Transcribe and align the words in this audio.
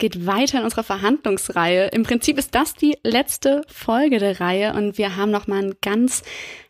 Geht 0.00 0.26
weiter 0.26 0.60
in 0.60 0.64
unserer 0.64 0.82
Verhandlungsreihe. 0.82 1.88
Im 1.88 2.04
Prinzip 2.04 2.38
ist 2.38 2.54
das 2.54 2.74
die 2.74 2.96
letzte 3.04 3.60
Folge 3.68 4.18
der 4.18 4.40
Reihe 4.40 4.72
und 4.72 4.96
wir 4.96 5.16
haben 5.16 5.30
noch 5.30 5.46
mal 5.46 5.62
ein 5.62 5.74
ganz 5.82 6.22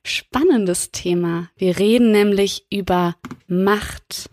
spannendes 0.02 0.90
Thema. 0.90 1.48
Wir 1.56 1.78
reden 1.78 2.10
nämlich 2.10 2.66
über 2.72 3.14
Macht. 3.46 4.30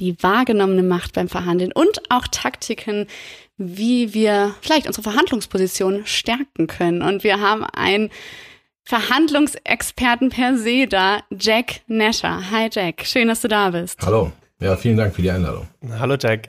Die 0.00 0.22
wahrgenommene 0.22 0.82
Macht 0.82 1.14
beim 1.14 1.30
Verhandeln 1.30 1.72
und 1.72 2.02
auch 2.10 2.28
Taktiken, 2.28 3.06
wie 3.56 4.12
wir 4.12 4.54
vielleicht 4.60 4.86
unsere 4.86 5.04
Verhandlungsposition 5.04 6.04
stärken 6.04 6.66
können. 6.66 7.00
Und 7.00 7.24
wir 7.24 7.40
haben 7.40 7.64
einen 7.64 8.10
Verhandlungsexperten 8.84 10.28
per 10.28 10.58
se 10.58 10.86
da, 10.86 11.20
Jack 11.30 11.80
Nasher. 11.86 12.50
Hi 12.50 12.68
Jack, 12.70 13.06
schön, 13.06 13.28
dass 13.28 13.40
du 13.40 13.48
da 13.48 13.70
bist. 13.70 13.98
Hallo. 14.02 14.30
Ja, 14.60 14.76
vielen 14.76 14.98
Dank 14.98 15.14
für 15.14 15.22
die 15.22 15.30
Einladung. 15.30 15.68
Hallo 15.98 16.16
Jack. 16.20 16.48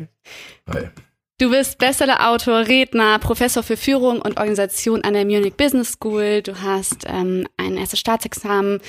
Hi. 0.68 0.90
Du 1.40 1.50
bist 1.50 1.78
Bestseller-Autor, 1.78 2.68
Redner, 2.68 3.18
Professor 3.18 3.64
für 3.64 3.78
Führung 3.78 4.22
und 4.22 4.38
Organisation 4.38 5.06
an 5.06 5.14
der 5.14 5.24
Munich 5.24 5.54
Business 5.54 5.94
School. 5.94 6.42
Du 6.42 6.62
hast 6.62 7.06
ähm, 7.08 7.48
ein 7.56 7.78
erstes 7.78 8.02
Staatsexamen 8.02 8.82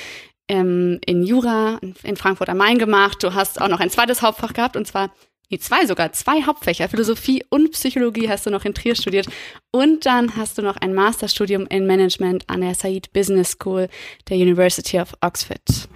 ähm, 0.48 0.98
in 1.06 1.22
Jura 1.22 1.78
in 2.02 2.16
Frankfurt 2.16 2.48
am 2.48 2.56
Main 2.56 2.80
gemacht. 2.80 3.22
Du 3.22 3.34
hast 3.34 3.60
auch 3.60 3.68
noch 3.68 3.78
ein 3.78 3.88
zweites 3.88 4.20
Hauptfach 4.20 4.52
gehabt 4.52 4.76
und 4.76 4.84
zwar 4.84 5.12
nee, 5.48 5.58
zwei 5.58 5.86
sogar, 5.86 6.12
zwei 6.12 6.42
Hauptfächer, 6.42 6.88
Philosophie 6.88 7.44
und 7.50 7.70
Psychologie 7.70 8.28
hast 8.28 8.46
du 8.46 8.50
noch 8.50 8.64
in 8.64 8.74
Trier 8.74 8.96
studiert. 8.96 9.28
Und 9.70 10.04
dann 10.04 10.34
hast 10.34 10.58
du 10.58 10.62
noch 10.62 10.76
ein 10.76 10.92
Masterstudium 10.92 11.68
in 11.68 11.86
Management 11.86 12.50
an 12.50 12.62
der 12.62 12.74
Said 12.74 13.12
Business 13.12 13.52
School 13.52 13.88
der 14.28 14.38
University 14.38 14.98
of 14.98 15.12
Oxford. 15.20 15.88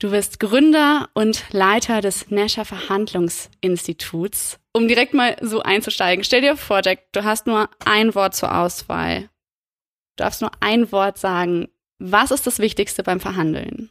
Du 0.00 0.12
bist 0.12 0.40
Gründer 0.40 1.10
und 1.12 1.44
Leiter 1.52 2.00
des 2.00 2.30
Nasher 2.30 2.64
Verhandlungsinstituts. 2.64 4.58
Um 4.72 4.88
direkt 4.88 5.12
mal 5.12 5.36
so 5.42 5.60
einzusteigen, 5.60 6.24
stell 6.24 6.40
dir 6.40 6.56
vor, 6.56 6.80
Jack, 6.82 7.12
du 7.12 7.22
hast 7.22 7.46
nur 7.46 7.68
ein 7.84 8.14
Wort 8.14 8.34
zur 8.34 8.56
Auswahl. 8.56 9.28
Du 10.16 10.24
darfst 10.24 10.40
nur 10.40 10.52
ein 10.60 10.90
Wort 10.90 11.18
sagen. 11.18 11.68
Was 11.98 12.30
ist 12.30 12.46
das 12.46 12.60
Wichtigste 12.60 13.02
beim 13.02 13.20
Verhandeln? 13.20 13.90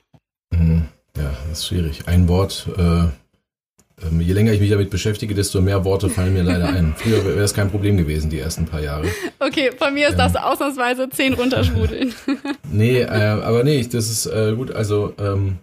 Mhm. 0.49 0.87
Ja, 1.15 1.31
das 1.47 1.59
ist 1.59 1.67
schwierig. 1.67 2.07
Ein 2.07 2.27
Wort. 2.27 2.67
Äh, 2.75 2.81
ähm, 2.81 4.19
je 4.19 4.33
länger 4.33 4.53
ich 4.53 4.61
mich 4.61 4.71
damit 4.71 4.89
beschäftige, 4.89 5.35
desto 5.35 5.61
mehr 5.61 5.85
Worte 5.85 6.09
fallen 6.09 6.33
mir 6.33 6.41
leider 6.41 6.69
ein. 6.69 6.95
Früher 6.97 7.23
wäre 7.23 7.37
das 7.37 7.53
kein 7.53 7.69
Problem 7.69 7.97
gewesen, 7.97 8.31
die 8.31 8.39
ersten 8.39 8.65
paar 8.65 8.81
Jahre. 8.81 9.05
Okay, 9.37 9.71
von 9.77 9.93
mir 9.93 10.09
ist 10.09 10.17
das 10.17 10.33
ähm, 10.33 10.41
ausnahmsweise 10.41 11.07
zehn 11.11 11.35
runterschmudeln. 11.35 12.15
nee, 12.71 13.01
äh, 13.01 13.05
aber 13.05 13.63
nee, 13.63 13.83
das 13.83 14.09
ist 14.09 14.25
äh, 14.25 14.55
gut. 14.55 14.71
Also 14.71 15.13
ähm, 15.19 15.59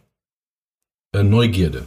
äh, 1.13 1.23
Neugierde. 1.23 1.87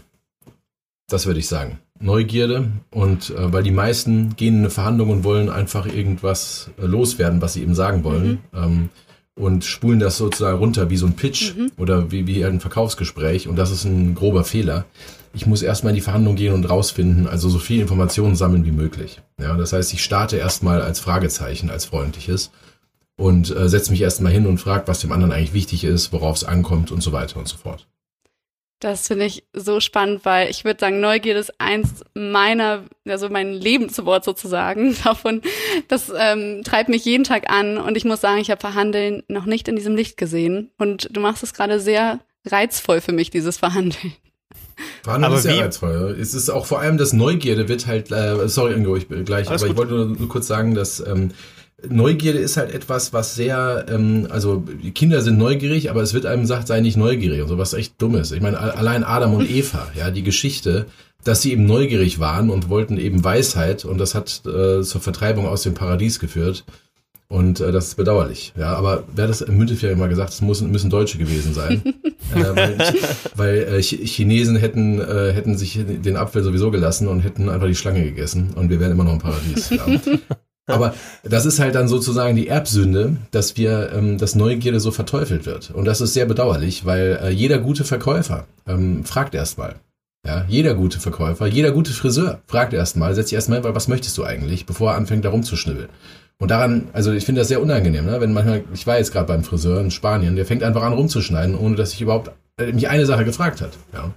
Das 1.08 1.26
würde 1.26 1.40
ich 1.40 1.48
sagen. 1.48 1.80
Neugierde 2.00 2.72
und 2.92 3.32
äh, 3.32 3.52
weil 3.52 3.64
die 3.64 3.72
meisten 3.72 4.36
gehen 4.36 4.56
in 4.56 4.60
eine 4.62 4.70
Verhandlung 4.70 5.10
und 5.10 5.24
wollen 5.24 5.50
einfach 5.50 5.86
irgendwas 5.86 6.70
äh, 6.82 6.86
loswerden, 6.86 7.42
was 7.42 7.54
sie 7.54 7.62
eben 7.62 7.76
sagen 7.76 8.04
wollen. 8.04 8.40
Mhm. 8.52 8.60
Ähm, 8.60 8.90
und 9.36 9.64
spulen 9.64 10.00
das 10.00 10.18
sozusagen 10.18 10.58
runter 10.58 10.90
wie 10.90 10.98
so 10.98 11.06
ein 11.06 11.16
Pitch 11.16 11.56
mhm. 11.56 11.72
oder 11.78 12.12
wie, 12.12 12.28
wie 12.28 12.44
ein 12.44 12.60
Verkaufsgespräch. 12.60 13.48
Und 13.48 13.56
das 13.56 13.72
ist 13.72 13.86
ein 13.86 14.14
grober 14.14 14.44
Fehler. 14.44 14.86
Ich 15.34 15.46
muss 15.46 15.62
erstmal 15.62 15.92
in 15.92 15.96
die 15.96 16.02
Verhandlung 16.02 16.36
gehen 16.36 16.54
und 16.54 16.70
rausfinden, 16.70 17.26
also 17.26 17.48
so 17.48 17.58
viel 17.58 17.80
Informationen 17.80 18.36
sammeln 18.36 18.66
wie 18.66 18.72
möglich. 18.72 19.22
Ja, 19.40 19.56
das 19.56 19.72
heißt, 19.72 19.94
ich 19.94 20.04
starte 20.04 20.36
erstmal 20.36 20.82
als 20.82 21.00
Fragezeichen, 21.00 21.70
als 21.70 21.86
freundliches 21.86 22.52
und 23.18 23.56
äh, 23.56 23.70
setze 23.70 23.92
mich 23.92 24.02
erstmal 24.02 24.34
hin 24.34 24.46
und 24.46 24.58
frage, 24.58 24.88
was 24.88 25.00
dem 25.00 25.12
anderen 25.12 25.32
eigentlich 25.32 25.54
wichtig 25.54 25.84
ist, 25.86 26.12
worauf 26.12 26.36
es 26.36 26.44
ankommt 26.44 26.92
und 26.92 27.02
so 27.02 27.14
weiter 27.14 27.38
und 27.38 27.48
so 27.48 27.58
fort. 27.58 27.88
Das 28.80 29.08
finde 29.08 29.26
ich 29.26 29.44
so 29.54 29.82
spannend, 29.82 30.24
weil 30.24 30.50
ich 30.50 30.64
würde 30.64 30.80
sagen, 30.80 31.02
Neugierde 31.02 31.40
ist 31.40 31.60
eins 31.60 32.02
meiner, 32.14 32.86
also 33.06 33.28
mein 33.30 33.54
Lebenswort 33.54 34.24
sozusagen. 34.24 34.96
Davon, 35.04 35.42
das 35.90 36.12
ähm, 36.18 36.62
treibt 36.64 36.88
mich 36.88 37.04
jeden 37.04 37.26
Tag 37.26 37.50
an 37.50 37.78
und 37.78 37.98
ich 37.98 38.06
muss 38.06 38.22
sagen, 38.22 38.40
ich 38.40 38.52
habe 38.52 38.62
Verhandeln 38.62 39.24
noch 39.28 39.46
nicht 39.46 39.68
in 39.68 39.76
diesem 39.76 39.96
Licht 39.96 40.16
gesehen. 40.16 40.72
Und 40.78 41.10
du 41.12 41.20
machst 41.20 41.44
es 41.44 41.54
gerade 41.54 41.82
sehr 41.82 42.22
reizvoll 42.46 43.02
für 43.02 43.12
mich, 43.12 43.30
dieses 43.30 43.58
Verhandeln. 43.58 44.14
Verhandeln 45.04 45.32
aber 45.32 45.38
ist 45.38 45.44
sehr 45.44 45.60
reizvoll. 45.60 46.18
Es 46.20 46.34
ist 46.34 46.50
auch 46.50 46.66
vor 46.66 46.80
allem 46.80 46.98
das 46.98 47.12
Neugierde 47.12 47.68
wird 47.68 47.86
halt, 47.86 48.12
äh, 48.12 48.48
sorry 48.48 48.74
Ingo, 48.76 48.96
ich 48.96 49.10
bin 49.10 49.26
gleich, 49.26 49.50
Alles 49.50 49.62
aber 49.62 49.74
gut. 49.74 49.74
ich 49.74 49.78
wollte 49.78 49.94
nur, 49.94 50.18
nur 50.18 50.30
kurz 50.30 50.48
sagen, 50.48 50.74
dass 50.74 51.02
ähm, 51.02 51.32
Neugierde 51.88 52.40
ist 52.40 52.58
halt 52.58 52.74
etwas, 52.74 53.14
was 53.14 53.36
sehr, 53.36 53.86
ähm, 53.90 54.28
also 54.30 54.64
die 54.84 54.92
Kinder 54.92 55.22
sind 55.22 55.38
neugierig, 55.38 55.90
aber 55.90 56.02
es 56.02 56.14
wird 56.14 56.26
einem 56.26 56.42
gesagt, 56.42 56.68
sei 56.68 56.82
nicht 56.82 56.98
neugierig 56.98 57.42
und 57.42 57.48
so 57.48 57.58
was 57.58 57.74
echt 57.74 58.02
Dummes. 58.02 58.32
Ich 58.32 58.42
meine, 58.42 58.60
allein 58.60 59.04
Adam 59.04 59.34
und 59.34 59.50
Eva, 59.50 59.88
ja, 59.96 60.12
die 60.12 60.24
Geschichte, 60.24 60.86
dass 61.24 61.42
sie 61.42 61.52
eben 61.52 61.66
neugierig 61.66 62.20
waren 62.20 62.50
und 62.50 62.70
wollten 62.70 62.98
eben 62.98 63.24
Weisheit 63.24 63.86
und 63.86 63.98
das 63.98 64.16
hat 64.16 64.42
äh, 64.46 64.82
zur 64.82 65.02
Vertreibung 65.02 65.48
aus 65.48 65.64
dem 65.64 65.74
Paradies 65.74 66.20
geführt. 66.20 66.66
Und 67.32 67.60
äh, 67.60 67.72
das 67.72 67.90
ist 67.90 67.96
bedauerlich. 67.96 68.54
Ja, 68.58 68.74
aber 68.74 69.04
wer 69.14 69.26
hat 69.26 69.30
das 69.30 69.42
im 69.42 69.56
Müntefering 69.56 70.00
mal 70.00 70.10
gesagt, 70.10 70.32
es 70.32 70.42
müssen, 70.42 70.72
müssen 70.72 70.90
Deutsche 70.90 71.20
gewesen 71.20 71.54
sein. 71.54 71.84
äh, 72.36 72.56
weil 72.56 72.78
weil 73.36 73.58
äh, 73.76 73.82
Chinesen 73.84 74.56
hätten, 74.56 75.00
äh, 75.00 75.32
hätten 75.32 75.56
sich 75.56 75.80
den 75.86 76.18
Apfel 76.18 76.42
sowieso 76.42 76.72
gelassen 76.72 77.08
und 77.08 77.20
hätten 77.20 77.50
einfach 77.50 77.68
die 77.68 77.76
Schlange 77.76 78.04
gegessen 78.04 78.54
und 78.56 78.72
wir 78.72 78.80
wären 78.80 78.94
immer 78.94 79.04
noch 79.04 79.14
im 79.14 79.20
Paradies. 79.20 79.70
Ja. 79.70 79.86
Aber 80.70 80.94
das 81.24 81.46
ist 81.46 81.60
halt 81.60 81.76
dann 81.76 81.88
sozusagen 81.88 82.36
die 82.36 82.48
Erbsünde, 82.48 83.18
dass 83.32 83.58
wir, 83.58 83.92
ähm, 83.94 84.18
dass 84.18 84.36
Neugierde 84.36 84.80
so 84.80 84.92
verteufelt 84.92 85.46
wird. 85.46 85.72
Und 85.72 85.86
das 85.86 86.02
ist 86.02 86.14
sehr 86.14 86.26
bedauerlich, 86.26 86.86
weil 86.86 87.20
äh, 87.22 87.30
jeder 87.30 87.60
gute 87.60 87.84
Verkäufer 87.84 88.46
ähm, 88.68 89.04
fragt 89.04 89.36
erstmal. 89.36 89.76
Ja, 90.26 90.46
jeder 90.50 90.76
gute 90.76 91.00
Verkäufer, 91.00 91.48
jeder 91.48 91.72
gute 91.72 91.92
Friseur 91.92 92.42
fragt 92.46 92.74
erstmal, 92.74 93.16
setzt 93.16 93.30
sich 93.30 93.36
erstmal, 93.36 93.64
was 93.64 93.88
möchtest 93.88 94.18
du 94.18 94.26
eigentlich, 94.26 94.66
bevor 94.66 94.92
er 94.92 94.98
anfängt, 94.98 95.24
da 95.24 95.30
rumzuschnibbeln. 95.30 95.88
Und 96.42 96.52
daran, 96.52 96.90
also 96.94 97.12
ich 97.14 97.26
finde 97.26 97.42
das 97.42 97.48
sehr 97.48 97.62
unangenehm, 97.62 98.06
ne? 98.06 98.20
wenn 98.20 98.34
manchmal, 98.34 98.64
ich 98.74 98.86
war 98.86 98.98
jetzt 98.98 99.12
gerade 99.12 99.28
beim 99.28 99.44
Friseur 99.44 99.80
in 99.80 99.92
Spanien, 99.92 100.36
der 100.36 100.46
fängt 100.46 100.64
einfach 100.64 100.84
an 100.84 100.94
rumzuschneiden, 100.94 101.56
ohne 101.56 101.76
dass 101.76 101.94
ich 101.94 102.02
überhaupt 102.02 102.32
äh, 102.58 102.72
mich 102.72 102.90
eine 102.90 103.06
Sache 103.06 103.26
gefragt 103.26 103.62
hat. 103.62 103.72
Ja. 103.94 104.14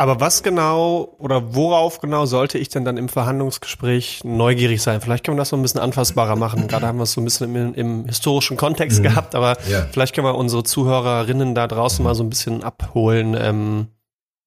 Aber 0.00 0.18
was 0.18 0.42
genau 0.42 1.14
oder 1.18 1.54
worauf 1.54 2.00
genau 2.00 2.24
sollte 2.24 2.56
ich 2.56 2.70
denn 2.70 2.86
dann 2.86 2.96
im 2.96 3.10
Verhandlungsgespräch 3.10 4.24
neugierig 4.24 4.80
sein? 4.80 5.02
Vielleicht 5.02 5.26
können 5.26 5.36
wir 5.36 5.42
das 5.42 5.50
so 5.50 5.56
ein 5.56 5.62
bisschen 5.62 5.78
anfassbarer 5.78 6.36
machen. 6.36 6.68
Gerade 6.68 6.86
haben 6.86 6.96
wir 6.96 7.02
es 7.02 7.12
so 7.12 7.20
ein 7.20 7.24
bisschen 7.24 7.54
im, 7.54 7.74
im 7.74 8.06
historischen 8.06 8.56
Kontext 8.56 9.00
mhm. 9.00 9.02
gehabt, 9.02 9.34
aber 9.34 9.58
ja. 9.68 9.86
vielleicht 9.92 10.14
können 10.14 10.26
wir 10.26 10.36
unsere 10.36 10.64
Zuhörerinnen 10.64 11.54
da 11.54 11.66
draußen 11.66 12.02
mal 12.02 12.14
so 12.14 12.22
ein 12.22 12.30
bisschen 12.30 12.64
abholen, 12.64 13.36
ähm, 13.38 13.88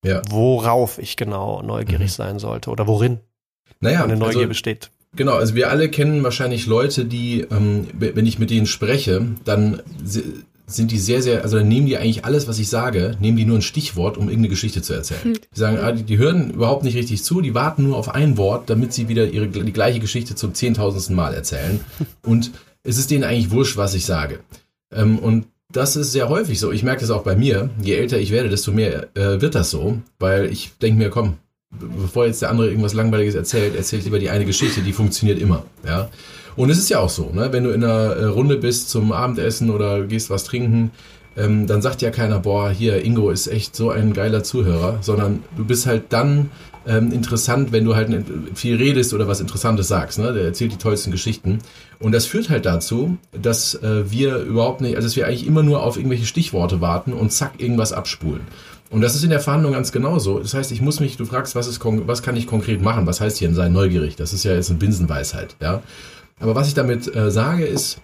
ja. 0.03 0.23
worauf 0.27 0.97
ich 0.97 1.17
genau 1.17 1.61
neugierig 1.61 2.07
mhm. 2.07 2.15
sein 2.15 2.39
sollte 2.39 2.71
oder 2.71 2.87
worin 2.87 3.19
naja, 3.79 3.99
meine 3.99 4.15
Neugier 4.15 4.37
also, 4.37 4.49
besteht. 4.49 4.89
Genau, 5.15 5.33
also 5.33 5.53
wir 5.53 5.69
alle 5.69 5.87
kennen 5.89 6.23
wahrscheinlich 6.23 6.65
Leute, 6.65 7.05
die, 7.05 7.41
ähm, 7.41 7.89
wenn 7.93 8.25
ich 8.25 8.39
mit 8.39 8.49
denen 8.49 8.65
spreche, 8.65 9.23
dann 9.45 9.83
sind 10.65 10.91
die 10.91 10.97
sehr, 10.97 11.21
sehr, 11.21 11.43
also 11.43 11.57
dann 11.57 11.67
nehmen 11.67 11.87
die 11.87 11.97
eigentlich 11.97 12.25
alles, 12.25 12.47
was 12.47 12.59
ich 12.59 12.69
sage, 12.69 13.17
nehmen 13.19 13.37
die 13.37 13.45
nur 13.45 13.57
ein 13.57 13.61
Stichwort, 13.61 14.17
um 14.17 14.23
irgendeine 14.23 14.49
Geschichte 14.49 14.81
zu 14.81 14.93
erzählen. 14.93 15.33
Die 15.33 15.59
sagen, 15.59 15.77
ah, 15.77 15.91
die, 15.91 16.03
die, 16.03 16.17
hören 16.17 16.51
überhaupt 16.51 16.83
nicht 16.83 16.95
richtig 16.95 17.23
zu, 17.23 17.41
die 17.41 17.53
warten 17.53 17.83
nur 17.83 17.97
auf 17.97 18.09
ein 18.09 18.37
Wort, 18.37 18.69
damit 18.69 18.93
sie 18.93 19.07
wieder 19.07 19.27
ihre, 19.27 19.47
die 19.47 19.73
gleiche 19.73 19.99
Geschichte 19.99 20.35
zum 20.35 20.53
zehntausendsten 20.53 21.15
Mal 21.15 21.33
erzählen. 21.33 21.79
Und 22.25 22.51
es 22.83 22.97
ist 22.97 23.11
denen 23.11 23.23
eigentlich 23.23 23.51
wurscht, 23.51 23.77
was 23.77 23.93
ich 23.93 24.05
sage. 24.05 24.39
Ähm, 24.93 25.19
und 25.19 25.45
das 25.71 25.95
ist 25.95 26.11
sehr 26.11 26.29
häufig 26.29 26.59
so. 26.59 26.71
Ich 26.71 26.83
merke 26.83 27.01
das 27.01 27.09
auch 27.09 27.23
bei 27.23 27.35
mir. 27.35 27.69
Je 27.81 27.95
älter 27.95 28.19
ich 28.19 28.31
werde, 28.31 28.49
desto 28.49 28.71
mehr 28.71 29.07
äh, 29.15 29.41
wird 29.41 29.55
das 29.55 29.71
so, 29.71 29.97
weil 30.19 30.51
ich 30.51 30.71
denke 30.81 30.99
mir, 30.99 31.09
komm, 31.09 31.37
bevor 31.79 32.25
jetzt 32.25 32.41
der 32.41 32.49
andere 32.49 32.69
irgendwas 32.69 32.93
Langweiliges 32.93 33.35
erzählt, 33.35 33.75
erzähle 33.75 33.99
ich 33.99 34.05
lieber 34.05 34.19
die 34.19 34.29
eine 34.29 34.45
Geschichte, 34.45 34.81
die 34.81 34.93
funktioniert 34.93 35.39
immer. 35.39 35.63
Ja. 35.85 36.09
Und 36.55 36.69
es 36.69 36.77
ist 36.77 36.89
ja 36.89 36.99
auch 36.99 37.09
so, 37.09 37.31
ne? 37.33 37.51
wenn 37.51 37.63
du 37.63 37.71
in 37.71 37.83
einer 37.83 38.15
äh, 38.15 38.25
Runde 38.25 38.57
bist 38.57 38.89
zum 38.89 39.11
Abendessen 39.11 39.69
oder 39.69 40.03
gehst 40.03 40.29
was 40.29 40.43
trinken, 40.43 40.91
ähm, 41.35 41.65
dann 41.65 41.81
sagt 41.81 42.01
ja 42.01 42.11
keiner, 42.11 42.39
boah, 42.39 42.69
hier, 42.69 43.03
Ingo 43.03 43.31
ist 43.31 43.47
echt 43.47 43.75
so 43.75 43.89
ein 43.89 44.13
geiler 44.13 44.43
Zuhörer, 44.43 44.99
sondern 45.01 45.43
du 45.57 45.65
bist 45.65 45.87
halt 45.87 46.05
dann 46.09 46.51
ähm, 46.87 47.11
interessant, 47.11 47.71
wenn 47.71 47.85
du 47.85 47.95
halt 47.95 48.09
viel 48.55 48.75
redest 48.75 49.13
oder 49.13 49.27
was 49.27 49.39
Interessantes 49.39 49.87
sagst. 49.87 50.19
Ne? 50.19 50.33
Der 50.33 50.43
erzählt 50.43 50.71
die 50.71 50.77
tollsten 50.77 51.11
Geschichten. 51.11 51.59
Und 51.99 52.11
das 52.11 52.25
führt 52.25 52.49
halt 52.49 52.65
dazu, 52.65 53.17
dass 53.31 53.75
äh, 53.75 54.09
wir 54.11 54.37
überhaupt 54.37 54.81
nicht, 54.81 54.95
also 54.95 55.07
dass 55.07 55.15
wir 55.15 55.27
eigentlich 55.27 55.47
immer 55.47 55.63
nur 55.63 55.83
auf 55.83 55.97
irgendwelche 55.97 56.25
Stichworte 56.25 56.81
warten 56.81 57.13
und 57.13 57.31
zack, 57.31 57.53
irgendwas 57.57 57.93
abspulen. 57.93 58.41
Und 58.89 59.01
das 59.01 59.15
ist 59.15 59.23
in 59.23 59.31
der 59.31 59.39
Verhandlung 59.39 59.73
ganz 59.73 59.91
genauso. 59.91 60.39
Das 60.39 60.53
heißt, 60.53 60.71
ich 60.71 60.81
muss 60.81 60.99
mich, 60.99 61.17
du 61.17 61.25
fragst, 61.25 61.55
was, 61.55 61.67
ist, 61.67 61.79
was 61.83 62.21
kann 62.21 62.35
ich 62.35 62.45
konkret 62.45 62.81
machen? 62.81 63.07
Was 63.07 63.21
heißt 63.21 63.37
hier 63.37 63.47
in 63.47 63.55
sein 63.55 63.73
neugierig? 63.73 64.15
Das 64.15 64.33
ist 64.33 64.43
ja 64.43 64.53
jetzt 64.53 64.69
eine 64.69 64.77
Binsenweisheit, 64.77 65.55
ja. 65.61 65.81
Aber 66.39 66.55
was 66.55 66.67
ich 66.67 66.73
damit 66.73 67.13
äh, 67.15 67.31
sage 67.31 67.65
ist, 67.65 67.99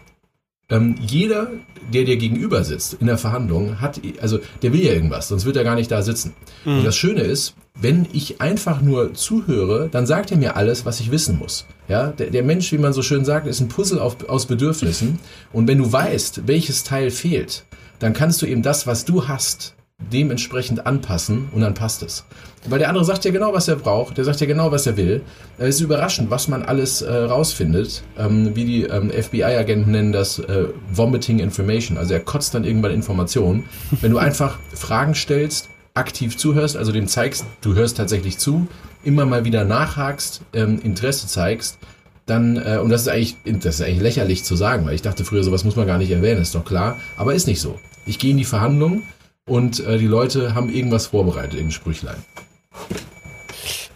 ähm, 0.69 0.95
jeder, 0.99 1.51
der 1.93 2.05
dir 2.05 2.17
gegenüber 2.17 2.63
sitzt 2.63 2.93
in 2.93 3.07
der 3.07 3.17
Verhandlung, 3.17 3.81
hat, 3.81 3.99
also 4.21 4.39
der 4.61 4.71
will 4.71 4.83
ja 4.83 4.93
irgendwas, 4.93 5.27
sonst 5.27 5.45
wird 5.45 5.57
er 5.57 5.63
gar 5.63 5.75
nicht 5.75 5.91
da 5.91 6.01
sitzen. 6.01 6.33
Mhm. 6.63 6.79
Und 6.79 6.85
das 6.85 6.95
Schöne 6.95 7.21
ist, 7.21 7.55
wenn 7.81 8.07
ich 8.11 8.41
einfach 8.41 8.81
nur 8.81 9.13
zuhöre, 9.13 9.89
dann 9.91 10.05
sagt 10.05 10.31
er 10.31 10.37
mir 10.37 10.55
alles, 10.55 10.85
was 10.85 10.99
ich 10.99 11.11
wissen 11.11 11.37
muss. 11.37 11.65
Ja, 11.87 12.07
der, 12.07 12.29
der 12.29 12.43
Mensch, 12.43 12.71
wie 12.71 12.77
man 12.77 12.93
so 12.93 13.01
schön 13.01 13.25
sagt, 13.25 13.47
ist 13.47 13.59
ein 13.59 13.69
Puzzle 13.69 13.99
auf, 13.99 14.27
aus 14.29 14.45
Bedürfnissen. 14.45 15.19
Und 15.53 15.67
wenn 15.67 15.77
du 15.77 15.91
weißt, 15.91 16.47
welches 16.47 16.83
Teil 16.83 17.09
fehlt, 17.11 17.63
dann 17.99 18.13
kannst 18.13 18.41
du 18.41 18.45
eben 18.45 18.61
das, 18.61 18.87
was 18.87 19.05
du 19.05 19.27
hast, 19.27 19.75
dementsprechend 20.11 20.85
anpassen 20.85 21.49
und 21.53 21.61
dann 21.61 21.73
passt 21.73 22.03
es. 22.03 22.25
Weil 22.67 22.79
der 22.79 22.89
andere 22.89 23.05
sagt 23.05 23.23
ja 23.25 23.31
genau, 23.31 23.53
was 23.53 23.67
er 23.67 23.77
braucht, 23.77 24.17
der 24.17 24.25
sagt 24.25 24.41
ja 24.41 24.47
genau, 24.47 24.71
was 24.71 24.85
er 24.85 24.97
will. 24.97 25.21
Es 25.57 25.75
ist 25.75 25.81
überraschend, 25.81 26.29
was 26.29 26.47
man 26.47 26.63
alles 26.63 27.01
äh, 27.01 27.13
rausfindet. 27.13 28.03
Ähm, 28.17 28.55
wie 28.55 28.65
die 28.65 28.83
ähm, 28.83 29.11
FBI-Agenten 29.11 29.91
nennen 29.91 30.11
das 30.11 30.39
äh, 30.39 30.65
Vomiting 30.91 31.39
Information. 31.39 31.97
Also 31.97 32.13
er 32.13 32.19
kotzt 32.19 32.53
dann 32.53 32.65
irgendwann 32.65 32.91
Informationen. 32.91 33.65
Wenn 34.01 34.11
du 34.11 34.17
einfach 34.17 34.59
Fragen 34.73 35.15
stellst, 35.15 35.69
aktiv 35.99 36.37
zuhörst, 36.37 36.75
also 36.75 36.91
dem 36.91 37.07
zeigst, 37.07 37.45
du 37.61 37.75
hörst 37.75 37.97
tatsächlich 37.97 38.37
zu, 38.39 38.67
immer 39.03 39.25
mal 39.25 39.45
wieder 39.45 39.65
nachhakst, 39.65 40.41
ähm, 40.53 40.79
Interesse 40.81 41.27
zeigst, 41.27 41.77
dann, 42.25 42.57
äh, 42.57 42.79
und 42.81 42.89
das 42.89 43.01
ist, 43.01 43.07
eigentlich, 43.09 43.35
das 43.43 43.75
ist 43.75 43.81
eigentlich 43.81 44.01
lächerlich 44.01 44.43
zu 44.43 44.55
sagen, 44.55 44.85
weil 44.85 44.95
ich 44.95 45.01
dachte 45.01 45.25
früher, 45.25 45.43
sowas 45.43 45.63
muss 45.63 45.75
man 45.75 45.87
gar 45.87 45.97
nicht 45.97 46.11
erwähnen, 46.11 46.41
ist 46.41 46.55
doch 46.55 46.65
klar, 46.65 46.97
aber 47.17 47.33
ist 47.33 47.47
nicht 47.47 47.61
so. 47.61 47.79
Ich 48.05 48.19
gehe 48.19 48.31
in 48.31 48.37
die 48.37 48.45
Verhandlungen 48.45 49.03
und 49.47 49.79
äh, 49.79 49.97
die 49.97 50.07
Leute 50.07 50.55
haben 50.55 50.69
irgendwas 50.69 51.07
vorbereitet 51.07 51.59
in 51.59 51.71
Sprüchlein. 51.71 52.17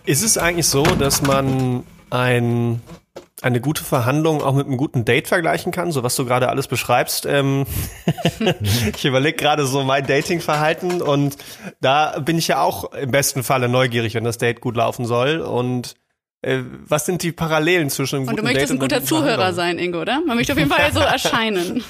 Ist 0.05 0.23
es 0.23 0.37
eigentlich 0.37 0.67
so, 0.67 0.83
dass 0.83 1.21
man 1.21 1.83
ein, 2.09 2.81
eine 3.43 3.59
gute 3.61 3.83
Verhandlung 3.83 4.41
auch 4.41 4.53
mit 4.53 4.67
einem 4.67 4.77
guten 4.77 5.05
Date 5.05 5.27
vergleichen 5.27 5.71
kann, 5.71 5.91
so 5.91 6.03
was 6.03 6.15
du 6.15 6.25
gerade 6.25 6.49
alles 6.49 6.67
beschreibst? 6.67 7.25
Ähm 7.25 7.65
ich 8.95 9.05
überlege 9.05 9.35
gerade 9.35 9.65
so 9.65 9.83
mein 9.83 10.05
Datingverhalten 10.05 11.01
und 11.01 11.37
da 11.81 12.19
bin 12.19 12.37
ich 12.37 12.47
ja 12.47 12.61
auch 12.61 12.93
im 12.93 13.11
besten 13.11 13.43
Falle 13.43 13.67
neugierig, 13.67 14.15
wenn 14.15 14.23
das 14.23 14.37
Date 14.37 14.61
gut 14.61 14.75
laufen 14.75 15.05
soll 15.05 15.41
und 15.41 15.95
was 16.87 17.05
sind 17.05 17.23
die 17.23 17.31
Parallelen 17.31 17.89
zwischen 17.89 18.17
einem 18.17 18.27
Und 18.27 18.37
du 18.37 18.43
möchtest 18.43 18.71
ein 18.71 18.79
guter 18.79 19.03
Zuhörer 19.03 19.53
sein, 19.53 19.79
Ingo, 19.79 20.01
oder? 20.01 20.21
Man 20.25 20.35
möchte 20.35 20.53
auf 20.53 20.59
jeden 20.59 20.69
Fall 20.69 20.91
so 20.91 20.99
erscheinen. 20.99 21.83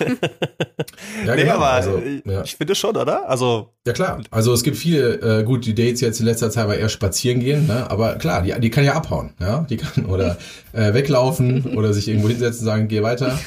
ja, 1.25 1.35
genau. 1.35 1.35
Nee, 1.35 1.49
aber 1.49 1.71
also, 1.71 2.01
ja. 2.25 2.43
ich 2.43 2.55
finde 2.55 2.75
schon, 2.75 2.95
oder? 2.95 3.27
Also 3.27 3.73
ja 3.85 3.91
klar. 3.91 4.21
Also 4.31 4.53
es 4.53 4.63
gibt 4.63 4.77
viele, 4.77 5.39
äh, 5.39 5.43
gut, 5.43 5.65
die 5.65 5.75
Dates 5.75 5.99
jetzt 5.99 6.19
in 6.19 6.25
letzter 6.25 6.49
Zeit 6.49 6.67
war 6.67 6.75
eher 6.75 6.87
spazieren 6.87 7.41
gehen, 7.41 7.67
ne? 7.67 7.89
aber 7.89 8.15
klar, 8.15 8.41
die, 8.41 8.53
die 8.59 8.69
kann 8.69 8.85
ja 8.85 8.93
abhauen, 8.93 9.33
ja, 9.39 9.65
die 9.69 9.77
kann 9.77 10.05
oder 10.09 10.37
äh, 10.71 10.93
weglaufen 10.93 11.75
oder 11.75 11.91
sich 11.91 12.07
irgendwo 12.07 12.29
hinsetzen, 12.29 12.61
und 12.61 12.65
sagen, 12.65 12.87
geh 12.87 13.03
weiter. 13.03 13.39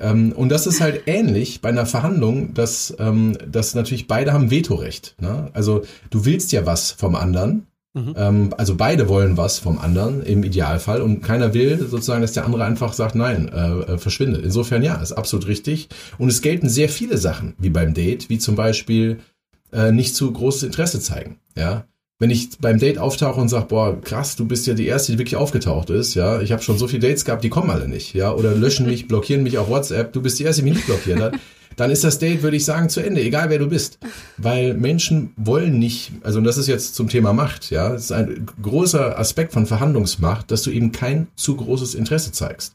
Ähm, 0.00 0.32
und 0.32 0.48
das 0.48 0.66
ist 0.66 0.80
halt 0.80 1.02
ähnlich 1.06 1.60
bei 1.60 1.68
einer 1.68 1.86
Verhandlung, 1.86 2.54
dass, 2.54 2.94
ähm, 2.98 3.38
dass 3.46 3.74
natürlich 3.74 4.08
beide 4.08 4.32
haben 4.32 4.50
Vetorecht. 4.50 5.14
Ne? 5.20 5.50
Also 5.52 5.82
du 6.10 6.24
willst 6.24 6.50
ja 6.52 6.66
was 6.66 6.90
vom 6.90 7.14
anderen 7.14 7.66
Mhm. 7.94 8.14
Ähm, 8.16 8.54
also 8.58 8.74
beide 8.74 9.08
wollen 9.08 9.36
was 9.36 9.60
vom 9.60 9.78
anderen 9.78 10.22
im 10.22 10.42
Idealfall 10.42 11.00
und 11.00 11.22
keiner 11.22 11.54
will 11.54 11.78
sozusagen, 11.88 12.22
dass 12.22 12.32
der 12.32 12.44
andere 12.44 12.64
einfach 12.64 12.92
sagt, 12.92 13.14
nein, 13.14 13.48
äh, 13.48 13.92
äh, 13.94 13.98
verschwinde. 13.98 14.40
Insofern 14.40 14.82
ja, 14.82 14.96
ist 14.96 15.12
absolut 15.12 15.46
richtig. 15.46 15.88
Und 16.18 16.28
es 16.28 16.42
gelten 16.42 16.68
sehr 16.68 16.88
viele 16.88 17.18
Sachen, 17.18 17.54
wie 17.58 17.70
beim 17.70 17.94
Date, 17.94 18.28
wie 18.28 18.38
zum 18.38 18.56
Beispiel 18.56 19.18
äh, 19.72 19.92
nicht 19.92 20.16
zu 20.16 20.30
großes 20.32 20.64
Interesse 20.64 20.98
zeigen. 21.00 21.38
Ja, 21.56 21.86
wenn 22.18 22.30
ich 22.30 22.58
beim 22.58 22.78
Date 22.78 22.98
auftauche 22.98 23.40
und 23.40 23.48
sage, 23.48 23.66
boah, 23.66 24.00
krass, 24.00 24.34
du 24.34 24.44
bist 24.44 24.66
ja 24.66 24.74
die 24.74 24.86
erste, 24.86 25.12
die 25.12 25.18
wirklich 25.18 25.36
aufgetaucht 25.36 25.90
ist, 25.90 26.14
ja, 26.14 26.40
ich 26.40 26.52
habe 26.52 26.62
schon 26.62 26.78
so 26.78 26.88
viele 26.88 27.06
Dates 27.06 27.24
gehabt, 27.24 27.44
die 27.44 27.48
kommen 27.48 27.70
alle 27.70 27.88
nicht, 27.88 28.14
ja, 28.14 28.32
oder 28.32 28.54
löschen 28.54 28.86
mich, 28.86 29.08
blockieren 29.08 29.42
mich 29.42 29.58
auf 29.58 29.68
WhatsApp, 29.68 30.12
du 30.12 30.22
bist 30.22 30.38
die 30.38 30.44
erste, 30.44 30.62
die 30.62 30.70
mich 30.70 30.78
nicht 30.78 30.86
blockiert 30.86 31.20
hat 31.20 31.34
dann 31.76 31.90
ist 31.90 32.04
das 32.04 32.18
Date, 32.18 32.42
würde 32.42 32.56
ich 32.56 32.64
sagen, 32.64 32.88
zu 32.88 33.00
Ende, 33.00 33.22
egal 33.22 33.50
wer 33.50 33.58
du 33.58 33.68
bist. 33.68 33.98
Weil 34.36 34.74
Menschen 34.74 35.32
wollen 35.36 35.78
nicht, 35.78 36.12
also 36.22 36.40
das 36.40 36.58
ist 36.58 36.68
jetzt 36.68 36.94
zum 36.94 37.08
Thema 37.08 37.32
Macht, 37.32 37.70
ja, 37.70 37.90
das 37.90 38.04
ist 38.04 38.12
ein 38.12 38.46
großer 38.62 39.18
Aspekt 39.18 39.52
von 39.52 39.66
Verhandlungsmacht, 39.66 40.50
dass 40.50 40.62
du 40.62 40.70
eben 40.70 40.92
kein 40.92 41.28
zu 41.36 41.56
großes 41.56 41.94
Interesse 41.94 42.32
zeigst. 42.32 42.74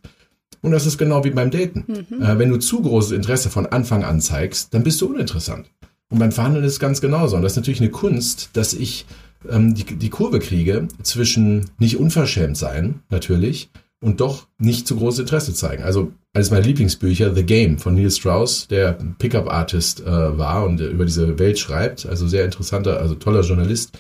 Und 0.62 0.72
das 0.72 0.86
ist 0.86 0.98
genau 0.98 1.24
wie 1.24 1.30
beim 1.30 1.52
Daten. 1.52 1.86
Mhm. 1.88 2.22
Äh, 2.22 2.38
wenn 2.38 2.50
du 2.50 2.58
zu 2.58 2.82
großes 2.82 3.12
Interesse 3.12 3.50
von 3.50 3.66
Anfang 3.66 4.04
an 4.04 4.20
zeigst, 4.22 4.74
dann 4.74 4.84
bist 4.84 5.00
du 5.02 5.08
uninteressant. 5.08 5.70
Und 6.10 6.20
beim 6.20 6.32
Verhandeln 6.32 6.66
ist 6.66 6.74
es 6.74 6.80
ganz 6.80 7.02
genauso. 7.02 7.36
Und 7.36 7.44
das 7.44 7.54
ist 7.54 7.58
natürlich 7.58 7.82
eine 7.82 7.92
Kunst, 7.92 8.50
dass 8.54 8.74
ich 8.74 9.06
ähm, 9.50 9.76
die, 9.76 9.86
die 9.86 10.10
Kurve 10.10 10.40
kriege 10.40 10.88
zwischen 11.04 11.70
nicht 11.78 11.98
unverschämt 11.98 12.58
sein, 12.58 13.02
natürlich, 13.10 13.70
und 14.02 14.22
doch 14.22 14.48
nicht 14.58 14.88
zu 14.88 14.96
großes 14.96 15.20
Interesse 15.20 15.54
zeigen. 15.54 15.84
Also 15.84 16.12
eines 16.34 16.52
meiner 16.52 16.66
Lieblingsbücher, 16.66 17.34
The 17.34 17.44
Game 17.44 17.80
von 17.80 17.96
Neil 17.96 18.12
Strauss, 18.12 18.68
der 18.68 18.94
Pickup-Artist 19.18 20.02
äh, 20.02 20.38
war 20.38 20.66
und 20.66 20.80
über 20.80 21.06
diese 21.06 21.38
Welt 21.40 21.60
schreibt, 21.60 22.06
also 22.06 22.28
sehr 22.28 22.46
interessanter, 22.46 23.00
also 23.00 23.16
toller 23.16 23.42
Journalist. 23.42 23.98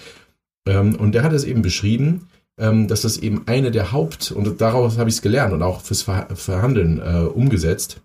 Ähm, 0.67 0.95
und 0.95 1.13
der 1.13 1.23
hat 1.23 1.33
es 1.33 1.43
eben 1.43 1.61
beschrieben, 1.61 2.29
ähm, 2.59 2.87
dass 2.87 3.01
das 3.01 3.17
eben 3.17 3.43
eine 3.47 3.71
der 3.71 3.91
Haupt, 3.91 4.31
und 4.31 4.61
daraus 4.61 4.97
habe 4.97 5.09
ich 5.09 5.15
es 5.15 5.21
gelernt 5.21 5.53
und 5.53 5.63
auch 5.63 5.81
fürs 5.81 6.03
Ver 6.03 6.27
Verhandeln 6.33 6.99
äh, 6.99 7.25
umgesetzt 7.25 8.01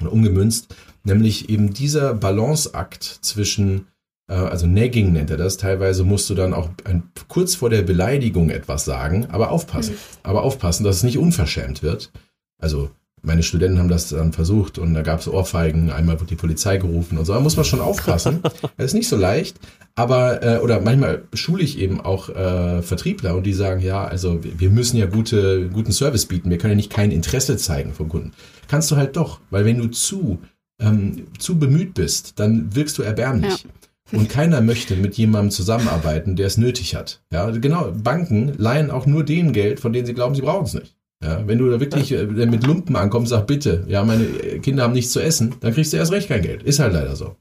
und 0.00 0.08
umgemünzt, 0.08 0.74
nämlich 1.04 1.48
eben 1.48 1.74
dieser 1.74 2.14
Balanceakt 2.14 3.04
zwischen 3.04 3.86
also 4.32 4.66
Nagging 4.66 5.12
nennt 5.12 5.30
er 5.30 5.36
das. 5.36 5.56
Teilweise 5.56 6.04
musst 6.04 6.30
du 6.30 6.34
dann 6.34 6.54
auch 6.54 6.70
ein, 6.84 7.04
kurz 7.28 7.54
vor 7.54 7.70
der 7.70 7.82
Beleidigung 7.82 8.50
etwas 8.50 8.84
sagen, 8.84 9.26
aber 9.30 9.50
aufpassen. 9.50 9.94
Mhm. 9.94 9.98
Aber 10.22 10.42
aufpassen, 10.42 10.84
dass 10.84 10.96
es 10.96 11.02
nicht 11.02 11.18
unverschämt 11.18 11.82
wird. 11.82 12.10
Also 12.58 12.90
meine 13.24 13.42
Studenten 13.42 13.78
haben 13.78 13.88
das 13.88 14.10
dann 14.10 14.32
versucht 14.32 14.78
und 14.78 14.94
da 14.94 15.02
gab 15.02 15.20
es 15.20 15.28
Ohrfeigen, 15.28 15.90
einmal 15.90 16.20
wurde 16.20 16.28
die 16.28 16.36
Polizei 16.36 16.76
gerufen 16.76 17.18
und 17.18 17.24
so. 17.24 17.32
Da 17.32 17.40
muss 17.40 17.56
man 17.56 17.64
schon 17.64 17.80
aufpassen. 17.80 18.40
das 18.76 18.86
ist 18.86 18.94
nicht 18.94 19.08
so 19.08 19.16
leicht. 19.16 19.58
Aber, 19.94 20.42
äh, 20.42 20.58
oder 20.58 20.80
manchmal 20.80 21.24
schule 21.32 21.62
ich 21.62 21.78
eben 21.78 22.00
auch 22.00 22.28
äh, 22.28 22.82
Vertriebler 22.82 23.34
und 23.34 23.44
die 23.44 23.52
sagen, 23.52 23.80
ja, 23.80 24.04
also 24.04 24.40
wir 24.42 24.70
müssen 24.70 24.96
ja 24.96 25.06
gute, 25.06 25.68
guten 25.68 25.92
Service 25.92 26.26
bieten. 26.26 26.50
Wir 26.50 26.58
können 26.58 26.72
ja 26.72 26.76
nicht 26.76 26.90
kein 26.90 27.10
Interesse 27.10 27.56
zeigen 27.56 27.94
vom 27.94 28.08
Kunden. 28.08 28.32
Kannst 28.68 28.90
du 28.90 28.96
halt 28.96 29.16
doch, 29.16 29.40
weil 29.50 29.64
wenn 29.64 29.78
du 29.78 29.88
zu, 29.88 30.40
ähm, 30.80 31.26
zu 31.38 31.58
bemüht 31.58 31.94
bist, 31.94 32.38
dann 32.38 32.74
wirkst 32.74 32.98
du 32.98 33.02
erbärmlich. 33.02 33.64
Ja. 33.64 33.70
Und 34.12 34.28
keiner 34.28 34.60
möchte 34.60 34.96
mit 34.96 35.16
jemandem 35.16 35.50
zusammenarbeiten, 35.50 36.36
der 36.36 36.46
es 36.46 36.58
nötig 36.58 36.94
hat. 36.94 37.22
Ja, 37.32 37.50
genau. 37.50 37.90
Banken 37.90 38.52
leihen 38.58 38.90
auch 38.90 39.06
nur 39.06 39.24
denen 39.24 39.52
Geld, 39.52 39.80
von 39.80 39.92
denen 39.92 40.06
sie 40.06 40.14
glauben, 40.14 40.34
sie 40.34 40.42
brauchen 40.42 40.66
es 40.66 40.74
nicht. 40.74 40.96
Ja, 41.22 41.46
wenn 41.46 41.58
du 41.58 41.70
da 41.70 41.80
wirklich 41.80 42.12
äh, 42.12 42.24
mit 42.26 42.66
Lumpen 42.66 42.96
ankommst, 42.96 43.30
sag 43.30 43.46
bitte, 43.46 43.84
ja, 43.88 44.04
meine 44.04 44.26
Kinder 44.60 44.82
haben 44.82 44.92
nichts 44.92 45.12
zu 45.12 45.20
essen, 45.20 45.54
dann 45.60 45.72
kriegst 45.72 45.92
du 45.92 45.96
erst 45.96 46.12
recht 46.12 46.28
kein 46.28 46.42
Geld. 46.42 46.62
Ist 46.62 46.80
halt 46.80 46.92
leider 46.92 47.16
so. 47.16 47.36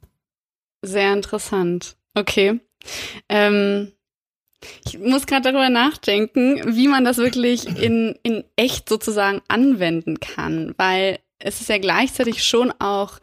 Sehr 0.81 1.11
interessant. 1.11 1.97
Okay. 2.15 2.59
Ähm, 3.27 3.91
ich 4.85 4.99
muss 4.99 5.25
gerade 5.25 5.43
darüber 5.43 5.69
nachdenken, 5.69 6.75
wie 6.75 6.87
man 6.87 7.03
das 7.03 7.17
wirklich 7.17 7.65
in, 7.65 8.17
in 8.23 8.45
echt 8.55 8.87
sozusagen 8.87 9.41
anwenden 9.49 10.21
kann, 10.21 10.73
weil 10.77 11.19
es 11.39 11.59
ist 11.59 11.69
ja 11.69 11.77
gleichzeitig 11.77 12.43
schon 12.43 12.71
auch 12.79 13.19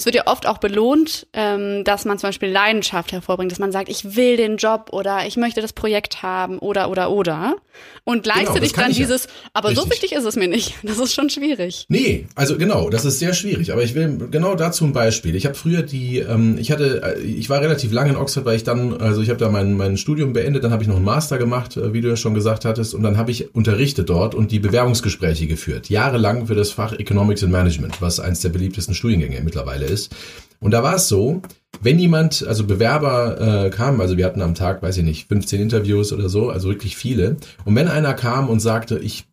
es 0.00 0.06
wird 0.06 0.16
ja 0.16 0.26
oft 0.26 0.46
auch 0.46 0.58
belohnt, 0.58 1.26
ähm, 1.34 1.84
dass 1.84 2.06
man 2.06 2.18
zum 2.18 2.28
Beispiel 2.28 2.48
Leidenschaft 2.48 3.12
hervorbringt, 3.12 3.52
dass 3.52 3.58
man 3.58 3.70
sagt, 3.70 3.90
ich 3.90 4.16
will 4.16 4.38
den 4.38 4.56
Job 4.56 4.88
oder 4.92 5.26
ich 5.26 5.36
möchte 5.36 5.60
das 5.60 5.74
Projekt 5.74 6.22
haben 6.22 6.58
oder 6.58 6.90
oder 6.90 7.10
oder. 7.10 7.56
Und 8.04 8.24
genau, 8.24 8.34
gleichzeitig 8.34 8.72
genau, 8.72 8.86
dann 8.86 8.94
dieses, 8.94 9.24
ja. 9.24 9.30
aber 9.52 9.68
Richtig. 9.68 9.84
so 9.84 9.90
wichtig 9.90 10.12
ist 10.12 10.24
es 10.24 10.36
mir 10.36 10.48
nicht. 10.48 10.74
Das 10.90 10.98
ist 10.98 11.14
schon 11.14 11.30
schwierig. 11.30 11.86
Nee, 11.88 12.26
also 12.34 12.58
genau, 12.58 12.90
das 12.90 13.04
ist 13.04 13.20
sehr 13.20 13.32
schwierig. 13.32 13.72
Aber 13.72 13.84
ich 13.84 13.94
will 13.94 14.28
genau 14.30 14.56
dazu 14.56 14.84
ein 14.84 14.92
Beispiel. 14.92 15.36
Ich 15.36 15.46
habe 15.46 15.54
früher 15.54 15.82
die, 15.82 16.18
ähm, 16.18 16.56
ich 16.58 16.72
hatte, 16.72 17.16
äh, 17.16 17.20
ich 17.20 17.48
war 17.48 17.60
relativ 17.60 17.92
lange 17.92 18.10
in 18.10 18.16
Oxford, 18.16 18.44
weil 18.44 18.56
ich 18.56 18.64
dann, 18.64 19.00
also 19.00 19.20
ich 19.20 19.28
habe 19.28 19.38
da 19.38 19.48
mein, 19.50 19.74
mein 19.74 19.96
Studium 19.96 20.32
beendet, 20.32 20.64
dann 20.64 20.72
habe 20.72 20.82
ich 20.82 20.88
noch 20.88 20.96
einen 20.96 21.04
Master 21.04 21.38
gemacht, 21.38 21.76
äh, 21.76 21.92
wie 21.92 22.00
du 22.00 22.08
ja 22.08 22.16
schon 22.16 22.34
gesagt 22.34 22.64
hattest, 22.64 22.94
und 22.94 23.02
dann 23.02 23.18
habe 23.18 23.30
ich 23.30 23.54
unterrichtet 23.54 24.08
dort 24.10 24.34
und 24.34 24.50
die 24.50 24.58
Bewerbungsgespräche 24.58 25.46
geführt. 25.46 25.90
Jahrelang 25.90 26.46
für 26.46 26.56
das 26.56 26.72
Fach 26.72 26.92
Economics 26.92 27.44
and 27.44 27.52
Management, 27.52 28.00
was 28.02 28.18
eins 28.18 28.40
der 28.40 28.48
beliebtesten 28.48 28.94
Studiengänge 28.94 29.40
mittlerweile 29.42 29.84
ist. 29.90 30.14
Und 30.60 30.72
da 30.72 30.82
war 30.82 30.96
es 30.96 31.08
so, 31.08 31.42
wenn 31.82 31.98
jemand, 31.98 32.46
also 32.46 32.66
Bewerber 32.66 33.66
äh, 33.66 33.70
kam, 33.70 34.00
also 34.00 34.16
wir 34.16 34.26
hatten 34.26 34.42
am 34.42 34.54
Tag, 34.54 34.82
weiß 34.82 34.98
ich 34.98 35.04
nicht, 35.04 35.28
15 35.28 35.60
Interviews 35.60 36.12
oder 36.12 36.28
so, 36.28 36.50
also 36.50 36.68
wirklich 36.68 36.96
viele. 36.96 37.36
Und 37.64 37.74
wenn 37.74 37.88
einer 37.88 38.14
kam 38.14 38.48
und 38.48 38.60
sagte, 38.60 38.98
ich, 38.98 39.26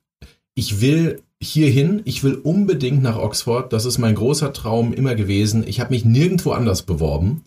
ich 0.55 0.81
will 0.81 1.21
hierhin, 1.41 2.01
ich 2.05 2.23
will 2.23 2.35
unbedingt 2.35 3.03
nach 3.03 3.17
Oxford, 3.17 3.73
das 3.73 3.85
ist 3.85 3.97
mein 3.97 4.15
großer 4.15 4.53
Traum 4.53 4.93
immer 4.93 5.15
gewesen, 5.15 5.63
ich 5.67 5.79
habe 5.79 5.93
mich 5.93 6.05
nirgendwo 6.05 6.51
anders 6.51 6.83
beworben, 6.83 7.43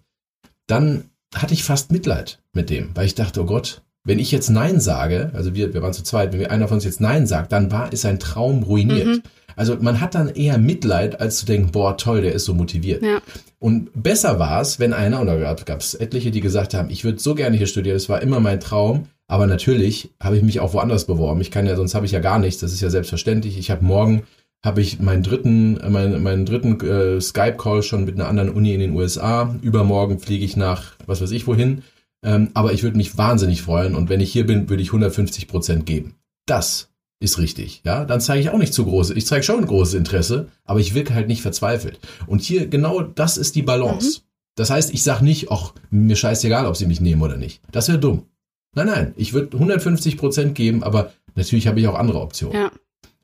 dann 0.67 1.05
hatte 1.35 1.55
ich 1.55 1.65
fast 1.65 1.91
Mitleid 1.91 2.41
mit 2.53 2.71
dem, 2.71 2.91
weil 2.95 3.07
ich 3.07 3.15
dachte, 3.15 3.43
oh 3.43 3.47
Gott, 3.47 3.83
wenn 4.05 4.19
ich 4.19 4.33
jetzt 4.33 4.51
Nein 4.51 4.81
sage, 4.81 5.31
also 5.35 5.55
wir, 5.55 5.75
wir 5.75 5.83
waren 5.83 5.93
zu 5.93 6.03
zweit, 6.03 6.33
wenn 6.33 6.47
einer 6.47 6.69
von 6.69 6.77
uns 6.77 6.85
jetzt 6.85 7.01
Nein 7.01 7.27
sagt, 7.27 7.53
dann 7.53 7.71
war, 7.71 7.93
ist 7.93 8.03
sein 8.03 8.19
Traum 8.19 8.63
ruiniert. 8.63 9.07
Mhm. 9.07 9.23
Also 9.57 9.77
man 9.81 10.01
hat 10.01 10.15
dann 10.15 10.29
eher 10.29 10.59
Mitleid, 10.59 11.21
als 11.21 11.39
zu 11.39 11.47
denken, 11.47 11.71
boah, 11.71 11.97
toll, 11.97 12.23
der 12.23 12.33
ist 12.33 12.47
so 12.47 12.55
motiviert. 12.55 13.03
Ja. 13.03 13.21
Und 13.59 13.91
besser 13.95 14.39
war 14.39 14.61
es, 14.63 14.81
wenn 14.81 14.95
einer, 14.95 15.21
oder 15.21 15.55
gab 15.55 15.81
es 15.81 15.95
etliche, 15.95 16.31
die 16.31 16.41
gesagt 16.41 16.73
haben, 16.73 16.89
ich 16.89 17.05
würde 17.05 17.19
so 17.19 17.35
gerne 17.35 17.59
hier 17.59 17.67
studieren, 17.67 17.97
das 17.97 18.09
war 18.09 18.23
immer 18.23 18.41
mein 18.41 18.61
Traum, 18.61 19.09
aber 19.29 19.47
natürlich 19.47 20.11
habe 20.19 20.37
ich 20.37 20.43
mich 20.43 20.61
auch 20.61 20.73
woanders 20.73 21.05
beworben. 21.05 21.41
Ich 21.43 21.51
kann 21.51 21.67
ja, 21.67 21.77
sonst 21.77 21.95
habe 21.95 22.07
ich 22.07 22.13
ja 22.13 22.21
gar 22.21 22.39
nichts, 22.39 22.61
das 22.61 22.73
ist 22.73 22.81
ja 22.81 22.89
selbstverständlich. 22.89 23.59
Ich 23.59 23.71
habe 23.71 23.85
morgen 23.85 24.23
habe 24.65 24.81
ich 24.81 25.01
meinen 25.01 25.23
dritten, 25.23 25.79
meinen, 25.91 26.23
meinen 26.23 26.45
dritten 26.45 26.81
äh, 26.81 27.21
Skype-Call 27.21 27.83
schon 27.83 28.05
mit 28.05 28.17
einer 28.17 28.29
anderen 28.29 28.51
Uni 28.51 28.75
in 28.75 28.81
den 28.81 28.93
USA. 28.93 29.55
Übermorgen 29.63 30.19
fliege 30.19 30.45
ich 30.45 30.57
nach, 30.57 30.93
was 31.07 31.23
weiß 31.23 31.31
ich 31.31 31.47
wohin. 31.47 31.83
Ähm, 32.23 32.51
aber 32.55 32.73
ich 32.73 32.83
würde 32.83 32.97
mich 32.97 33.17
wahnsinnig 33.17 33.63
freuen 33.63 33.95
und 33.95 34.09
wenn 34.09 34.21
ich 34.21 34.33
hier 34.33 34.47
bin, 34.47 34.69
würde 34.69 34.83
ich 34.83 34.91
150 34.91 35.49
Prozent 35.49 35.87
geben. 35.87 36.17
Das 36.47 36.91
ist 37.21 37.39
richtig, 37.39 37.83
ja. 37.85 38.05
Dann 38.05 38.21
zeige 38.21 38.41
ich 38.41 38.51
auch 38.51 38.59
nicht 38.59 38.75
zu 38.75 38.85
große. 38.85 39.15
Ich 39.15 39.27
zeige 39.27 39.43
schon 39.43 39.65
großes 39.65 39.95
Interesse, 39.95 40.49
aber 40.65 40.81
ich 40.81 40.95
wirke 40.95 41.15
halt 41.15 41.29
nicht 41.29 41.43
verzweifelt. 41.43 41.99
Und 42.27 42.43
hier 42.43 42.67
genau 42.67 43.03
das 43.03 43.37
ist 43.37 43.55
die 43.57 43.63
Balance. 43.63 44.21
Mhm. 44.21 44.23
Das 44.57 44.71
heißt, 44.71 44.93
ich 44.93 45.03
sage 45.03 45.25
nicht, 45.25 45.51
ach, 45.51 45.73
mir 45.91 46.17
scheißegal, 46.17 46.67
ob 46.67 46.77
sie 46.77 46.87
mich 46.87 47.01
nehmen 47.01 47.23
oder 47.23 47.37
nicht. 47.37 47.63
Das 47.73 47.89
wäre 47.89 47.99
dumm. 47.99 48.27
Nein, 48.75 48.87
nein, 48.87 49.15
ich 49.17 49.33
würde 49.33 49.57
150 49.57 50.17
Prozent 50.17 50.55
geben, 50.55 50.83
aber 50.83 51.13
natürlich 51.35 51.67
habe 51.67 51.81
ich 51.81 51.89
auch 51.89 51.95
andere 51.95 52.21
Optionen. 52.21 52.55
Ja. 52.55 52.73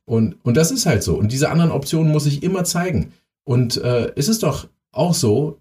Und, 0.05 0.37
und 0.45 0.57
das 0.57 0.71
ist 0.71 0.87
halt 0.87 1.03
so. 1.03 1.17
Und 1.17 1.33
diese 1.33 1.51
anderen 1.51 1.71
Optionen 1.71 2.13
muss 2.13 2.27
ich 2.27 2.43
immer 2.43 2.65
zeigen. 2.65 3.13
Und 3.45 3.77
äh, 3.77 4.13
es 4.17 4.29
ist 4.29 4.43
doch 4.43 4.69
auch 4.93 5.15
so, 5.15 5.59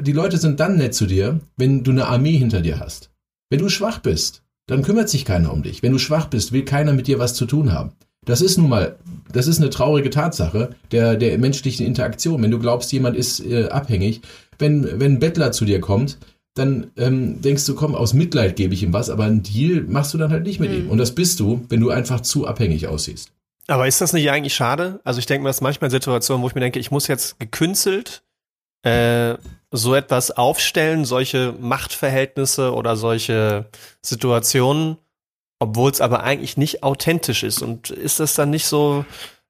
die 0.00 0.12
Leute 0.12 0.38
sind 0.38 0.60
dann 0.60 0.76
nett 0.76 0.94
zu 0.94 1.06
dir, 1.06 1.40
wenn 1.56 1.84
du 1.84 1.90
eine 1.90 2.06
Armee 2.06 2.36
hinter 2.36 2.60
dir 2.60 2.80
hast. 2.80 3.10
Wenn 3.50 3.60
du 3.60 3.68
schwach 3.68 3.98
bist, 3.98 4.42
dann 4.66 4.82
kümmert 4.82 5.08
sich 5.08 5.24
keiner 5.24 5.52
um 5.52 5.62
dich. 5.62 5.82
Wenn 5.82 5.92
du 5.92 5.98
schwach 5.98 6.26
bist, 6.26 6.52
will 6.52 6.64
keiner 6.64 6.92
mit 6.92 7.06
dir 7.06 7.18
was 7.18 7.34
zu 7.34 7.46
tun 7.46 7.72
haben. 7.72 7.92
Das 8.24 8.40
ist 8.40 8.56
nun 8.56 8.68
mal, 8.68 8.96
das 9.32 9.48
ist 9.48 9.60
eine 9.60 9.70
traurige 9.70 10.10
Tatsache 10.10 10.70
der, 10.92 11.16
der 11.16 11.36
menschlichen 11.38 11.84
Interaktion. 11.84 12.40
Wenn 12.42 12.52
du 12.52 12.60
glaubst, 12.60 12.92
jemand 12.92 13.16
ist 13.16 13.44
äh, 13.44 13.68
abhängig, 13.68 14.20
wenn, 14.58 15.00
wenn 15.00 15.14
ein 15.14 15.18
Bettler 15.18 15.50
zu 15.50 15.64
dir 15.64 15.80
kommt, 15.80 16.18
dann 16.54 16.90
ähm, 16.96 17.40
denkst 17.40 17.66
du, 17.66 17.74
komm, 17.74 17.94
aus 17.94 18.14
Mitleid 18.14 18.56
gebe 18.56 18.74
ich 18.74 18.82
ihm 18.82 18.92
was, 18.92 19.10
aber 19.10 19.24
einen 19.24 19.42
Deal 19.42 19.82
machst 19.82 20.14
du 20.14 20.18
dann 20.18 20.30
halt 20.30 20.44
nicht 20.44 20.60
mit 20.60 20.70
mhm. 20.70 20.76
ihm. 20.76 20.90
Und 20.90 20.98
das 20.98 21.14
bist 21.14 21.40
du, 21.40 21.64
wenn 21.68 21.80
du 21.80 21.90
einfach 21.90 22.20
zu 22.20 22.46
abhängig 22.46 22.86
aussiehst. 22.86 23.32
Aber 23.66 23.88
ist 23.88 24.00
das 24.00 24.12
nicht 24.12 24.30
eigentlich 24.30 24.54
schade? 24.54 25.00
Also 25.02 25.18
ich 25.18 25.26
denke 25.26 25.42
mir, 25.42 25.48
das 25.48 25.56
ist 25.56 25.62
manchmal 25.62 25.90
Situationen, 25.90 26.42
wo 26.42 26.48
ich 26.48 26.54
mir 26.54 26.60
denke, 26.60 26.78
ich 26.78 26.90
muss 26.90 27.06
jetzt 27.08 27.40
gekünstelt 27.40 28.22
äh, 28.82 29.34
so 29.72 29.94
etwas 29.94 30.30
aufstellen, 30.30 31.04
solche 31.04 31.54
Machtverhältnisse 31.58 32.72
oder 32.74 32.96
solche 32.96 33.66
Situationen, 34.02 34.98
obwohl 35.58 35.90
es 35.90 36.00
aber 36.00 36.22
eigentlich 36.22 36.56
nicht 36.56 36.82
authentisch 36.82 37.42
ist. 37.42 37.62
Und 37.62 37.90
ist 37.90 38.20
das 38.20 38.34
dann 38.34 38.50
nicht 38.50 38.66
so 38.66 39.04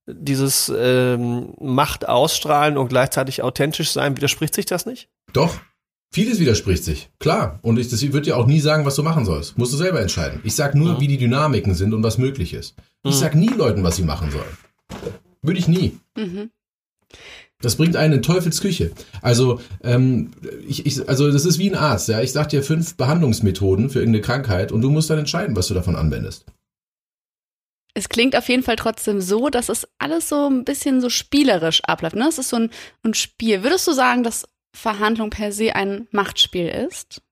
dieses 0.06 0.72
ähm, 0.74 1.54
Macht 1.60 2.08
ausstrahlen 2.08 2.78
und 2.78 2.88
gleichzeitig 2.88 3.42
authentisch 3.42 3.90
sein? 3.90 4.16
Widerspricht 4.16 4.54
sich 4.54 4.66
das 4.66 4.86
nicht? 4.86 5.08
Doch, 5.32 5.58
Vieles 6.14 6.38
widerspricht 6.38 6.84
sich, 6.84 7.08
klar. 7.20 7.58
Und 7.62 7.78
ich, 7.78 7.88
das 7.88 8.02
würde 8.02 8.20
dir 8.20 8.36
auch 8.36 8.46
nie 8.46 8.60
sagen, 8.60 8.84
was 8.84 8.96
du 8.96 9.02
machen 9.02 9.24
sollst. 9.24 9.56
Musst 9.56 9.72
du 9.72 9.78
selber 9.78 9.98
entscheiden. 9.98 10.42
Ich 10.44 10.54
sag 10.54 10.74
nur, 10.74 10.96
mhm. 10.96 11.00
wie 11.00 11.06
die 11.06 11.16
Dynamiken 11.16 11.74
sind 11.74 11.94
und 11.94 12.02
was 12.02 12.18
möglich 12.18 12.52
ist. 12.52 12.74
Ich 13.02 13.14
mhm. 13.14 13.18
sag 13.18 13.34
nie 13.34 13.48
Leuten, 13.48 13.82
was 13.82 13.96
sie 13.96 14.02
machen 14.02 14.30
sollen. 14.30 14.58
Würde 15.40 15.58
ich 15.58 15.68
nie. 15.68 15.98
Mhm. 16.14 16.50
Das 17.62 17.76
bringt 17.76 17.97
einen 17.97 18.14
in 18.14 18.23
Teufelsküche. 18.23 18.90
Also, 19.23 19.61
ähm, 19.83 20.33
ich, 20.69 20.85
ich, 20.85 21.09
also 21.09 21.31
das 21.31 21.47
ist 21.47 21.59
wie 21.59 21.71
ein 21.71 21.76
Arzt, 21.76 22.09
ja. 22.09 22.21
Ich 22.21 22.33
sag 22.33 22.50
dir 22.50 22.62
fünf 22.62 22.97
Behandlungsmethoden 22.97 23.88
für 23.88 24.00
irgendeine 24.00 24.23
Krankheit 24.23 24.73
und 24.73 24.83
du 24.83 24.90
musst 24.90 25.09
dann 25.09 25.19
entscheiden, 25.19 25.57
was 25.57 25.69
du 25.69 25.75
davon 25.75 25.97
anwendest. 25.97 26.45
Es 27.95 28.09
klingt 28.09 28.37
auf 28.37 28.49
jeden 28.49 28.62
Fall 28.62 28.76
trotzdem 28.76 29.21
so, 29.21 29.49
dass 29.49 29.69
es 29.69 29.87
alles 29.99 30.28
so 30.28 30.49
ein 30.49 30.64
bisschen 30.64 31.00
so 31.00 31.11
spielerisch 31.11 31.83
abläuft. 31.85 32.16
Ne? 32.16 32.26
Es 32.28 32.38
ist 32.38 32.49
so 32.49 32.57
ein, 32.57 32.71
ein 33.04 33.14
Spiel. 33.14 33.62
Würdest 33.62 33.87
du 33.87 33.92
sagen, 33.92 34.23
dass 34.23 34.49
Verhandlung 34.75 35.31
per 35.31 35.52
se 35.52 35.75
ein 35.76 36.09
Machtspiel 36.11 36.69
ist? 36.69 37.23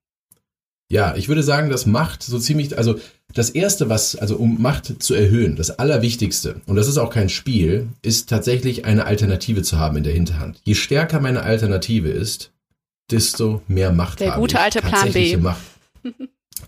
Ja, 0.91 1.15
ich 1.15 1.29
würde 1.29 1.43
sagen, 1.43 1.71
dass 1.71 1.87
Macht 1.87 2.23
so 2.23 2.39
ziemlich, 2.39 2.77
also 2.77 2.99
das 3.35 3.51
erste, 3.51 3.89
was, 3.89 4.17
also 4.17 4.37
um 4.37 4.61
Macht 4.61 5.03
zu 5.03 5.15
erhöhen, 5.15 5.57
das 5.57 5.71
Allerwichtigste, 5.71 6.61
und 6.67 6.77
das 6.77 6.89
ist 6.89 6.99
auch 6.99 7.11
kein 7.11 7.29
Spiel, 7.29 7.89
ist 8.03 8.29
tatsächlich 8.29 8.85
eine 8.85 9.07
Alternative 9.07 9.63
zu 9.63 9.79
haben 9.79 9.97
in 9.97 10.05
der 10.05 10.13
Hinterhand. 10.13 10.61
Je 10.65 10.75
stärker 10.75 11.21
meine 11.21 11.43
Alternative 11.43 12.09
ist, 12.09 12.53
desto 13.11 13.63
mehr 13.69 13.93
Macht 13.93 14.21
der 14.21 14.33
habe 14.33 14.41
gute 14.41 14.57
ich. 14.57 14.61
alte 14.61 14.81
Plan 14.81 15.13
B. 15.13 15.37
Macht. 15.37 15.61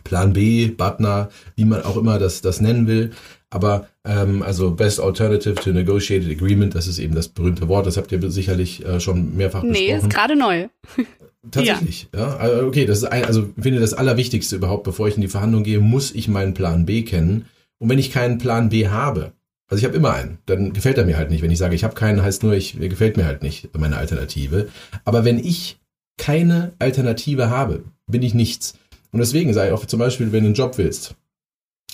Plan 0.04 0.32
B, 0.32 0.66
Butner, 0.68 1.30
wie 1.56 1.64
man 1.64 1.82
auch 1.82 1.96
immer 1.96 2.18
das, 2.18 2.40
das 2.40 2.60
nennen 2.60 2.86
will. 2.86 3.12
Aber 3.52 3.86
ähm, 4.04 4.42
also 4.42 4.70
Best 4.70 4.98
Alternative 4.98 5.56
to 5.56 5.70
Negotiated 5.72 6.30
Agreement, 6.30 6.74
das 6.74 6.86
ist 6.86 6.98
eben 6.98 7.14
das 7.14 7.28
berühmte 7.28 7.68
Wort, 7.68 7.86
das 7.86 7.98
habt 7.98 8.10
ihr 8.10 8.30
sicherlich 8.30 8.84
äh, 8.84 8.98
schon 8.98 9.36
mehrfach 9.36 9.62
nee, 9.62 9.68
besprochen. 9.68 9.86
Nee, 9.88 9.98
ist 9.98 10.10
gerade 10.10 10.36
neu. 10.36 10.68
Tatsächlich, 11.50 12.08
ja. 12.14 12.20
ja. 12.20 12.36
Also, 12.36 12.66
okay, 12.66 12.86
das 12.86 12.98
ist 12.98 13.04
ein, 13.04 13.24
also 13.26 13.48
ich 13.54 13.62
finde 13.62 13.80
das 13.80 13.92
Allerwichtigste 13.92 14.56
überhaupt, 14.56 14.84
bevor 14.84 15.06
ich 15.06 15.16
in 15.16 15.20
die 15.20 15.28
Verhandlung 15.28 15.64
gehe, 15.64 15.80
muss 15.80 16.12
ich 16.12 16.28
meinen 16.28 16.54
Plan 16.54 16.86
B 16.86 17.02
kennen. 17.02 17.44
Und 17.78 17.90
wenn 17.90 17.98
ich 17.98 18.10
keinen 18.10 18.38
Plan 18.38 18.70
B 18.70 18.88
habe, 18.88 19.32
also 19.68 19.78
ich 19.80 19.84
habe 19.84 19.96
immer 19.96 20.14
einen, 20.14 20.38
dann 20.46 20.72
gefällt 20.72 20.96
er 20.96 21.04
mir 21.04 21.18
halt 21.18 21.30
nicht. 21.30 21.42
Wenn 21.42 21.50
ich 21.50 21.58
sage, 21.58 21.74
ich 21.74 21.84
habe 21.84 21.94
keinen, 21.94 22.22
heißt 22.22 22.42
nur, 22.44 22.54
ich 22.54 22.78
gefällt 22.78 23.18
mir 23.18 23.26
halt 23.26 23.42
nicht 23.42 23.76
meine 23.76 23.98
Alternative. 23.98 24.68
Aber 25.04 25.24
wenn 25.24 25.38
ich 25.38 25.78
keine 26.16 26.72
Alternative 26.78 27.50
habe, 27.50 27.84
bin 28.06 28.22
ich 28.22 28.32
nichts. 28.32 28.74
Und 29.10 29.18
deswegen 29.18 29.50
ich 29.50 29.58
auch 29.58 29.84
zum 29.84 29.98
Beispiel, 29.98 30.32
wenn 30.32 30.44
du 30.44 30.46
einen 30.46 30.54
Job 30.54 30.78
willst, 30.78 31.16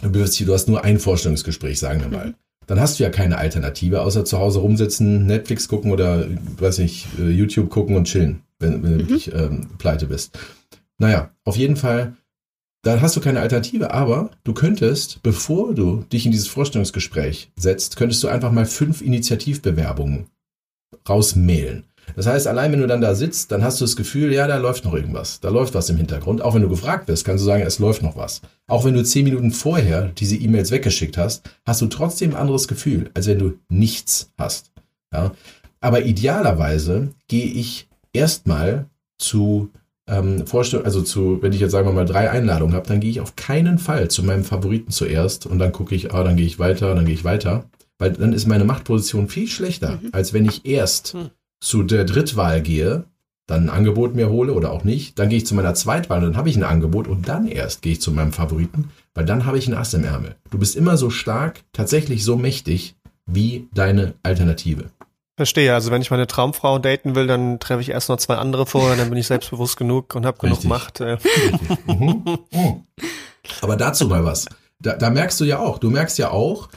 du 0.03 0.53
hast 0.53 0.69
nur 0.69 0.85
ein 0.85 0.99
Vorstellungsgespräch, 0.99 1.79
sagen 1.79 2.01
wir 2.01 2.09
mal. 2.09 2.35
Dann 2.67 2.81
hast 2.81 2.99
du 2.99 3.03
ja 3.03 3.11
keine 3.11 3.39
Alternative, 3.39 4.03
außer 4.03 4.25
zu 4.25 4.39
Hause 4.39 4.59
rumsitzen, 4.59 5.27
Netflix 5.27 5.69
gucken 5.69 5.91
oder, 5.91 6.27
weiß 6.59 6.79
nicht, 6.79 7.07
äh, 7.19 7.31
YouTube 7.31 7.71
gucken 7.71 7.97
und 7.97 8.05
chillen, 8.05 8.43
wenn, 8.59 8.83
wenn 8.83 8.99
du 8.99 9.05
mhm. 9.05 9.09
wirklich 9.09 9.33
ähm, 9.35 9.71
pleite 9.79 10.07
bist. 10.07 10.39
Naja, 10.99 11.31
auf 11.45 11.57
jeden 11.57 11.77
Fall, 11.77 12.15
dann 12.83 13.01
hast 13.01 13.17
du 13.17 13.21
keine 13.21 13.41
Alternative, 13.41 13.93
aber 13.93 14.31
du 14.45 14.53
könntest, 14.53 15.23
bevor 15.23 15.75
du 15.75 16.05
dich 16.13 16.27
in 16.27 16.33
dieses 16.33 16.49
Vorstellungsgespräch 16.49 17.51
setzt, 17.57 17.97
könntest 17.97 18.23
du 18.23 18.29
einfach 18.29 18.53
mal 18.53 18.67
fünf 18.67 19.01
Initiativbewerbungen 19.01 20.27
rausmailen. 21.09 21.85
Das 22.17 22.27
heißt, 22.27 22.47
allein 22.47 22.73
wenn 22.73 22.81
du 22.81 22.87
dann 22.87 23.01
da 23.01 23.15
sitzt, 23.15 23.53
dann 23.53 23.63
hast 23.63 23.81
du 23.81 23.85
das 23.85 23.97
Gefühl, 23.97 24.33
ja, 24.33 24.47
da 24.47 24.57
läuft 24.57 24.85
noch 24.85 24.95
irgendwas. 24.95 25.41
Da 25.41 25.49
läuft 25.51 25.75
was 25.75 25.91
im 25.91 25.97
Hintergrund. 25.97 26.43
Auch 26.43 26.55
wenn 26.55 26.63
du 26.63 26.69
gefragt 26.69 27.09
wirst, 27.09 27.25
kannst 27.25 27.43
du 27.43 27.47
sagen, 27.47 27.63
es 27.63 27.79
läuft 27.79 28.03
noch 28.03 28.17
was. 28.17 28.41
Auch 28.67 28.85
wenn 28.85 28.95
du 28.95 29.05
zehn 29.05 29.25
Minuten 29.25 29.51
vorher 29.51 30.09
diese 30.09 30.37
E-Mails 30.37 30.71
weggeschickt 30.71 31.17
hast, 31.17 31.49
hast 31.65 31.81
du 31.81 31.87
trotzdem 31.87 32.31
ein 32.31 32.37
anderes 32.37 32.69
Gefühl, 32.69 33.11
als 33.15 33.27
wenn 33.27 33.39
du 33.39 33.55
nichts 33.69 34.33
hast. 34.39 34.73
Ja? 35.13 35.33
Aber 35.81 36.05
idealerweise 36.05 37.09
gehe 37.29 37.47
ich 37.47 37.89
erstmal 38.13 38.87
zu 39.19 39.71
ähm, 40.09 40.47
Vorstellung, 40.47 40.87
also 40.87 41.03
zu, 41.03 41.43
wenn 41.43 41.53
ich 41.53 41.61
jetzt 41.61 41.73
sagen 41.73 41.87
wir 41.87 41.93
mal 41.93 42.07
drei 42.07 42.31
Einladungen 42.31 42.75
habe, 42.75 42.89
dann 42.89 43.01
gehe 43.01 43.11
ich 43.11 43.21
auf 43.21 43.37
keinen 43.37 43.79
Fall 43.79 44.09
zu 44.09 44.23
meinem 44.23 44.45
Favoriten 44.45 44.91
zuerst 44.91 45.47
und 45.47 45.59
dann 45.59 45.73
gucke 45.73 45.95
ich, 45.95 46.15
ah, 46.15 46.25
dann 46.25 46.37
gehe 46.37 46.47
ich 46.47 46.59
weiter, 46.59 46.95
dann 46.95 47.05
gehe 47.05 47.15
ich 47.15 47.25
weiter. 47.25 47.65
Weil 47.99 48.13
dann 48.13 48.33
ist 48.33 48.47
meine 48.47 48.65
Machtposition 48.65 49.29
viel 49.29 49.49
schlechter, 49.49 49.99
mhm. 50.01 50.11
als 50.13 50.33
wenn 50.33 50.47
ich 50.47 50.65
erst 50.65 51.15
mhm 51.15 51.31
zu 51.61 51.83
der 51.83 52.05
Drittwahl 52.05 52.63
gehe, 52.63 53.05
dann 53.47 53.65
ein 53.65 53.71
Angebot 53.71 54.15
mir 54.15 54.29
hole 54.29 54.53
oder 54.53 54.71
auch 54.71 54.85
nicht, 54.85 55.19
dann 55.19 55.31
gehe 55.31 55.39
ich 55.39 55.47
zu 55.47 55.55
meiner 55.55 55.75
Zweitwahl 55.75 56.19
und 56.19 56.31
dann 56.31 56.37
habe 56.37 56.51
ich 56.51 56.57
ein 56.57 56.65
Angebot 56.65 57.09
und 57.09 57.29
dann 57.29 57.49
erst 57.49 57.83
gehe 57.83 57.93
ich 57.93 58.01
zu 58.01 58.13
meinem 58.13 58.33
Favoriten, 58.33 58.91
weil 59.15 59.25
dann 59.25 59.47
habe 59.47 59.59
ich 59.59 59.67
ein 59.67 59.75
Ass 59.75 59.95
im 59.95 60.05
Ärmel. 60.05 60.37
Du 60.51 60.59
bist 60.59 60.77
immer 60.77 60.97
so 60.97 61.11
stark, 61.11 61.63
tatsächlich 61.73 62.25
so 62.25 62.37
mächtig 62.37 62.95
wie 63.27 63.69
deine 63.73 64.15
Alternative. 64.23 64.91
Verstehe, 65.37 65.73
also 65.73 65.91
wenn 65.91 66.03
ich 66.03 66.11
meine 66.11 66.27
Traumfrau 66.27 66.79
daten 66.79 67.15
will, 67.15 67.27
dann 67.27 67.61
treffe 67.61 67.81
ich 67.81 67.91
erst 67.91 68.09
noch 68.09 68.17
zwei 68.17 68.35
andere 68.37 68.67
vor, 68.67 68.97
dann 68.97 69.09
bin 69.09 69.19
ich 69.19 69.27
selbstbewusst 69.29 69.77
genug 69.77 70.15
und 70.15 70.27
habe 70.27 70.39
genug 70.39 70.65
Macht. 70.65 71.01
Äh. 71.01 71.17
Mhm. 71.87 72.39
Mhm. 72.53 72.83
Aber 73.63 73.77
dazu 73.77 74.09
mal 74.09 74.25
was. 74.25 74.47
Da, 74.81 74.97
da 74.97 75.11
merkst 75.11 75.41
du 75.41 75.45
ja 75.45 75.59
auch, 75.59 75.79
du 75.79 75.91
merkst 75.91 76.19
ja 76.19 76.31
auch, 76.33 76.69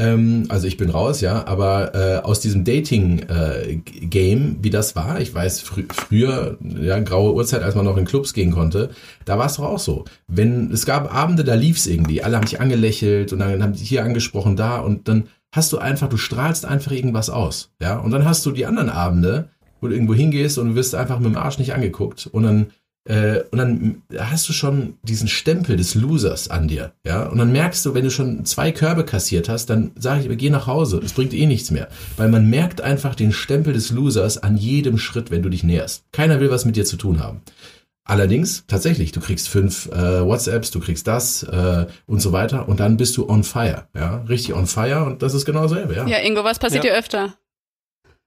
ähm, 0.00 0.46
also 0.48 0.66
ich 0.66 0.78
bin 0.78 0.88
raus, 0.88 1.20
ja, 1.20 1.46
aber 1.46 1.94
äh, 1.94 2.16
aus 2.24 2.40
diesem 2.40 2.64
Dating-Game, 2.64 4.48
äh, 4.48 4.64
wie 4.64 4.70
das 4.70 4.96
war, 4.96 5.20
ich 5.20 5.34
weiß, 5.34 5.60
fr 5.60 5.82
früher, 5.92 6.56
ja, 6.60 6.98
graue 7.00 7.34
Uhrzeit, 7.34 7.62
als 7.62 7.74
man 7.74 7.84
noch 7.84 7.98
in 7.98 8.06
Clubs 8.06 8.32
gehen 8.32 8.50
konnte, 8.50 8.90
da 9.26 9.36
war 9.38 9.46
es 9.46 9.56
doch 9.56 9.64
auch 9.64 9.78
so. 9.78 10.06
Wenn, 10.26 10.72
es 10.72 10.86
gab 10.86 11.14
Abende, 11.14 11.44
da 11.44 11.54
lief's 11.54 11.86
irgendwie, 11.86 12.22
alle 12.22 12.36
haben 12.36 12.46
dich 12.46 12.60
angelächelt 12.60 13.34
und 13.34 13.40
dann 13.40 13.62
haben 13.62 13.74
dich 13.74 13.88
hier 13.88 14.02
angesprochen, 14.02 14.56
da 14.56 14.80
und 14.80 15.06
dann 15.06 15.24
hast 15.52 15.70
du 15.72 15.78
einfach, 15.78 16.08
du 16.08 16.16
strahlst 16.16 16.64
einfach 16.64 16.92
irgendwas 16.92 17.28
aus, 17.28 17.70
ja, 17.78 17.98
und 17.98 18.10
dann 18.10 18.24
hast 18.24 18.46
du 18.46 18.52
die 18.52 18.64
anderen 18.64 18.88
Abende, 18.88 19.50
wo 19.82 19.88
du 19.88 19.94
irgendwo 19.94 20.14
hingehst 20.14 20.58
und 20.58 20.70
du 20.70 20.74
wirst 20.76 20.94
einfach 20.94 21.18
mit 21.18 21.26
dem 21.26 21.36
Arsch 21.36 21.58
nicht 21.58 21.74
angeguckt 21.74 22.26
und 22.26 22.42
dann 22.42 22.66
äh, 23.10 23.42
und 23.50 23.58
dann 23.58 24.02
hast 24.16 24.48
du 24.48 24.52
schon 24.52 24.94
diesen 25.02 25.26
Stempel 25.26 25.76
des 25.76 25.96
Losers 25.96 26.48
an 26.48 26.68
dir, 26.68 26.92
ja. 27.04 27.24
Und 27.24 27.38
dann 27.38 27.50
merkst 27.50 27.84
du, 27.84 27.92
wenn 27.92 28.04
du 28.04 28.10
schon 28.10 28.44
zwei 28.44 28.70
Körbe 28.70 29.04
kassiert 29.04 29.48
hast, 29.48 29.66
dann 29.66 29.90
sage 29.98 30.28
ich, 30.28 30.38
geh 30.38 30.48
nach 30.48 30.68
Hause. 30.68 31.00
Es 31.04 31.14
bringt 31.14 31.34
eh 31.34 31.46
nichts 31.46 31.72
mehr, 31.72 31.88
weil 32.16 32.28
man 32.28 32.48
merkt 32.48 32.80
einfach 32.80 33.16
den 33.16 33.32
Stempel 33.32 33.72
des 33.72 33.90
Losers 33.90 34.38
an 34.38 34.56
jedem 34.56 34.96
Schritt, 34.96 35.32
wenn 35.32 35.42
du 35.42 35.48
dich 35.48 35.64
näherst. 35.64 36.04
Keiner 36.12 36.38
will 36.38 36.50
was 36.50 36.64
mit 36.64 36.76
dir 36.76 36.84
zu 36.84 36.96
tun 36.96 37.18
haben. 37.18 37.40
Allerdings, 38.04 38.64
tatsächlich, 38.68 39.10
du 39.10 39.20
kriegst 39.20 39.48
fünf 39.48 39.86
äh, 39.86 40.24
WhatsApps, 40.24 40.70
du 40.70 40.78
kriegst 40.78 41.08
das 41.08 41.42
äh, 41.42 41.86
und 42.06 42.20
so 42.20 42.30
weiter 42.30 42.68
und 42.68 42.78
dann 42.78 42.96
bist 42.96 43.16
du 43.16 43.28
on 43.28 43.42
fire, 43.42 43.88
ja, 43.94 44.24
richtig 44.28 44.54
on 44.54 44.66
fire 44.66 45.04
und 45.04 45.22
das 45.22 45.34
ist 45.34 45.44
genau 45.44 45.62
dasselbe, 45.62 45.94
ja. 45.94 46.06
Ja, 46.06 46.18
Ingo, 46.18 46.44
was 46.44 46.58
passiert 46.60 46.84
ja. 46.84 46.92
dir 46.92 46.98
öfter? 46.98 47.34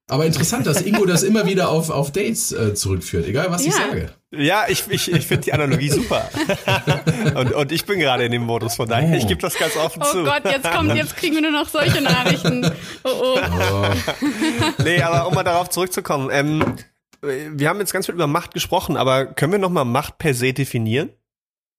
Aber 0.09 0.25
interessant, 0.25 0.67
dass 0.67 0.81
Ingo 0.81 1.05
das 1.05 1.23
immer 1.23 1.45
wieder 1.45 1.69
auf, 1.69 1.89
auf 1.89 2.11
Dates 2.11 2.51
äh, 2.51 2.73
zurückführt, 2.73 3.25
egal 3.25 3.49
was 3.49 3.63
Ja. 3.63 3.69
ich 3.69 3.75
sage. 3.75 4.09
Ja, 4.31 4.65
ich, 4.67 4.83
ich, 4.89 5.11
ich 5.11 5.25
finde 5.27 5.43
die 5.43 5.53
Analogie 5.53 5.89
super. 5.89 6.29
und, 7.35 7.53
und 7.53 7.71
ich 7.71 7.85
bin 7.85 7.99
gerade 7.99 8.25
in 8.25 8.31
dem 8.31 8.41
Modus, 8.43 8.75
von 8.75 8.89
daher, 8.89 9.15
ich 9.17 9.27
gebe 9.27 9.39
das 9.41 9.57
ganz 9.57 9.77
offen 9.77 10.01
Oh 10.03 10.11
zu. 10.11 10.23
Gott, 10.23 10.43
jetzt 10.45 10.69
kommt, 10.71 10.93
jetzt 10.95 11.15
kriegen 11.15 11.35
wir 11.35 11.41
nur 11.41 11.51
noch 11.51 11.69
solche 11.69 12.01
Nachrichten. 12.01 12.69
Oh 13.05 13.09
oh. 13.35 13.39
Oh, 13.71 13.85
Nee, 14.83 15.01
aber 15.01 15.27
um 15.27 15.33
mal 15.35 15.43
darauf 15.43 15.69
zurückzukommen, 15.69 16.29
ähm, 16.31 16.63
wir 17.21 17.69
haben 17.69 17.79
jetzt 17.79 17.93
ganz 17.93 18.05
viel 18.07 18.15
über 18.15 18.27
Macht 18.27 18.53
gesprochen, 18.53 18.97
aber 18.97 19.25
können 19.27 19.53
wir 19.53 19.59
nochmal 19.59 19.85
Macht 19.85 20.17
per 20.17 20.33
se 20.33 20.51
definieren? 20.53 21.11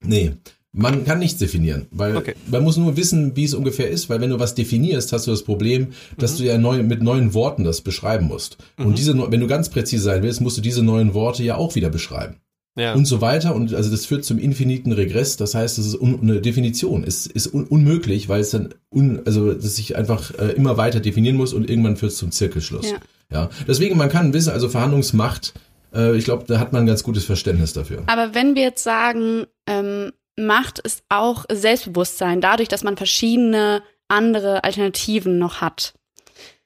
nee, 0.01 0.33
man 0.77 1.05
kann 1.05 1.21
nichts 1.21 1.39
definieren, 1.39 1.87
weil 1.93 2.17
Okay. 2.17 2.35
man 2.51 2.65
muss 2.65 2.77
nur 2.77 2.97
wissen, 2.97 3.37
wie 3.37 3.45
es 3.45 3.55
ungefähr 3.55 3.89
ist, 3.89 4.11
weil 4.11 4.21
wenn 4.21 4.31
du 4.31 4.41
was 4.41 4.55
definierst, 4.57 5.13
hast 5.13 5.27
du 5.27 5.31
das 5.31 5.45
Problem, 5.45 5.89
dass 6.19 6.37
du 6.37 6.43
ja 6.43 6.59
neu, 6.59 6.83
mit 6.83 7.01
neuen 7.03 7.33
Worten 7.33 7.63
das 7.65 7.81
beschreiben 7.81 8.27
musst. 8.27 8.59
Und 8.77 8.99
diese, 8.99 9.17
wenn 9.31 9.41
du 9.41 9.47
ganz 9.47 9.69
präzise 9.69 10.03
sein 10.03 10.23
willst, 10.23 10.41
musst 10.41 10.59
du 10.59 10.61
diese 10.61 10.83
neuen 10.83 11.15
Worte 11.15 11.45
ja 11.45 11.57
auch 11.57 11.75
wieder 11.77 11.91
beschreiben. 11.91 12.37
Ja. 12.77 12.93
und 12.95 13.05
so 13.05 13.21
weiter. 13.21 13.55
Und 13.55 13.73
also 13.73 13.89
das 13.89 14.05
führt 14.05 14.25
zum 14.25 14.37
infiniten 14.41 14.91
Regress. 14.91 15.37
Das 15.37 15.55
heißt, 15.55 15.79
es 15.79 15.87
ist 15.87 15.95
un 15.95 16.19
eine 16.23 16.41
Definition. 16.41 17.05
Es 17.05 17.25
ist 17.29 17.55
un 17.55 17.63
unmöglich, 17.69 18.29
weil 18.29 18.41
es 18.41 18.51
dann 18.51 18.75
un 18.91 19.21
also 19.25 19.55
dass 19.55 19.77
sich 19.77 19.95
einfach 19.95 20.33
äh, 20.41 20.51
immer 20.57 20.77
weiter 20.77 20.99
definieren 20.99 21.37
muss 21.37 21.53
und 21.53 21.71
irgendwann 21.71 21.97
führt 21.97 22.11
es 22.11 22.19
zum 22.19 22.33
Zirkelschluss. 22.33 22.91
Ja. 22.91 22.97
Ja. 23.33 23.51
Deswegen 23.69 23.97
man 23.97 24.09
kann 24.09 24.33
wissen, 24.33 24.51
also 24.51 24.69
Verhandlungsmacht. 24.69 25.55
Äh, 25.95 26.17
ich 26.17 26.25
glaube, 26.25 26.47
da 26.49 26.59
hat 26.59 26.73
man 26.73 26.83
ein 26.83 26.87
ganz 26.89 27.05
gutes 27.05 27.25
Verständnis 27.25 27.75
dafür. 27.75 28.03
Aber 28.07 28.35
wenn 28.35 28.57
wir 28.57 28.63
jetzt 28.63 28.83
sagen, 28.83 29.45
ähm, 29.69 30.11
Macht 30.37 30.79
ist 30.81 31.05
auch 31.09 31.45
Selbstbewusstsein, 31.51 32.41
dadurch, 32.41 32.69
dass 32.69 32.85
man 32.85 32.97
verschiedene 32.97 33.83
andere 34.09 34.65
Alternativen 34.65 35.39
noch 35.39 35.61
hat. 35.61 35.95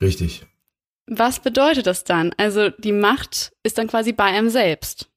Richtig. 0.01 0.47
Was 1.07 1.41
bedeutet 1.41 1.87
das 1.87 2.05
dann? 2.05 2.33
Also 2.37 2.71
die 2.71 2.93
Macht 2.93 3.53
ist 3.63 3.79
dann 3.79 3.89
quasi 3.89 4.13
bei 4.13 4.25
einem 4.25 4.51
selbst. 4.51 5.09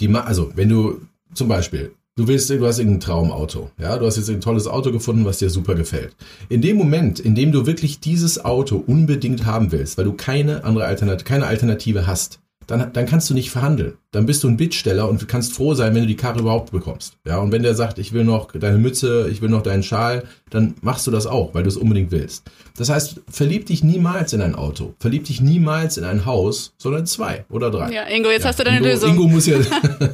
Die 0.00 0.08
Ma 0.08 0.20
also 0.20 0.52
wenn 0.56 0.68
du 0.68 1.06
zum 1.34 1.48
Beispiel 1.48 1.94
Du 2.16 2.28
willst, 2.28 2.48
du 2.48 2.64
hast 2.64 2.78
irgendein 2.78 3.00
Traumauto, 3.00 3.72
ja, 3.76 3.98
du 3.98 4.06
hast 4.06 4.16
jetzt 4.16 4.30
ein 4.30 4.40
tolles 4.40 4.68
Auto 4.68 4.92
gefunden, 4.92 5.24
was 5.24 5.38
dir 5.38 5.50
super 5.50 5.74
gefällt. 5.74 6.14
In 6.48 6.62
dem 6.62 6.76
Moment, 6.76 7.18
in 7.18 7.34
dem 7.34 7.50
du 7.50 7.66
wirklich 7.66 7.98
dieses 7.98 8.44
Auto 8.44 8.76
unbedingt 8.76 9.46
haben 9.46 9.72
willst, 9.72 9.98
weil 9.98 10.04
du 10.04 10.12
keine 10.12 10.62
andere 10.62 10.84
Alternative, 10.84 11.24
keine 11.24 11.46
Alternative 11.46 12.06
hast, 12.06 12.38
dann, 12.66 12.92
dann 12.92 13.06
kannst 13.06 13.28
du 13.30 13.34
nicht 13.34 13.50
verhandeln. 13.50 13.94
Dann 14.10 14.26
bist 14.26 14.44
du 14.44 14.48
ein 14.48 14.56
Bittsteller 14.56 15.08
und 15.08 15.26
kannst 15.28 15.54
froh 15.54 15.74
sein, 15.74 15.94
wenn 15.94 16.02
du 16.02 16.06
die 16.06 16.16
Karre 16.16 16.40
überhaupt 16.40 16.70
bekommst. 16.70 17.16
Ja, 17.26 17.38
und 17.38 17.52
wenn 17.52 17.62
der 17.62 17.74
sagt, 17.74 17.98
ich 17.98 18.12
will 18.12 18.24
noch 18.24 18.52
deine 18.52 18.78
Mütze, 18.78 19.28
ich 19.30 19.42
will 19.42 19.48
noch 19.48 19.62
deinen 19.62 19.82
Schal, 19.82 20.24
dann 20.50 20.74
machst 20.82 21.06
du 21.06 21.10
das 21.10 21.26
auch, 21.26 21.54
weil 21.54 21.64
du 21.64 21.68
es 21.68 21.76
unbedingt 21.76 22.12
willst. 22.12 22.44
Das 22.76 22.88
heißt, 22.88 23.22
verlieb 23.28 23.66
dich 23.66 23.82
niemals 23.82 24.32
in 24.32 24.40
ein 24.40 24.54
Auto, 24.54 24.94
verlieb 25.00 25.24
dich 25.24 25.40
niemals 25.40 25.96
in 25.96 26.04
ein 26.04 26.26
Haus, 26.26 26.74
sondern 26.78 27.06
zwei 27.06 27.44
oder 27.50 27.70
drei. 27.70 27.92
Ja, 27.92 28.04
Ingo, 28.04 28.30
jetzt 28.30 28.44
hast 28.44 28.60
du 28.60 28.64
deine 28.64 28.78
Ingo, 28.78 28.88
Lösung. 28.88 29.10
Ingo 29.10 29.28
muss 29.28 29.46
ja, 29.46 29.56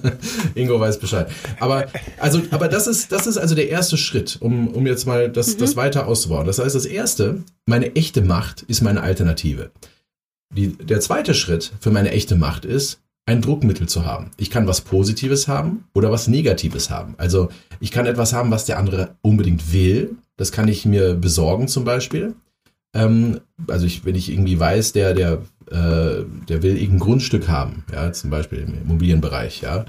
Ingo 0.55 0.81
weiß 0.81 0.99
Bescheid. 0.99 1.31
Aber, 1.59 1.87
also, 2.19 2.41
aber 2.51 2.69
das 2.69 2.87
ist, 2.87 3.13
das 3.13 3.27
ist 3.27 3.37
also 3.37 3.55
der 3.55 3.69
erste 3.69 3.97
Schritt, 3.97 4.39
um, 4.41 4.69
um 4.69 4.87
jetzt 4.87 5.07
mal 5.07 5.29
das, 5.29 5.57
das 5.57 5.77
weiter 5.77 6.07
auszubauen. 6.07 6.47
Das 6.47 6.59
heißt, 6.59 6.75
das 6.75 6.87
erste, 6.87 7.43
meine 7.67 7.95
echte 7.97 8.23
Macht 8.23 8.63
ist 8.63 8.81
meine 8.81 9.03
Alternative. 9.03 9.71
Die, 10.55 10.77
der 10.77 11.01
zweite 11.01 11.35
Schritt 11.35 11.73
für 11.81 11.91
meine 11.91 12.11
echte 12.11 12.35
Macht 12.37 12.65
ist, 12.65 13.01
ein 13.27 13.41
Druckmittel 13.41 13.89
zu 13.89 14.05
haben. 14.05 14.33
Ich 14.37 14.51
kann 14.51 14.67
was 14.67 14.81
Positives 14.81 15.47
haben 15.47 15.85
oder 15.95 16.11
was 16.11 16.27
Negatives 16.27 16.91
haben. 16.91 17.15
Also 17.17 17.49
ich 17.79 17.93
kann 17.93 18.07
etwas 18.07 18.33
haben, 18.33 18.51
was 18.51 18.65
der 18.65 18.79
andere 18.79 19.17
unbedingt 19.23 19.73
will. 19.73 20.17
Das 20.37 20.51
kann 20.51 20.69
ich 20.69 20.85
mir 20.85 21.15
besorgen 21.15 21.69
zum 21.69 21.85
Beispiel. 21.85 22.35
Ähm, 22.93 23.41
also 23.69 23.87
ich, 23.87 24.05
wenn 24.05 24.17
ich 24.17 24.33
irgendwie 24.33 24.59
weiß, 24.59 24.93
der, 24.93 25.15
der, 25.15 25.43
äh, 25.71 26.25
der 26.49 26.63
will 26.63 26.77
irgendein 26.77 26.99
Grundstück 26.99 27.49
haben, 27.49 27.85
ja, 27.93 28.13
zum 28.13 28.31
Beispiel 28.31 28.59
im 28.61 28.75
Immobilienbereich, 28.83 29.61
ja, 29.61 29.85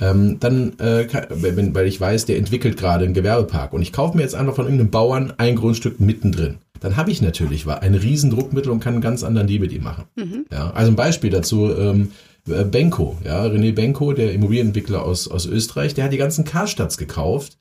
ähm, 0.00 0.38
dann, 0.40 0.78
äh, 0.78 1.06
wenn, 1.30 1.74
weil 1.74 1.86
ich 1.86 2.00
weiß, 2.00 2.26
der 2.26 2.36
entwickelt 2.36 2.76
gerade 2.76 3.04
einen 3.04 3.14
Gewerbepark 3.14 3.72
und 3.72 3.82
ich 3.82 3.92
kaufe 3.92 4.16
mir 4.16 4.22
jetzt 4.22 4.34
einfach 4.34 4.54
von 4.54 4.66
irgendeinem 4.66 4.90
Bauern 4.90 5.32
ein 5.38 5.56
Grundstück 5.56 6.00
mittendrin, 6.00 6.58
dann 6.80 6.96
habe 6.96 7.10
ich 7.10 7.22
natürlich 7.22 7.66
ein 7.66 7.94
riesen 7.94 8.30
Druckmittel 8.30 8.70
und 8.70 8.80
kann 8.80 8.94
einen 8.94 9.02
ganz 9.02 9.24
anderen 9.24 9.46
Deal 9.46 9.60
mit 9.60 9.72
ihm 9.72 9.82
machen. 9.82 10.04
Mhm. 10.16 10.44
Ja, 10.52 10.70
also 10.70 10.92
ein 10.92 10.96
Beispiel 10.96 11.30
dazu, 11.30 11.70
ähm, 11.74 12.10
äh, 12.48 12.64
Benko, 12.64 13.16
ja, 13.24 13.44
René 13.44 13.74
Benko, 13.74 14.12
der 14.12 14.32
Immobilienentwickler 14.32 15.02
aus, 15.02 15.28
aus 15.28 15.46
Österreich, 15.46 15.94
der 15.94 16.04
hat 16.04 16.12
die 16.12 16.18
ganzen 16.18 16.44
Karstadts 16.44 16.98
gekauft. 16.98 17.56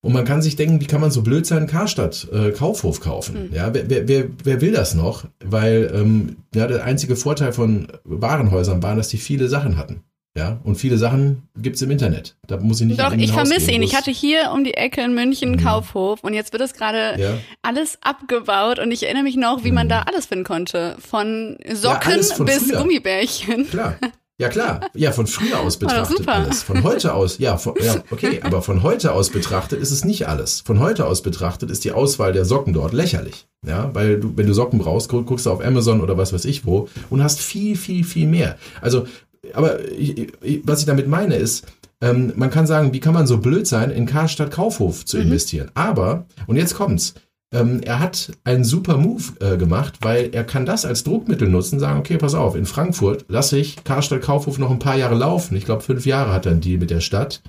Und 0.00 0.12
man 0.12 0.26
kann 0.26 0.42
sich 0.42 0.54
denken, 0.54 0.82
wie 0.82 0.86
kann 0.86 1.00
man 1.00 1.10
so 1.10 1.22
blöd 1.22 1.46
sein, 1.46 1.66
Karstadt 1.66 2.28
äh, 2.30 2.50
Kaufhof 2.50 3.00
kaufen? 3.00 3.48
Mhm. 3.48 3.54
Ja, 3.54 3.72
wer, 3.72 3.88
wer, 3.88 4.06
wer, 4.06 4.26
wer 4.44 4.60
will 4.60 4.72
das 4.72 4.94
noch? 4.94 5.24
Weil 5.42 5.90
ähm, 5.94 6.36
ja, 6.54 6.66
der 6.66 6.84
einzige 6.84 7.16
Vorteil 7.16 7.54
von 7.54 7.88
Warenhäusern 8.04 8.82
war, 8.82 8.96
dass 8.96 9.08
die 9.08 9.16
viele 9.16 9.48
Sachen 9.48 9.78
hatten. 9.78 10.02
Ja, 10.36 10.58
und 10.64 10.74
viele 10.74 10.98
Sachen 10.98 11.48
gibt's 11.56 11.80
im 11.82 11.92
Internet. 11.92 12.34
Da 12.48 12.56
muss 12.58 12.80
ich 12.80 12.88
nicht 12.88 12.98
Doch, 12.98 13.12
ich 13.12 13.30
vermisse 13.30 13.70
ihn. 13.70 13.82
Ich 13.82 13.92
es- 13.92 13.96
hatte 13.96 14.10
hier 14.10 14.50
um 14.52 14.64
die 14.64 14.74
Ecke 14.74 15.00
in 15.00 15.14
München 15.14 15.50
einen 15.52 15.60
Mhm. 15.60 15.64
Kaufhof 15.64 16.24
und 16.24 16.34
jetzt 16.34 16.52
wird 16.52 16.60
es 16.62 16.72
gerade 16.74 17.14
ja, 17.20 17.34
alles 17.62 17.98
abgebaut 18.02 18.80
und 18.80 18.90
ich 18.90 19.04
erinnere 19.04 19.22
mich 19.22 19.36
noch, 19.36 19.62
wie 19.62 19.70
man 19.70 19.88
da 19.88 20.02
alles 20.02 20.26
finden 20.26 20.44
konnte. 20.44 20.96
Von 20.98 21.56
Socken 21.72 22.12
alles 22.14 22.32
von 22.32 22.46
bis 22.46 22.64
früher. 22.64 22.78
Gummibärchen. 22.80 23.70
klar. 23.70 23.96
Ja, 24.36 24.48
klar. 24.48 24.80
Ja, 24.94 25.12
von 25.12 25.28
früher 25.28 25.60
aus 25.60 25.76
betrachtet 25.78 26.16
super. 26.18 26.32
alles. 26.34 26.64
Von 26.64 26.82
heute 26.82 27.14
aus, 27.14 27.38
ja, 27.38 27.56
von, 27.56 27.74
ja, 27.80 28.02
okay, 28.10 28.40
aber 28.42 28.60
von 28.62 28.82
heute 28.82 29.12
aus 29.12 29.30
betrachtet 29.30 29.80
ist 29.80 29.92
es 29.92 30.04
nicht 30.04 30.26
alles. 30.26 30.62
Von 30.62 30.80
heute 30.80 31.06
aus 31.06 31.22
betrachtet 31.22 31.70
ist 31.70 31.84
die 31.84 31.92
Auswahl 31.92 32.32
der 32.32 32.44
Socken 32.44 32.72
dort 32.72 32.92
lächerlich. 32.92 33.46
Ja, 33.64 33.90
weil 33.94 34.18
du, 34.18 34.32
wenn 34.36 34.48
du 34.48 34.52
Socken 34.52 34.80
brauchst, 34.80 35.08
gu- 35.08 35.22
guckst 35.22 35.46
du 35.46 35.52
auf 35.52 35.64
Amazon 35.64 36.00
oder 36.00 36.18
was 36.18 36.32
weiß 36.32 36.44
ich 36.46 36.66
wo 36.66 36.88
und 37.10 37.22
hast 37.22 37.40
viel, 37.40 37.76
viel, 37.76 38.02
viel 38.02 38.26
mehr. 38.26 38.58
Also, 38.80 39.06
aber 39.52 39.90
ich, 39.92 40.32
ich, 40.42 40.60
was 40.64 40.80
ich 40.80 40.86
damit 40.86 41.08
meine 41.08 41.36
ist, 41.36 41.66
ähm, 42.00 42.32
man 42.36 42.50
kann 42.50 42.66
sagen, 42.66 42.92
wie 42.92 43.00
kann 43.00 43.14
man 43.14 43.26
so 43.26 43.38
blöd 43.38 43.66
sein, 43.66 43.90
in 43.90 44.06
Karstadt 44.06 44.50
Kaufhof 44.50 45.04
zu 45.04 45.18
investieren? 45.18 45.70
Aber, 45.74 46.26
und 46.46 46.56
jetzt 46.56 46.74
kommt's, 46.74 47.14
ähm, 47.52 47.80
er 47.84 48.00
hat 48.00 48.32
einen 48.42 48.64
super 48.64 48.96
Move 48.98 49.22
äh, 49.40 49.56
gemacht, 49.56 49.98
weil 50.00 50.30
er 50.32 50.44
kann 50.44 50.66
das 50.66 50.84
als 50.84 51.04
Druckmittel 51.04 51.48
nutzen, 51.48 51.78
sagen, 51.78 52.00
okay, 52.00 52.18
pass 52.18 52.34
auf, 52.34 52.56
in 52.56 52.66
Frankfurt 52.66 53.26
lasse 53.28 53.58
ich 53.58 53.84
Karstadt 53.84 54.22
Kaufhof 54.22 54.58
noch 54.58 54.70
ein 54.70 54.80
paar 54.80 54.96
Jahre 54.96 55.14
laufen. 55.14 55.56
Ich 55.56 55.64
glaube, 55.64 55.82
fünf 55.82 56.04
Jahre 56.04 56.32
hat 56.32 56.46
er 56.46 56.52
einen 56.52 56.60
Deal 56.60 56.80
mit 56.80 56.90
der 56.90 57.00
Stadt. 57.00 57.42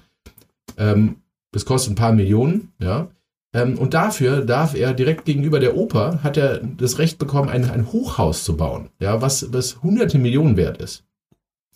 Ähm, 0.78 1.18
das 1.52 1.66
kostet 1.66 1.94
ein 1.94 1.96
paar 1.96 2.14
Millionen, 2.14 2.74
ja. 2.80 3.08
Ähm, 3.54 3.78
und 3.80 3.94
dafür 3.94 4.42
darf 4.42 4.76
er 4.76 4.94
direkt 4.94 5.26
gegenüber 5.26 5.60
der 5.60 5.76
Oper, 5.76 6.20
hat 6.22 6.38
er 6.38 6.60
das 6.60 7.00
Recht 7.00 7.18
bekommen, 7.18 7.50
ein, 7.50 7.70
ein 7.70 7.92
Hochhaus 7.92 8.44
zu 8.44 8.58
bauen, 8.58 8.90
ja, 9.00 9.22
was, 9.22 9.52
was 9.54 9.82
hunderte 9.82 10.20
Millionen 10.20 10.56
wert 10.56 10.78
ist. 10.82 11.04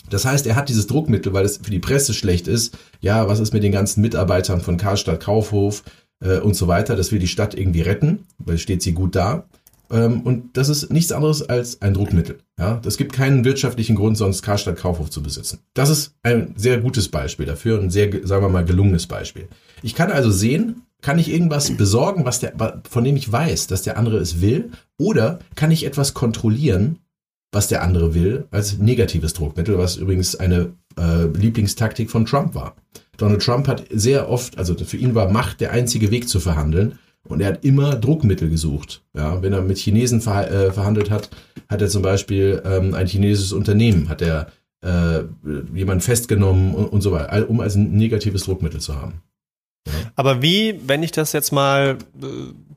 Das 0.09 0.25
heißt, 0.25 0.47
er 0.47 0.55
hat 0.55 0.69
dieses 0.69 0.87
Druckmittel, 0.87 1.33
weil 1.33 1.45
es 1.45 1.57
für 1.57 1.71
die 1.71 1.79
Presse 1.79 2.13
schlecht 2.13 2.47
ist. 2.47 2.77
Ja, 3.01 3.27
was 3.27 3.39
ist 3.39 3.53
mit 3.53 3.63
den 3.63 3.71
ganzen 3.71 4.01
Mitarbeitern 4.01 4.61
von 4.61 4.77
Karstadt 4.77 5.19
Kaufhof 5.19 5.83
äh, 6.19 6.39
und 6.39 6.55
so 6.55 6.67
weiter? 6.67 6.95
Das 6.95 7.11
will 7.11 7.19
die 7.19 7.27
Stadt 7.27 7.53
irgendwie 7.53 7.81
retten, 7.81 8.25
weil 8.39 8.57
steht 8.57 8.81
sie 8.81 8.93
gut 8.93 9.15
da. 9.15 9.45
Ähm, 9.91 10.21
und 10.21 10.57
das 10.57 10.69
ist 10.69 10.91
nichts 10.91 11.11
anderes 11.11 11.47
als 11.47 11.81
ein 11.81 11.93
Druckmittel. 11.93 12.39
Ja, 12.57 12.79
das 12.83 12.97
gibt 12.97 13.13
keinen 13.13 13.43
wirtschaftlichen 13.45 13.95
Grund, 13.95 14.17
sonst 14.17 14.41
Karstadt 14.41 14.77
Kaufhof 14.77 15.09
zu 15.09 15.23
besitzen. 15.23 15.59
Das 15.73 15.89
ist 15.89 16.13
ein 16.23 16.53
sehr 16.55 16.79
gutes 16.79 17.09
Beispiel 17.09 17.45
dafür, 17.45 17.79
ein 17.79 17.89
sehr, 17.89 18.09
sagen 18.27 18.43
wir 18.43 18.49
mal, 18.49 18.65
gelungenes 18.65 19.07
Beispiel. 19.07 19.47
Ich 19.81 19.95
kann 19.95 20.11
also 20.11 20.31
sehen, 20.31 20.83
kann 21.01 21.19
ich 21.19 21.31
irgendwas 21.31 21.71
besorgen, 21.71 22.25
was 22.25 22.39
der, 22.39 22.53
von 22.89 23.03
dem 23.03 23.15
ich 23.15 23.31
weiß, 23.31 23.67
dass 23.67 23.83
der 23.83 23.97
andere 23.97 24.17
es 24.17 24.41
will, 24.41 24.71
oder 24.97 25.39
kann 25.55 25.71
ich 25.71 25.85
etwas 25.85 26.13
kontrollieren, 26.13 26.99
was 27.51 27.67
der 27.67 27.81
andere 27.83 28.13
will, 28.13 28.47
als 28.51 28.77
negatives 28.77 29.33
Druckmittel, 29.33 29.77
was 29.77 29.97
übrigens 29.97 30.35
eine 30.35 30.73
äh, 30.97 31.25
Lieblingstaktik 31.25 32.11
von 32.11 32.25
Trump 32.25 32.55
war. 32.55 32.75
Donald 33.17 33.41
Trump 33.41 33.67
hat 33.67 33.85
sehr 33.91 34.29
oft, 34.29 34.57
also 34.57 34.75
für 34.75 34.97
ihn 34.97 35.15
war 35.15 35.29
Macht 35.29 35.61
der 35.61 35.71
einzige 35.71 36.11
Weg 36.11 36.29
zu 36.29 36.39
verhandeln 36.39 36.99
und 37.27 37.41
er 37.41 37.47
hat 37.49 37.65
immer 37.65 37.95
Druckmittel 37.95 38.49
gesucht. 38.49 39.03
Ja, 39.15 39.41
wenn 39.41 39.53
er 39.53 39.61
mit 39.61 39.77
Chinesen 39.77 40.21
ver 40.21 40.49
äh, 40.49 40.71
verhandelt 40.71 41.09
hat, 41.09 41.29
hat 41.67 41.81
er 41.81 41.89
zum 41.89 42.01
Beispiel 42.01 42.61
ähm, 42.65 42.93
ein 42.93 43.07
chinesisches 43.07 43.51
Unternehmen, 43.51 44.09
hat 44.09 44.21
er 44.21 44.51
äh, 44.81 45.23
jemanden 45.73 46.01
festgenommen 46.01 46.73
und, 46.73 46.85
und 46.85 47.01
so 47.01 47.11
weiter, 47.11 47.49
um 47.49 47.59
also 47.59 47.79
ein 47.79 47.91
negatives 47.91 48.43
Druckmittel 48.43 48.79
zu 48.79 48.95
haben. 48.95 49.21
Aber 50.15 50.41
wie, 50.41 50.79
wenn 50.85 51.03
ich 51.03 51.11
das 51.11 51.33
jetzt 51.33 51.51
mal 51.51 51.97
äh, 52.21 52.25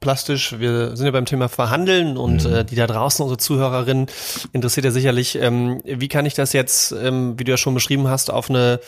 plastisch, 0.02 0.58
wir 0.58 0.94
sind 0.94 1.06
ja 1.06 1.12
beim 1.12 1.24
Thema 1.24 1.48
Verhandeln 1.48 2.18
und 2.18 2.44
Mhm. 2.44 2.54
äh, 2.54 2.64
die 2.64 2.74
da 2.74 2.86
draußen, 2.86 3.22
unsere 3.22 3.38
Zuhörerinnen, 3.38 4.06
interessiert 4.52 4.84
ja 4.84 4.90
sicherlich, 4.90 5.36
ähm, 5.36 5.80
wie 5.84 6.08
kann 6.08 6.26
ich 6.26 6.34
das 6.34 6.52
jetzt, 6.52 6.92
ähm, 6.92 7.38
wie 7.38 7.44
du 7.44 7.52
ja 7.52 7.56
schon 7.56 7.72
beschrieben 7.72 8.08
hast, 8.08 8.30
auf 8.30 8.50
eine 8.50 8.80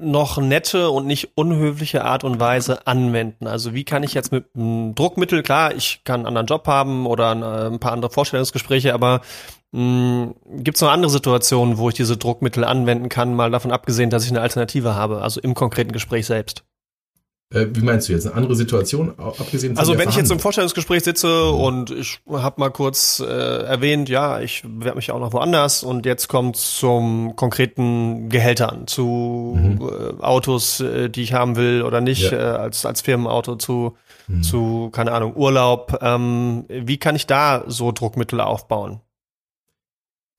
noch 0.00 0.38
nette 0.38 0.90
und 0.90 1.06
nicht 1.06 1.30
unhöfliche 1.34 2.04
Art 2.04 2.22
und 2.22 2.38
Weise 2.38 2.86
anwenden. 2.86 3.48
Also 3.48 3.74
wie 3.74 3.82
kann 3.82 4.04
ich 4.04 4.14
jetzt 4.14 4.30
mit 4.30 4.44
einem 4.54 4.94
Druckmittel, 4.94 5.42
klar, 5.42 5.74
ich 5.74 6.02
kann 6.04 6.20
einen 6.20 6.28
anderen 6.28 6.46
Job 6.46 6.68
haben 6.68 7.04
oder 7.04 7.32
ein, 7.32 7.42
äh, 7.42 7.66
ein 7.66 7.80
paar 7.80 7.92
andere 7.92 8.10
Vorstellungsgespräche, 8.10 8.94
aber 8.94 9.20
gibt 9.70 10.76
es 10.76 10.80
noch 10.80 10.90
andere 10.90 11.10
Situationen, 11.10 11.76
wo 11.76 11.90
ich 11.90 11.94
diese 11.94 12.16
Druckmittel 12.16 12.64
anwenden 12.64 13.10
kann, 13.10 13.34
mal 13.34 13.50
davon 13.50 13.70
abgesehen, 13.70 14.08
dass 14.08 14.24
ich 14.24 14.30
eine 14.30 14.40
Alternative 14.40 14.94
habe, 14.94 15.20
also 15.20 15.40
im 15.42 15.52
konkreten 15.52 15.92
Gespräch 15.92 16.24
selbst? 16.24 16.64
Äh, 17.50 17.66
wie 17.70 17.80
meinst 17.80 18.08
du 18.08 18.12
jetzt? 18.12 18.26
Eine 18.26 18.34
andere 18.34 18.54
Situation, 18.54 19.14
abgesehen 19.18 19.74
von 19.74 19.78
Also 19.78 19.96
wenn 19.96 20.10
ich 20.10 20.16
jetzt 20.16 20.30
im 20.30 20.38
Vorstellungsgespräch 20.38 21.02
sitze 21.02 21.28
mhm. 21.28 21.60
und 21.60 21.90
ich 21.90 22.20
habe 22.30 22.60
mal 22.60 22.70
kurz 22.70 23.20
äh, 23.20 23.24
erwähnt, 23.26 24.10
ja, 24.10 24.40
ich 24.40 24.62
bewerbe 24.62 24.96
mich 24.96 25.10
auch 25.12 25.18
noch 25.18 25.32
woanders 25.32 25.82
und 25.82 26.04
jetzt 26.04 26.28
kommt 26.28 26.56
zum 26.56 27.36
konkreten 27.36 28.28
Gehältern, 28.28 28.86
zu 28.86 29.56
mhm. 29.58 29.80
äh, 29.80 30.22
Autos, 30.22 30.80
äh, 30.80 31.08
die 31.08 31.22
ich 31.22 31.32
haben 31.32 31.56
will 31.56 31.82
oder 31.82 32.02
nicht, 32.02 32.30
ja. 32.30 32.38
äh, 32.38 32.58
als, 32.58 32.84
als 32.84 33.00
Firmenauto, 33.00 33.56
zu, 33.56 33.96
mhm. 34.26 34.42
zu, 34.42 34.90
keine 34.92 35.12
Ahnung, 35.12 35.34
Urlaub. 35.34 35.98
Ähm, 36.02 36.66
wie 36.68 36.98
kann 36.98 37.16
ich 37.16 37.26
da 37.26 37.64
so 37.66 37.92
Druckmittel 37.92 38.42
aufbauen? 38.42 39.00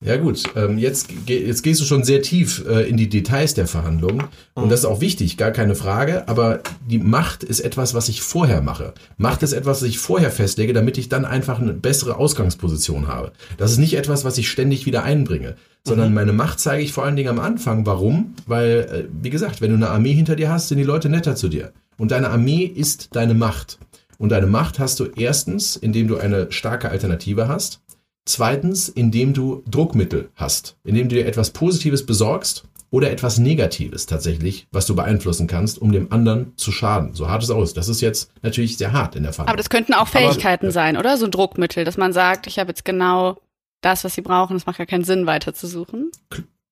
Ja 0.02 0.16
gut, 0.16 0.44
ähm, 0.56 0.78
jetzt, 0.78 1.10
jetzt 1.26 1.62
gehst 1.62 1.78
du 1.82 1.84
schon 1.84 2.04
sehr 2.04 2.22
tief 2.22 2.64
äh, 2.66 2.88
in 2.88 2.96
die 2.96 3.10
Details 3.10 3.52
der 3.52 3.66
Verhandlungen 3.66 4.24
und 4.54 4.64
mhm. 4.64 4.68
das 4.70 4.80
ist 4.80 4.86
auch 4.86 5.02
wichtig, 5.02 5.36
gar 5.36 5.50
keine 5.50 5.74
Frage, 5.74 6.26
aber 6.26 6.60
die 6.88 6.98
Macht 6.98 7.44
ist 7.44 7.60
etwas, 7.60 7.92
was 7.92 8.08
ich 8.08 8.22
vorher 8.22 8.62
mache. 8.62 8.94
Macht 9.18 9.42
ist 9.42 9.52
etwas, 9.52 9.82
was 9.82 9.88
ich 9.88 9.98
vorher 9.98 10.30
festlege, 10.30 10.72
damit 10.72 10.96
ich 10.96 11.10
dann 11.10 11.26
einfach 11.26 11.60
eine 11.60 11.74
bessere 11.74 12.16
Ausgangsposition 12.16 13.08
habe. 13.08 13.32
Das 13.58 13.72
ist 13.72 13.76
nicht 13.76 13.92
etwas, 13.92 14.24
was 14.24 14.38
ich 14.38 14.48
ständig 14.48 14.86
wieder 14.86 15.02
einbringe, 15.02 15.56
sondern 15.84 16.08
mhm. 16.08 16.14
meine 16.14 16.32
Macht 16.32 16.60
zeige 16.60 16.82
ich 16.82 16.94
vor 16.94 17.04
allen 17.04 17.16
Dingen 17.16 17.28
am 17.28 17.38
Anfang. 17.38 17.84
Warum? 17.84 18.34
Weil, 18.46 18.88
äh, 18.90 19.04
wie 19.22 19.30
gesagt, 19.30 19.60
wenn 19.60 19.68
du 19.68 19.76
eine 19.76 19.90
Armee 19.90 20.14
hinter 20.14 20.34
dir 20.34 20.50
hast, 20.50 20.68
sind 20.68 20.78
die 20.78 20.84
Leute 20.84 21.10
netter 21.10 21.36
zu 21.36 21.48
dir. 21.48 21.72
Und 21.98 22.10
deine 22.10 22.30
Armee 22.30 22.64
ist 22.64 23.14
deine 23.14 23.34
Macht. 23.34 23.78
Und 24.16 24.30
deine 24.30 24.46
Macht 24.46 24.78
hast 24.78 24.98
du 24.98 25.04
erstens, 25.04 25.76
indem 25.76 26.08
du 26.08 26.16
eine 26.16 26.50
starke 26.50 26.88
Alternative 26.88 27.48
hast. 27.48 27.80
Zweitens, 28.26 28.88
indem 28.88 29.32
du 29.34 29.62
Druckmittel 29.68 30.30
hast, 30.34 30.76
indem 30.84 31.08
du 31.08 31.16
dir 31.16 31.26
etwas 31.26 31.50
Positives 31.50 32.06
besorgst 32.06 32.64
oder 32.90 33.10
etwas 33.10 33.38
Negatives 33.38 34.06
tatsächlich, 34.06 34.66
was 34.72 34.86
du 34.86 34.94
beeinflussen 34.94 35.46
kannst, 35.46 35.80
um 35.80 35.92
dem 35.92 36.12
anderen 36.12 36.56
zu 36.56 36.72
schaden. 36.72 37.14
So 37.14 37.28
hart 37.28 37.42
es 37.42 37.50
aus. 37.50 37.72
Das 37.72 37.88
ist 37.88 38.00
jetzt 38.00 38.32
natürlich 38.42 38.76
sehr 38.76 38.92
hart 38.92 39.16
in 39.16 39.22
der 39.22 39.32
Fall. 39.32 39.46
Aber 39.46 39.56
das 39.56 39.70
könnten 39.70 39.94
auch 39.94 40.08
Fähigkeiten 40.08 40.66
Aber, 40.66 40.72
sein, 40.72 40.96
oder? 40.96 41.16
So 41.16 41.26
ein 41.26 41.30
Druckmittel, 41.30 41.84
dass 41.84 41.96
man 41.96 42.12
sagt, 42.12 42.46
ich 42.46 42.58
habe 42.58 42.70
jetzt 42.70 42.84
genau 42.84 43.38
das, 43.80 44.04
was 44.04 44.14
sie 44.14 44.22
brauchen. 44.22 44.56
Es 44.56 44.66
macht 44.66 44.78
ja 44.78 44.86
keinen 44.86 45.04
Sinn, 45.04 45.26
weiterzusuchen. 45.26 46.10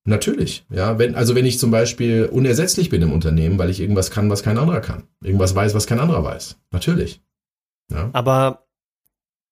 Natürlich, 0.05 0.65
ja. 0.71 0.99
Wenn, 0.99 1.15
also 1.15 1.35
wenn 1.35 1.47
ich 1.47 1.59
zum 1.59 1.71
Beispiel 1.71 2.29
unersetzlich 2.33 2.89
bin 2.89 3.03
im 3.03 3.13
Unternehmen, 3.13 3.59
weil 3.59 3.71
ich 3.71 3.81
irgendwas 3.81 4.11
kann, 4.11 4.31
was 4.31 4.43
kein 4.43 4.59
anderer 4.59 4.81
kann. 4.81 5.05
Irgendwas 5.23 5.55
weiß, 5.55 5.75
was 5.75 5.87
kein 5.87 6.01
anderer 6.01 6.25
weiß. 6.25 6.57
Natürlich. 6.71 7.21
Ja. 7.93 8.11
Aber 8.13 8.67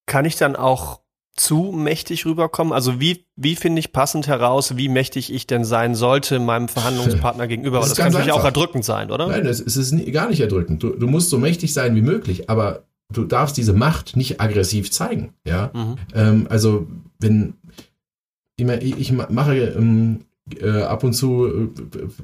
kann 0.07 0.25
ich 0.25 0.37
dann 0.37 0.57
auch 0.57 1.01
zu 1.37 1.73
mächtig 1.73 2.27
rüberkommen? 2.27 2.73
Also 2.73 3.01
wie, 3.01 3.27
wie 3.37 3.57
finde 3.57 3.81
ich 3.81 3.93
passend 3.93 4.27
heraus, 4.27 4.77
wie 4.77 4.89
mächtig 4.89 5.33
ich 5.33 5.47
denn 5.47 5.65
sein 5.65 5.95
sollte 5.95 6.39
meinem 6.39 6.69
Verhandlungspartner 6.69 7.47
gegenüber? 7.47 7.81
Das, 7.87 7.91
das 7.91 7.99
kann 7.99 8.13
natürlich 8.13 8.33
auch 8.33 8.45
erdrückend 8.45 8.85
sein, 8.85 9.11
oder? 9.11 9.29
Nein, 9.29 9.47
es 9.47 9.61
ist 9.61 10.13
gar 10.13 10.29
nicht 10.29 10.41
erdrückend. 10.41 10.83
Du, 10.83 10.91
du, 10.91 11.07
musst 11.07 11.31
so 11.31 11.39
mächtig 11.39 11.73
sein 11.73 11.95
wie 11.95 12.03
möglich, 12.03 12.49
aber 12.49 12.85
du 13.13 13.25
darfst 13.25 13.57
diese 13.57 13.75
Macht 13.75 14.17
nicht 14.17 14.41
aggressiv 14.41 14.91
zeigen. 14.91 15.35
Ja, 15.47 15.71
mhm. 15.75 15.97
ähm, 16.15 16.47
also 16.49 16.87
wenn 17.21 17.55
ich, 18.57 18.99
ich 18.99 19.13
mache 19.13 19.57
ähm, 19.57 20.21
äh, 20.61 20.83
ab 20.83 21.05
und 21.05 21.13
zu 21.13 21.47
äh, 21.47 21.69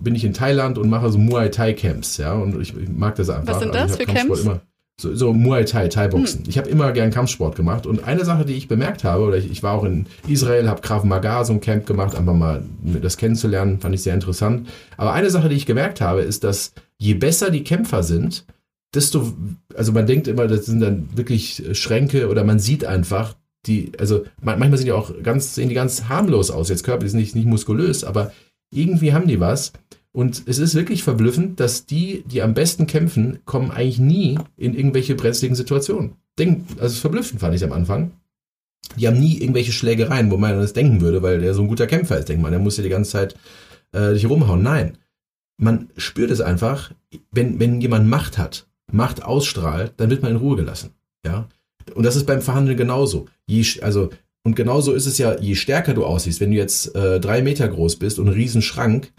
bin 0.01 0.15
ich 0.15 0.25
in 0.25 0.33
Thailand 0.33 0.79
und 0.79 0.89
mache 0.89 1.11
so 1.11 1.19
Muay 1.19 1.51
Thai 1.51 1.75
Camps, 1.75 2.17
ja, 2.17 2.33
und 2.33 2.61
ich, 2.61 2.77
ich 2.77 2.89
mag 2.89 3.15
das 3.17 3.29
einfach. 3.29 3.55
Was 3.55 3.61
sind 3.61 3.75
das 3.75 3.93
also 3.93 3.97
für 3.97 4.07
Camps? 4.07 4.41
Immer, 4.41 4.61
so, 5.03 5.15
so 5.15 5.33
Muay 5.33 5.65
Thai, 5.65 5.89
Thai-Boxen. 5.89 6.41
Hm. 6.41 6.49
Ich 6.49 6.57
habe 6.57 6.71
immer 6.71 6.93
gern 6.93 7.11
Kampfsport 7.11 7.57
gemacht 7.57 7.87
und 7.87 8.05
eine 8.05 8.25
Sache, 8.25 8.45
die 8.45 8.55
ich 8.55 8.69
bemerkt 8.69 9.05
habe, 9.05 9.25
oder 9.25 9.37
ich, 9.37 9.51
ich 9.51 9.63
war 9.63 9.75
auch 9.75 9.85
in 9.85 10.07
Israel, 10.29 10.69
habe 10.69 10.81
Krav 10.81 11.05
Maga 11.05 11.45
so 11.45 11.53
ein 11.53 11.61
Camp 11.61 11.87
gemacht, 11.87 12.15
einfach 12.15 12.35
mal 12.35 12.63
das 13.03 13.17
kennenzulernen, 13.17 13.81
fand 13.81 13.95
ich 13.95 14.03
sehr 14.03 14.15
interessant. 14.15 14.69
Aber 14.97 15.13
eine 15.13 15.31
Sache, 15.31 15.49
die 15.49 15.57
ich 15.57 15.67
gemerkt 15.67 16.01
habe, 16.01 16.23
ist, 16.23 16.45
dass 16.45 16.73
je 16.99 17.15
besser 17.15 17.51
die 17.51 17.65
Kämpfer 17.65 18.03
sind, 18.03 18.47
desto, 18.95 19.33
also 19.77 19.93
man 19.93 20.07
denkt 20.07 20.29
immer, 20.29 20.47
das 20.47 20.67
sind 20.67 20.81
dann 20.81 21.09
wirklich 21.15 21.63
Schränke 21.73 22.29
oder 22.29 22.45
man 22.45 22.59
sieht 22.59 22.85
einfach, 22.85 23.35
die, 23.67 23.93
also 23.99 24.25
manchmal 24.41 24.77
sind 24.77 24.87
die 24.87 24.93
auch 24.93 25.13
ganz, 25.23 25.55
sehen 25.55 25.69
die 25.69 25.75
ganz 25.75 26.09
harmlos 26.09 26.51
aus. 26.51 26.69
Jetzt 26.69 26.85
körperlich 26.85 27.15
nicht, 27.15 27.35
nicht 27.35 27.47
muskulös, 27.47 28.05
aber 28.05 28.33
irgendwie 28.73 29.13
haben 29.13 29.29
die 29.29 29.41
was. 29.41 29.73
Und 30.13 30.43
es 30.47 30.59
ist 30.59 30.75
wirklich 30.75 31.03
verblüffend, 31.03 31.59
dass 31.59 31.87
die, 31.87 32.23
die 32.27 32.43
am 32.43 32.53
besten 32.53 32.87
kämpfen, 32.87 33.39
kommen 33.47 33.71
eigentlich 33.71 33.99
nie 33.99 34.39
in 34.59 34.75
irgendwelche 34.75 35.15
brenzligen 35.15 35.57
Situationen. 35.57 36.13
Denk, 36.39 36.67
also 36.79 37.01
verblüffend 37.01 37.41
fand 37.41 37.55
ich 37.55 37.65
am 37.65 37.73
Anfang. 37.73 38.13
Die 38.97 39.07
haben 39.07 39.19
nie 39.19 39.39
irgendwelche 39.39 39.73
Schlägereien, 39.73 40.31
wo 40.31 40.37
man 40.37 40.59
das 40.59 40.75
denken 40.75 41.01
würde, 41.01 41.23
weil 41.23 41.41
der 41.41 41.55
so 41.55 41.63
ein 41.63 41.69
guter 41.69 41.87
Kämpfer 41.87 42.19
ist. 42.19 42.29
Denkt 42.29 42.43
man, 42.43 42.53
der 42.53 42.61
muss 42.61 42.77
ja 42.77 42.83
die 42.83 42.91
ganze 42.91 43.11
Zeit 43.11 43.37
äh, 43.93 44.13
dich 44.13 44.29
rumhauen. 44.29 44.63
Nein. 44.63 44.99
Man 45.57 45.89
spürt 45.97 46.31
es 46.31 46.41
einfach, 46.41 46.93
wenn, 47.31 47.59
wenn 47.59 47.81
jemand 47.81 48.09
Macht 48.09 48.37
hat, 48.37 48.67
Macht 48.91 49.23
ausstrahlt, 49.23 49.95
dann 49.97 50.11
wird 50.11 50.23
man 50.23 50.33
in 50.33 50.39
Ruhe 50.39 50.57
gelassen. 50.57 50.91
Ja. 51.25 51.49
Und 51.95 52.05
das 52.05 52.17
ist 52.17 52.27
beim 52.27 52.43
Verhandeln 52.43 52.77
genauso. 52.77 53.27
Je, 53.47 53.65
also, 53.81 54.11
und 54.43 54.57
genauso 54.57 54.93
ist 54.93 55.07
es 55.07 55.19
ja, 55.19 55.39
je 55.39 55.55
stärker 55.55 55.95
du 55.95 56.05
aussiehst, 56.05 56.41
wenn 56.41 56.51
du 56.51 56.57
jetzt 56.57 56.95
äh, 56.95 57.21
drei 57.21 57.43
Meter 57.43 57.69
groß 57.69 57.97
bist 57.97 58.19
und 58.19 58.27
einen 58.27 58.37
riesen 58.37 58.63
Schrank, 58.63 59.13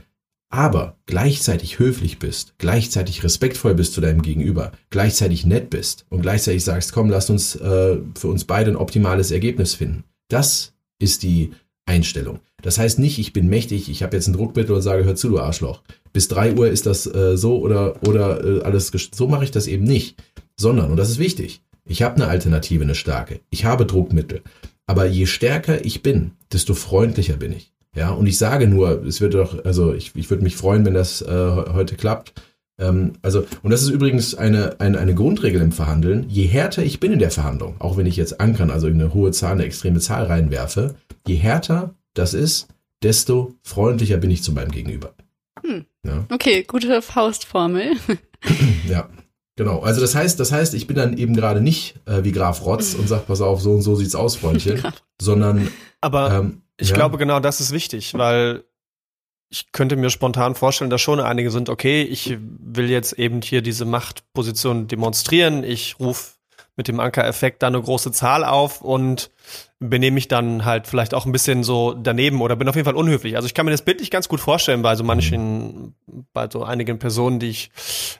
aber 0.53 0.97
gleichzeitig 1.07 1.79
höflich 1.79 2.19
bist, 2.19 2.53
gleichzeitig 2.59 3.23
respektvoll 3.23 3.73
bist 3.73 3.93
zu 3.93 4.01
deinem 4.01 4.21
Gegenüber, 4.21 4.71
gleichzeitig 4.91 5.47
nett 5.47 5.71
bist 5.71 6.05
und 6.09 6.21
gleichzeitig 6.21 6.63
sagst, 6.63 6.93
komm, 6.93 7.09
lass 7.09 7.31
uns 7.31 7.55
äh, 7.55 7.97
für 8.15 8.27
uns 8.27 8.45
beide 8.45 8.69
ein 8.69 8.75
optimales 8.75 9.31
Ergebnis 9.31 9.73
finden. 9.73 10.03
Das 10.27 10.73
ist 10.99 11.23
die 11.23 11.53
Einstellung. 11.87 12.39
Das 12.61 12.77
heißt 12.77 12.99
nicht, 12.99 13.17
ich 13.17 13.33
bin 13.33 13.49
mächtig, 13.49 13.89
ich 13.89 14.03
habe 14.03 14.15
jetzt 14.15 14.27
ein 14.27 14.33
Druckmittel 14.33 14.75
und 14.75 14.83
sage, 14.83 15.05
hör 15.05 15.15
zu, 15.15 15.29
du 15.29 15.39
Arschloch. 15.39 15.81
Bis 16.13 16.27
drei 16.27 16.53
Uhr 16.53 16.69
ist 16.69 16.85
das 16.85 17.07
äh, 17.07 17.35
so 17.35 17.57
oder, 17.57 17.95
oder 18.07 18.45
äh, 18.45 18.61
alles, 18.61 18.91
so 19.11 19.27
mache 19.27 19.45
ich 19.45 19.51
das 19.51 19.65
eben 19.65 19.85
nicht. 19.85 20.21
Sondern, 20.55 20.91
und 20.91 20.97
das 20.97 21.09
ist 21.09 21.17
wichtig, 21.17 21.63
ich 21.83 22.03
habe 22.03 22.17
eine 22.17 22.27
Alternative, 22.27 22.83
eine 22.83 22.93
starke. 22.93 23.39
Ich 23.49 23.65
habe 23.65 23.87
Druckmittel. 23.87 24.43
Aber 24.85 25.07
je 25.07 25.25
stärker 25.25 25.83
ich 25.83 26.03
bin, 26.03 26.33
desto 26.51 26.75
freundlicher 26.75 27.37
bin 27.37 27.53
ich. 27.53 27.72
Ja, 27.95 28.11
und 28.11 28.25
ich 28.25 28.37
sage 28.37 28.67
nur, 28.67 29.03
es 29.05 29.21
wird 29.21 29.35
doch, 29.35 29.63
also 29.65 29.93
ich, 29.93 30.15
ich 30.15 30.29
würde 30.29 30.43
mich 30.43 30.55
freuen, 30.55 30.85
wenn 30.85 30.93
das 30.93 31.21
äh, 31.21 31.27
heute 31.27 31.95
klappt. 31.95 32.33
Ähm, 32.79 33.13
also, 33.21 33.45
und 33.61 33.71
das 33.71 33.83
ist 33.83 33.89
übrigens 33.89 34.33
eine, 34.33 34.79
eine, 34.79 34.99
eine 34.99 35.13
Grundregel 35.13 35.61
im 35.61 35.71
Verhandeln. 35.71 36.25
Je 36.27 36.45
härter 36.45 36.83
ich 36.83 36.99
bin 36.99 37.11
in 37.11 37.19
der 37.19 37.31
Verhandlung, 37.31 37.75
auch 37.79 37.97
wenn 37.97 38.07
ich 38.07 38.17
jetzt 38.17 38.39
ankern, 38.39 38.71
also 38.71 38.87
eine 38.87 39.13
hohe 39.13 39.31
Zahl, 39.31 39.53
eine 39.53 39.65
extreme 39.65 39.99
Zahl 39.99 40.25
reinwerfe, 40.25 40.95
je 41.27 41.35
härter 41.35 41.93
das 42.15 42.33
ist, 42.33 42.67
desto 43.03 43.53
freundlicher 43.61 44.17
bin 44.17 44.31
ich 44.31 44.43
zu 44.43 44.53
meinem 44.53 44.71
Gegenüber. 44.71 45.13
Hm. 45.63 45.85
Ja. 46.05 46.25
Okay, 46.31 46.63
gute 46.63 47.01
Faustformel. 47.01 47.91
ja. 48.89 49.09
Genau, 49.55 49.81
also 49.81 50.01
das 50.01 50.15
heißt, 50.15 50.39
das 50.39 50.51
heißt, 50.51 50.73
ich 50.73 50.87
bin 50.87 50.95
dann 50.95 51.15
eben 51.15 51.35
gerade 51.35 51.61
nicht 51.61 51.99
äh, 52.05 52.23
wie 52.23 52.31
Graf 52.31 52.65
Rotz 52.65 52.95
und 52.95 53.07
sag, 53.07 53.27
pass 53.27 53.39
auf, 53.39 53.61
so 53.61 53.73
und 53.73 53.83
so 53.83 53.93
sieht's 53.93 54.15
aus, 54.15 54.35
Freundchen, 54.35 54.81
sondern 55.21 55.67
aber 56.03 56.31
ähm, 56.31 56.61
ich 56.77 56.89
ja. 56.89 56.95
glaube, 56.95 57.17
genau 57.17 57.39
das 57.39 57.61
ist 57.61 57.71
wichtig, 57.71 58.13
weil 58.15 58.63
ich 59.49 59.71
könnte 59.71 59.95
mir 59.95 60.09
spontan 60.09 60.55
vorstellen, 60.55 60.89
dass 60.89 61.01
schon 61.01 61.19
einige 61.19 61.51
sind, 61.51 61.69
okay, 61.69 62.01
ich 62.01 62.37
will 62.39 62.89
jetzt 62.89 63.13
eben 63.13 63.41
hier 63.41 63.61
diese 63.61 63.85
Machtposition 63.85 64.87
demonstrieren, 64.87 65.63
ich 65.63 65.99
rufe 65.99 66.31
mit 66.75 66.87
dem 66.87 66.99
Anker-Effekt 66.99 67.61
da 67.61 67.67
eine 67.67 67.79
große 67.79 68.11
Zahl 68.11 68.43
auf 68.43 68.81
und 68.81 69.29
benehme 69.79 70.15
mich 70.15 70.27
dann 70.27 70.65
halt 70.65 70.87
vielleicht 70.87 71.13
auch 71.13 71.25
ein 71.25 71.31
bisschen 71.31 71.63
so 71.63 71.93
daneben 71.93 72.41
oder 72.41 72.55
bin 72.55 72.67
auf 72.67 72.75
jeden 72.75 72.85
Fall 72.85 72.95
unhöflich. 72.95 73.35
Also 73.35 73.45
ich 73.45 73.53
kann 73.53 73.65
mir 73.65 73.71
das 73.71 73.83
bildlich 73.83 74.09
ganz 74.09 74.27
gut 74.27 74.39
vorstellen 74.39 74.81
bei 74.81 74.95
so 74.95 75.03
manchen, 75.03 75.93
bei 76.31 76.49
so 76.49 76.63
einigen 76.63 76.99
Personen, 76.99 77.39
die 77.39 77.49
ich 77.49 77.69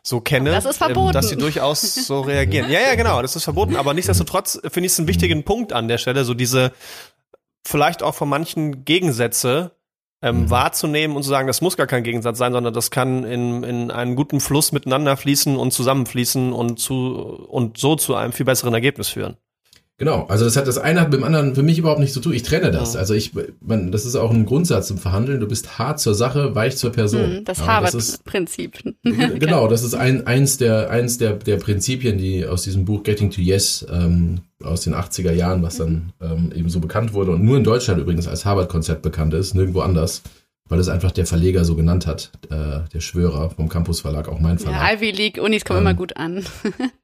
so 0.04 0.22
kenne, 0.22 0.52
das 0.52 0.66
ist 0.66 0.78
verboten. 0.78 1.08
Ähm, 1.08 1.14
dass 1.14 1.30
sie 1.30 1.38
durchaus 1.38 1.82
so 1.82 2.22
reagieren. 2.22 2.70
ja, 2.70 2.80
ja, 2.82 2.96
genau, 2.96 3.22
das 3.22 3.36
ist 3.36 3.46
verboten. 3.46 3.76
Aber 3.76 3.94
nichtsdestotrotz 3.94 4.60
finde 4.70 4.86
ich 4.86 4.92
es 4.92 5.00
einen 5.00 5.08
wichtigen 5.08 5.44
Punkt 5.44 5.74
an 5.74 5.88
der 5.88 5.98
Stelle, 5.98 6.26
so 6.26 6.34
diese 6.34 6.74
vielleicht 7.66 8.04
auch 8.04 8.16
von 8.16 8.30
manchen 8.30 8.86
Gegensätze 8.86 9.72
ähm, 10.22 10.44
mhm. 10.44 10.50
wahrzunehmen 10.50 11.18
und 11.18 11.24
zu 11.24 11.30
sagen, 11.30 11.48
das 11.48 11.62
muss 11.62 11.78
gar 11.78 11.88
kein 11.88 12.04
Gegensatz 12.04 12.38
sein, 12.38 12.54
sondern 12.54 12.74
das 12.74 12.92
kann 12.92 13.26
in, 13.26 13.64
in 13.64 13.92
einen 13.92 14.16
guten 14.16 14.40
Fluss 14.40 14.72
miteinander 14.72 15.18
fließen 15.18 15.58
und 15.58 15.72
zusammenfließen 15.72 16.54
und 16.54 16.80
zu 16.80 16.96
und 17.50 17.78
so 17.78 17.96
zu 17.96 18.16
einem 18.16 18.32
viel 18.32 18.46
besseren 18.46 18.74
Ergebnis 18.74 19.10
führen. 19.10 19.38
Genau, 20.00 20.26
also 20.26 20.44
das 20.46 20.58
hat 20.58 20.68
das 20.68 20.80
eine 20.80 21.02
hat 21.02 21.12
mit 21.12 21.20
dem 21.20 21.24
anderen 21.24 21.54
für 21.54 21.62
mich 21.62 21.78
überhaupt 21.78 22.00
nichts 22.00 22.16
zu 22.16 22.20
tun. 22.20 22.34
Ich 22.34 22.42
trenne 22.42 22.72
das. 22.72 22.96
Ja. 22.96 23.00
Also 23.00 23.14
ich, 23.14 23.32
man, 23.62 23.92
das 23.92 24.06
ist 24.06 24.16
auch 24.16 24.32
ein 24.32 24.46
Grundsatz 24.46 24.90
im 24.90 24.98
Verhandeln. 24.98 25.40
Du 25.40 25.48
bist 25.48 25.78
hart 25.78 26.00
zur 26.00 26.16
Sache, 26.16 26.56
weich 26.56 26.78
zur 26.78 26.92
Person. 26.92 27.38
Mhm, 27.38 27.44
das 27.46 27.58
ja, 27.60 27.68
Harvard-Prinzip. 27.68 28.80
genau, 29.04 29.68
das 29.68 29.84
ist 29.84 29.94
ein, 29.94 30.26
eins 30.26 30.58
der 30.58 30.90
eins 30.90 31.20
der 31.20 31.34
der 31.34 31.58
Prinzipien, 31.58 32.18
die 32.18 32.46
aus 32.46 32.64
diesem 32.64 32.86
Buch 32.86 33.04
Getting 33.04 33.30
to 33.30 33.42
Yes 33.42 33.86
ähm, 33.92 34.40
aus 34.64 34.82
den 34.82 34.96
80er 34.96 35.32
Jahren, 35.32 35.62
was 35.62 35.78
dann 35.78 36.12
ähm, 36.22 36.52
eben 36.56 36.70
so 36.70 36.80
bekannt 36.80 37.14
wurde 37.14 37.32
und 37.32 37.44
nur 37.44 37.58
in 37.58 37.64
Deutschland 37.64 38.02
übrigens 38.02 38.28
als 38.28 38.46
Harvard-Konzept 38.46 39.04
bekannt 39.04 39.34
ist, 39.34 39.54
nirgendwo 39.54 39.82
anders 39.82 40.24
weil 40.70 40.80
es 40.80 40.90
einfach 40.90 41.12
der 41.12 41.26
Verleger 41.26 41.66
so 41.66 41.76
genannt 41.76 42.08
hat, 42.08 42.32
äh, 42.50 42.90
der 42.92 43.00
Schwörer 43.00 43.50
vom 43.52 43.70
Campus 43.70 44.02
Verlag, 44.02 44.28
auch 44.28 44.40
mein 44.40 44.58
Verlag. 44.58 44.82
Ja, 44.82 44.94
Ivy 44.94 45.12
League 45.12 45.38
Unis 45.38 45.66
kommen 45.66 45.80
ähm, 45.80 45.86
immer 45.86 45.94
gut 45.94 46.18
an. 46.18 46.44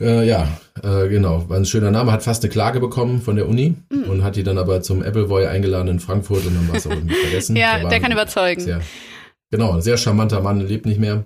Äh, 0.00 0.26
ja, 0.26 0.48
äh, 0.82 1.08
genau. 1.08 1.48
War 1.48 1.58
ein 1.58 1.66
schöner 1.66 1.90
Name. 1.90 2.10
Hat 2.10 2.22
fast 2.22 2.42
eine 2.42 2.50
Klage 2.50 2.80
bekommen 2.80 3.20
von 3.20 3.36
der 3.36 3.48
Uni 3.48 3.74
mhm. 3.90 4.04
und 4.04 4.24
hat 4.24 4.36
die 4.36 4.42
dann 4.42 4.58
aber 4.58 4.80
zum 4.80 5.02
Appleboy 5.02 5.46
eingeladen 5.46 5.88
in 5.88 6.00
Frankfurt 6.00 6.46
und 6.46 6.54
dann 6.54 6.68
war 6.68 6.76
es 6.76 6.86
auch 6.86 6.90
irgendwie 6.90 7.14
vergessen. 7.14 7.56
ja, 7.56 7.78
der, 7.78 7.88
der 7.88 8.00
kann 8.00 8.12
überzeugen. 8.12 8.60
Sehr, 8.62 8.80
genau, 9.50 9.72
ein 9.72 9.82
sehr 9.82 9.96
charmanter 9.96 10.40
Mann, 10.40 10.60
lebt 10.60 10.86
nicht 10.86 11.00
mehr. 11.00 11.24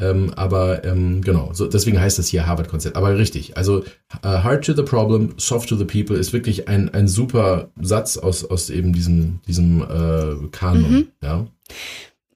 Ähm, 0.00 0.32
aber 0.36 0.84
ähm, 0.84 1.20
genau, 1.20 1.50
so, 1.52 1.66
deswegen 1.66 2.00
heißt 2.00 2.18
das 2.18 2.28
hier 2.28 2.46
Harvard-Konzept. 2.46 2.96
Aber 2.96 3.16
richtig, 3.18 3.56
also 3.56 3.84
uh, 4.24 4.42
hard 4.42 4.64
to 4.64 4.72
the 4.72 4.82
problem, 4.82 5.34
soft 5.36 5.68
to 5.68 5.76
the 5.76 5.84
people 5.84 6.16
ist 6.16 6.32
wirklich 6.32 6.66
ein, 6.68 6.92
ein 6.94 7.08
super 7.08 7.68
Satz 7.80 8.16
aus, 8.16 8.44
aus 8.44 8.70
eben 8.70 8.92
diesem, 8.92 9.40
diesem 9.46 9.82
äh, 9.82 10.48
Kanon. 10.50 10.90
Mhm. 10.90 11.08
Ja. 11.22 11.46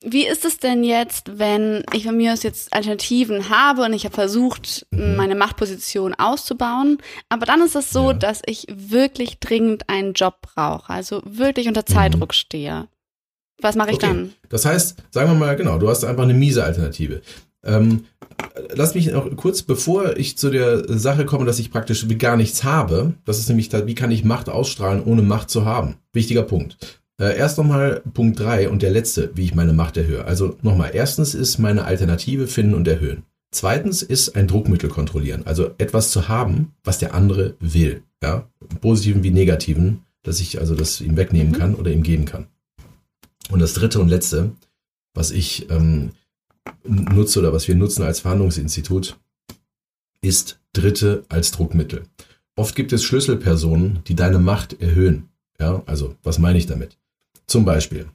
Wie 0.09 0.25
ist 0.25 0.45
es 0.45 0.59
denn 0.59 0.85
jetzt, 0.85 1.37
wenn 1.41 1.83
ich 1.93 2.05
von 2.05 2.17
mir 2.17 2.33
aus 2.33 2.45
jetzt 2.45 2.73
Alternativen 2.73 3.49
habe 3.49 3.83
und 3.83 3.93
ich 3.93 4.05
habe 4.05 4.15
versucht, 4.15 4.87
mhm. 4.93 5.17
meine 5.17 5.35
Machtposition 5.35 6.15
auszubauen, 6.15 6.99
aber 7.29 7.45
dann 7.45 7.61
ist 7.61 7.75
es 7.75 7.91
so, 7.91 8.13
ja. 8.13 8.17
dass 8.17 8.41
ich 8.47 8.69
wirklich 8.73 9.41
dringend 9.41 9.89
einen 9.89 10.13
Job 10.13 10.37
brauche, 10.43 10.91
also 10.93 11.23
wirklich 11.25 11.67
unter 11.67 11.85
Zeitdruck 11.85 12.31
mhm. 12.31 12.35
stehe. 12.35 12.89
Was 13.61 13.75
mache 13.75 13.91
ich 13.91 13.97
okay. 13.97 14.07
dann? 14.07 14.33
Das 14.49 14.65
heißt, 14.65 14.97
sagen 15.11 15.29
wir 15.29 15.35
mal, 15.35 15.57
genau, 15.57 15.77
du 15.77 15.89
hast 15.89 16.05
einfach 16.05 16.23
eine 16.23 16.35
miese 16.35 16.63
Alternative. 16.63 17.21
Ähm, 17.65 18.05
lass 18.73 18.95
mich 18.95 19.11
noch 19.11 19.35
kurz, 19.35 19.63
bevor 19.63 20.17
ich 20.17 20.39
zu 20.39 20.51
der 20.51 20.85
Sache 20.87 21.27
komme, 21.27 21.47
dass 21.47 21.59
ich 21.59 21.73
praktisch 21.73 22.07
gar 22.19 22.37
nichts 22.37 22.63
habe, 22.63 23.15
das 23.25 23.41
ist 23.41 23.49
nämlich, 23.49 23.73
wie 23.73 23.95
kann 23.97 24.13
ich 24.13 24.25
Macht 24.25 24.49
ausstrahlen, 24.49 25.03
ohne 25.03 25.23
Macht 25.23 25.51
zu 25.51 25.65
haben? 25.65 25.97
Wichtiger 26.13 26.45
Punkt. 26.45 26.77
Äh, 27.19 27.37
erst 27.37 27.57
nochmal 27.59 28.03
Punkt 28.13 28.39
3 28.39 28.69
und 28.69 28.83
der 28.83 28.91
letzte, 28.91 29.31
wie 29.35 29.45
ich 29.45 29.55
meine 29.55 29.73
Macht 29.73 29.97
erhöhe. 29.97 30.25
Also 30.25 30.57
nochmal, 30.63 30.91
erstens 30.93 31.35
ist 31.35 31.59
meine 31.59 31.85
Alternative 31.85 32.47
finden 32.47 32.75
und 32.75 32.87
erhöhen. 32.87 33.25
Zweitens 33.51 34.03
ist 34.03 34.37
ein 34.37 34.49
Druckmittel 34.49 34.91
kontrollieren, 34.91 35.47
also 35.47 35.71
etwas 35.79 36.11
zu 36.11 36.29
haben, 36.29 36.75
was 36.85 36.99
der 36.99 37.15
andere 37.15 37.55
will, 37.59 38.03
ja, 38.23 38.49
positiven 38.83 39.23
wie 39.23 39.31
negativen, 39.31 40.03
dass 40.23 40.41
ich 40.41 40.59
also 40.61 40.75
das 40.75 41.01
ihm 41.01 41.17
wegnehmen 41.17 41.53
mhm. 41.53 41.57
kann 41.57 41.75
oder 41.75 41.91
ihm 41.91 42.03
geben 42.03 42.27
kann. 42.27 42.49
Und 43.51 43.61
das 43.61 43.75
dritte 43.75 44.01
und 44.01 44.09
letzte, 44.09 44.53
was 45.15 45.31
ich 45.31 45.71
ähm, 45.71 46.11
nutze 46.85 47.39
oder 47.39 47.53
was 47.53 47.69
wir 47.69 47.77
nutzen 47.77 48.03
als 48.03 48.21
Verhandlungsinstitut, 48.21 49.17
ist 50.21 50.59
Dritte 50.73 51.25
als 51.29 51.53
Druckmittel. 51.53 52.03
Oft 52.57 52.75
gibt 52.75 52.93
es 52.93 53.05
Schlüsselpersonen, 53.05 54.01
die 54.07 54.17
deine 54.17 54.39
Macht 54.39 54.83
erhöhen. 54.83 55.29
Ja, 55.59 55.83
also 55.87 56.17
was 56.23 56.39
meine 56.39 56.59
ich 56.59 56.67
damit? 56.67 56.99
Zum 57.47 57.65
Beispiel, 57.65 58.07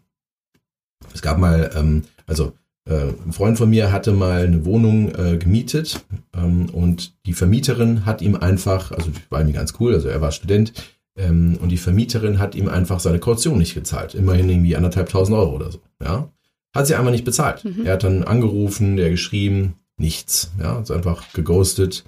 es 1.13 1.21
gab 1.21 1.37
mal, 1.37 1.71
ähm, 1.75 2.03
also 2.27 2.53
äh, 2.85 3.13
ein 3.25 3.31
Freund 3.31 3.57
von 3.57 3.69
mir 3.69 3.91
hatte 3.91 4.11
mal 4.11 4.45
eine 4.45 4.65
Wohnung 4.65 5.13
äh, 5.15 5.37
gemietet 5.37 6.03
ähm, 6.35 6.69
und 6.69 7.13
die 7.25 7.33
Vermieterin 7.33 8.05
hat 8.05 8.21
ihm 8.21 8.35
einfach, 8.35 8.91
also 8.91 9.11
war 9.29 9.39
irgendwie 9.39 9.57
ganz 9.57 9.73
cool, 9.79 9.93
also 9.93 10.07
er 10.07 10.21
war 10.21 10.31
Student 10.31 10.73
ähm, 11.17 11.57
und 11.61 11.69
die 11.69 11.77
Vermieterin 11.77 12.39
hat 12.39 12.55
ihm 12.55 12.67
einfach 12.67 12.99
seine 12.99 13.19
Kaution 13.19 13.57
nicht 13.57 13.73
gezahlt, 13.73 14.15
immerhin 14.15 14.49
irgendwie 14.49 14.75
anderthalb 14.75 15.09
tausend 15.09 15.37
Euro 15.37 15.55
oder 15.55 15.71
so. 15.71 15.79
Ja, 16.03 16.29
hat 16.73 16.87
sie 16.87 16.95
einmal 16.95 17.11
nicht 17.11 17.25
bezahlt. 17.25 17.63
Mhm. 17.63 17.85
Er 17.85 17.93
hat 17.93 18.03
dann 18.03 18.23
angerufen, 18.23 18.97
der 18.97 19.09
geschrieben, 19.09 19.75
nichts. 19.97 20.51
Ja, 20.59 20.79
ist 20.79 20.91
einfach 20.91 21.31
geghostet. 21.33 22.03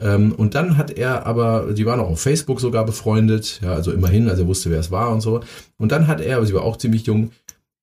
Ähm, 0.00 0.32
und 0.32 0.54
dann 0.54 0.76
hat 0.76 0.92
er 0.92 1.26
aber, 1.26 1.72
die 1.72 1.86
waren 1.86 2.00
auch 2.00 2.10
auf 2.10 2.20
Facebook 2.20 2.60
sogar 2.60 2.84
befreundet, 2.86 3.60
ja, 3.62 3.72
also 3.72 3.90
immerhin, 3.92 4.28
also 4.28 4.42
er 4.42 4.48
wusste, 4.48 4.70
wer 4.70 4.78
es 4.78 4.90
war 4.90 5.10
und 5.10 5.20
so. 5.20 5.40
Und 5.76 5.92
dann 5.92 6.06
hat 6.06 6.20
er, 6.20 6.44
sie 6.46 6.54
war 6.54 6.62
auch 6.62 6.76
ziemlich 6.76 7.06
jung, 7.06 7.32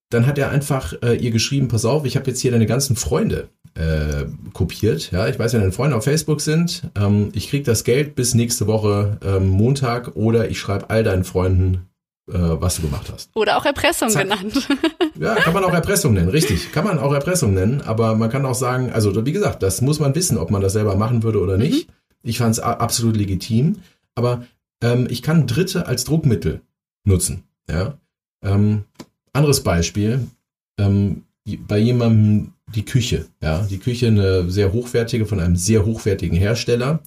dann 0.10 0.26
hat 0.26 0.38
er 0.38 0.50
einfach 0.50 0.94
äh, 1.02 1.16
ihr 1.16 1.32
geschrieben, 1.32 1.68
pass 1.68 1.84
auf, 1.84 2.06
ich 2.06 2.16
habe 2.16 2.28
jetzt 2.28 2.40
hier 2.40 2.52
deine 2.52 2.68
ganzen 2.68 2.96
Freunde 2.96 3.50
äh, 3.74 4.26
kopiert. 4.54 5.12
Ja, 5.12 5.28
ich 5.28 5.38
weiß, 5.38 5.54
wenn 5.54 5.62
deine 5.62 5.74
Freunde 5.74 5.98
auf 5.98 6.06
Facebook 6.06 6.40
sind, 6.40 6.84
ähm, 6.96 7.30
ich 7.34 7.50
krieg 7.50 7.66
das 7.66 7.84
Geld 7.84 8.16
bis 8.16 8.34
nächste 8.34 8.68
Woche 8.68 9.18
ähm, 9.26 9.50
Montag 9.50 10.16
oder 10.16 10.50
ich 10.50 10.60
schreibe 10.60 10.90
all 10.90 11.04
deinen 11.04 11.26
Freunden 11.26 11.90
äh, 12.28 12.34
was 12.34 12.78
du 12.78 12.84
gemacht 12.84 13.12
hast. 13.14 13.30
Oder 13.36 13.58
auch 13.58 13.66
Erpressung 13.66 14.10
Zack. 14.10 14.24
genannt. 14.24 14.68
Ja, 15.18 15.36
kann 15.36 15.54
man 15.54 15.64
auch 15.64 15.74
Erpressung 15.74 16.14
nennen, 16.14 16.28
richtig. 16.28 16.74
Kann 16.74 16.84
man 16.84 17.00
auch 17.00 17.14
Erpressung 17.14 17.54
nennen, 17.54 17.82
aber 17.82 18.16
man 18.16 18.30
kann 18.30 18.46
auch 18.46 18.54
sagen, 18.54 18.92
also 18.92 19.26
wie 19.26 19.32
gesagt, 19.32 19.64
das 19.64 19.80
muss 19.80 19.98
man 19.98 20.14
wissen, 20.14 20.38
ob 20.38 20.52
man 20.52 20.62
das 20.62 20.74
selber 20.74 20.98
machen 20.98 21.24
würde 21.24 21.40
oder 21.40 21.58
nicht. 21.58 21.88
Mhm. 21.88 21.94
Ich 22.26 22.40
fand 22.40 22.54
es 22.54 22.60
absolut 22.60 23.16
legitim, 23.16 23.78
aber 24.16 24.46
ähm, 24.82 25.08
ich 25.10 25.22
kann 25.22 25.48
Dritte 25.48 25.86
als 25.86 26.04
Druckmittel 26.04 26.62
nutzen. 27.04 27.44
Ja? 27.70 27.98
Ähm, 28.44 28.84
anderes 29.32 29.64
Beispiel, 29.64 30.28
ähm, 30.80 31.24
bei 31.68 31.78
jemandem 31.78 32.54
die 32.74 32.84
Küche, 32.84 33.28
ja, 33.42 33.62
die 33.70 33.78
Küche 33.78 34.08
eine 34.08 34.50
sehr 34.50 34.74
hochwertige 34.74 35.28
von 35.28 35.40
einem 35.40 35.56
sehr 35.56 35.86
hochwertigen 35.86 36.38
Hersteller 36.38 37.02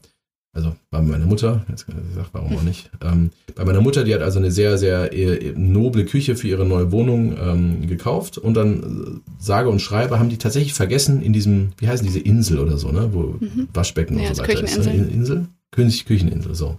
also 0.52 0.74
bei 0.90 1.00
meiner 1.00 1.26
Mutter, 1.26 1.64
jetzt 1.68 1.86
gesagt, 1.86 2.30
warum 2.32 2.56
auch 2.56 2.62
nicht. 2.62 2.90
Ähm, 3.02 3.30
bei 3.54 3.64
meiner 3.64 3.80
Mutter, 3.80 4.04
die 4.04 4.14
hat 4.14 4.22
also 4.22 4.38
eine 4.38 4.50
sehr, 4.50 4.78
sehr 4.78 5.12
äh, 5.12 5.52
noble 5.54 6.04
Küche 6.04 6.36
für 6.36 6.48
ihre 6.48 6.64
neue 6.64 6.90
Wohnung 6.90 7.36
ähm, 7.38 7.86
gekauft 7.86 8.38
und 8.38 8.54
dann 8.54 9.22
äh, 9.26 9.30
sage 9.38 9.68
und 9.68 9.80
schreibe, 9.80 10.18
haben 10.18 10.30
die 10.30 10.38
tatsächlich 10.38 10.74
vergessen 10.74 11.22
in 11.22 11.32
diesem, 11.32 11.70
wie 11.78 11.88
heißen 11.88 12.06
diese 12.06 12.18
Insel 12.18 12.58
oder 12.58 12.78
so, 12.78 12.90
ne, 12.90 13.10
wo 13.12 13.36
mhm. 13.38 13.68
Waschbecken 13.72 14.18
ja, 14.18 14.30
und 14.30 14.36
so 14.36 14.42
weiter 14.42 14.64
ist. 14.64 14.84
Ne? 14.84 14.94
Insel? 14.94 15.46
König 15.70 16.06
Kücheninsel, 16.06 16.54
so. 16.54 16.76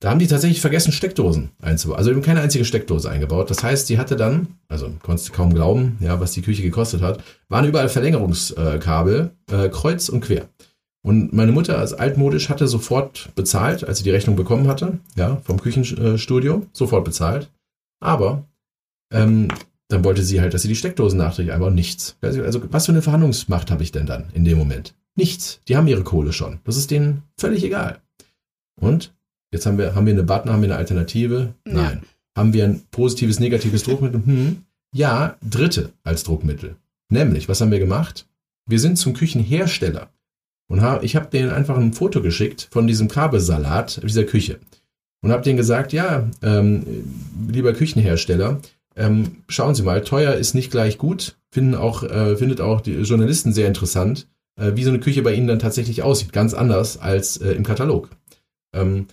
Da 0.00 0.10
haben 0.10 0.18
die 0.18 0.26
tatsächlich 0.26 0.60
vergessen, 0.60 0.90
Steckdosen 0.90 1.50
einzubauen. 1.62 1.96
Also 1.96 2.10
eben 2.10 2.22
keine 2.22 2.40
einzige 2.40 2.64
Steckdose 2.64 3.08
eingebaut. 3.08 3.48
Das 3.50 3.62
heißt, 3.62 3.86
sie 3.86 3.98
hatte 3.98 4.16
dann, 4.16 4.48
also 4.66 4.90
konntest 5.00 5.28
du 5.28 5.32
kaum 5.32 5.54
glauben, 5.54 5.96
ja, 6.00 6.18
was 6.18 6.32
die 6.32 6.42
Küche 6.42 6.62
gekostet 6.62 7.02
hat, 7.02 7.22
waren 7.48 7.68
überall 7.68 7.88
Verlängerungskabel, 7.88 9.30
äh, 9.52 9.68
kreuz 9.68 10.08
und 10.08 10.22
quer. 10.22 10.48
Und 11.04 11.32
meine 11.32 11.52
Mutter 11.52 11.78
als 11.78 11.94
altmodisch 11.94 12.48
hatte 12.48 12.68
sofort 12.68 13.30
bezahlt, 13.34 13.84
als 13.84 13.98
sie 13.98 14.04
die 14.04 14.10
Rechnung 14.10 14.36
bekommen 14.36 14.68
hatte, 14.68 14.98
ja, 15.16 15.36
vom 15.44 15.60
Küchenstudio, 15.60 16.66
sofort 16.72 17.04
bezahlt. 17.04 17.50
Aber 18.00 18.44
ähm, 19.12 19.48
dann 19.88 20.04
wollte 20.04 20.22
sie 20.22 20.40
halt, 20.40 20.54
dass 20.54 20.62
sie 20.62 20.68
die 20.68 20.76
Steckdosen 20.76 21.18
nachträglich 21.18 21.52
einbauen. 21.52 21.74
Nichts. 21.74 22.16
Also, 22.22 22.62
was 22.70 22.86
für 22.86 22.92
eine 22.92 23.02
Verhandlungsmacht 23.02 23.70
habe 23.70 23.82
ich 23.82 23.92
denn 23.92 24.06
dann 24.06 24.30
in 24.32 24.44
dem 24.44 24.58
Moment? 24.58 24.94
Nichts. 25.16 25.60
Die 25.68 25.76
haben 25.76 25.88
ihre 25.88 26.04
Kohle 26.04 26.32
schon. 26.32 26.60
Das 26.64 26.76
ist 26.76 26.90
denen 26.90 27.22
völlig 27.36 27.64
egal. 27.64 28.00
Und 28.80 29.12
jetzt 29.52 29.66
haben 29.66 29.78
wir, 29.78 29.94
haben 29.94 30.06
wir 30.06 30.14
eine 30.14 30.22
Button, 30.22 30.50
haben 30.50 30.62
wir 30.62 30.68
eine 30.68 30.78
Alternative? 30.78 31.54
Nein. 31.64 32.00
Ja. 32.02 32.08
Haben 32.40 32.52
wir 32.54 32.64
ein 32.64 32.82
positives, 32.90 33.40
negatives 33.40 33.82
Druckmittel? 33.82 34.22
Hm. 34.24 34.64
Ja, 34.94 35.36
dritte 35.42 35.92
als 36.04 36.22
Druckmittel. 36.22 36.76
Nämlich, 37.10 37.48
was 37.48 37.60
haben 37.60 37.70
wir 37.70 37.78
gemacht? 37.78 38.26
Wir 38.66 38.80
sind 38.80 38.96
zum 38.96 39.12
Küchenhersteller 39.12 40.08
und 40.72 40.80
hab, 40.80 41.04
ich 41.04 41.16
habe 41.16 41.26
denen 41.26 41.50
einfach 41.50 41.76
ein 41.76 41.92
Foto 41.92 42.22
geschickt 42.22 42.68
von 42.70 42.86
diesem 42.86 43.06
Kabelsalat 43.06 44.00
dieser 44.02 44.24
Küche. 44.24 44.58
Und 45.20 45.30
habe 45.30 45.42
denen 45.42 45.58
gesagt, 45.58 45.92
ja, 45.92 46.30
ähm, 46.40 46.86
lieber 47.46 47.74
Küchenhersteller, 47.74 48.58
ähm, 48.96 49.42
schauen 49.48 49.74
Sie 49.74 49.82
mal, 49.82 50.02
teuer 50.02 50.32
ist 50.32 50.54
nicht 50.54 50.70
gleich 50.70 50.96
gut, 50.96 51.36
finden 51.50 51.74
auch, 51.74 52.02
äh, 52.04 52.38
findet 52.38 52.62
auch 52.62 52.80
die 52.80 52.94
Journalisten 52.94 53.52
sehr 53.52 53.68
interessant, 53.68 54.28
äh, 54.58 54.72
wie 54.74 54.82
so 54.82 54.88
eine 54.88 55.00
Küche 55.00 55.20
bei 55.20 55.34
Ihnen 55.34 55.46
dann 55.46 55.58
tatsächlich 55.58 56.02
aussieht. 56.02 56.32
Ganz 56.32 56.54
anders 56.54 56.98
als 56.98 57.36
äh, 57.36 57.52
im 57.52 57.64
Katalog. 57.64 58.08
Ähm, 58.74 59.08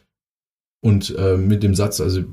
und 0.79 1.13
äh, 1.17 1.35
mit 1.35 1.61
dem 1.61 1.75
Satz, 1.75 1.99
also 1.99 2.23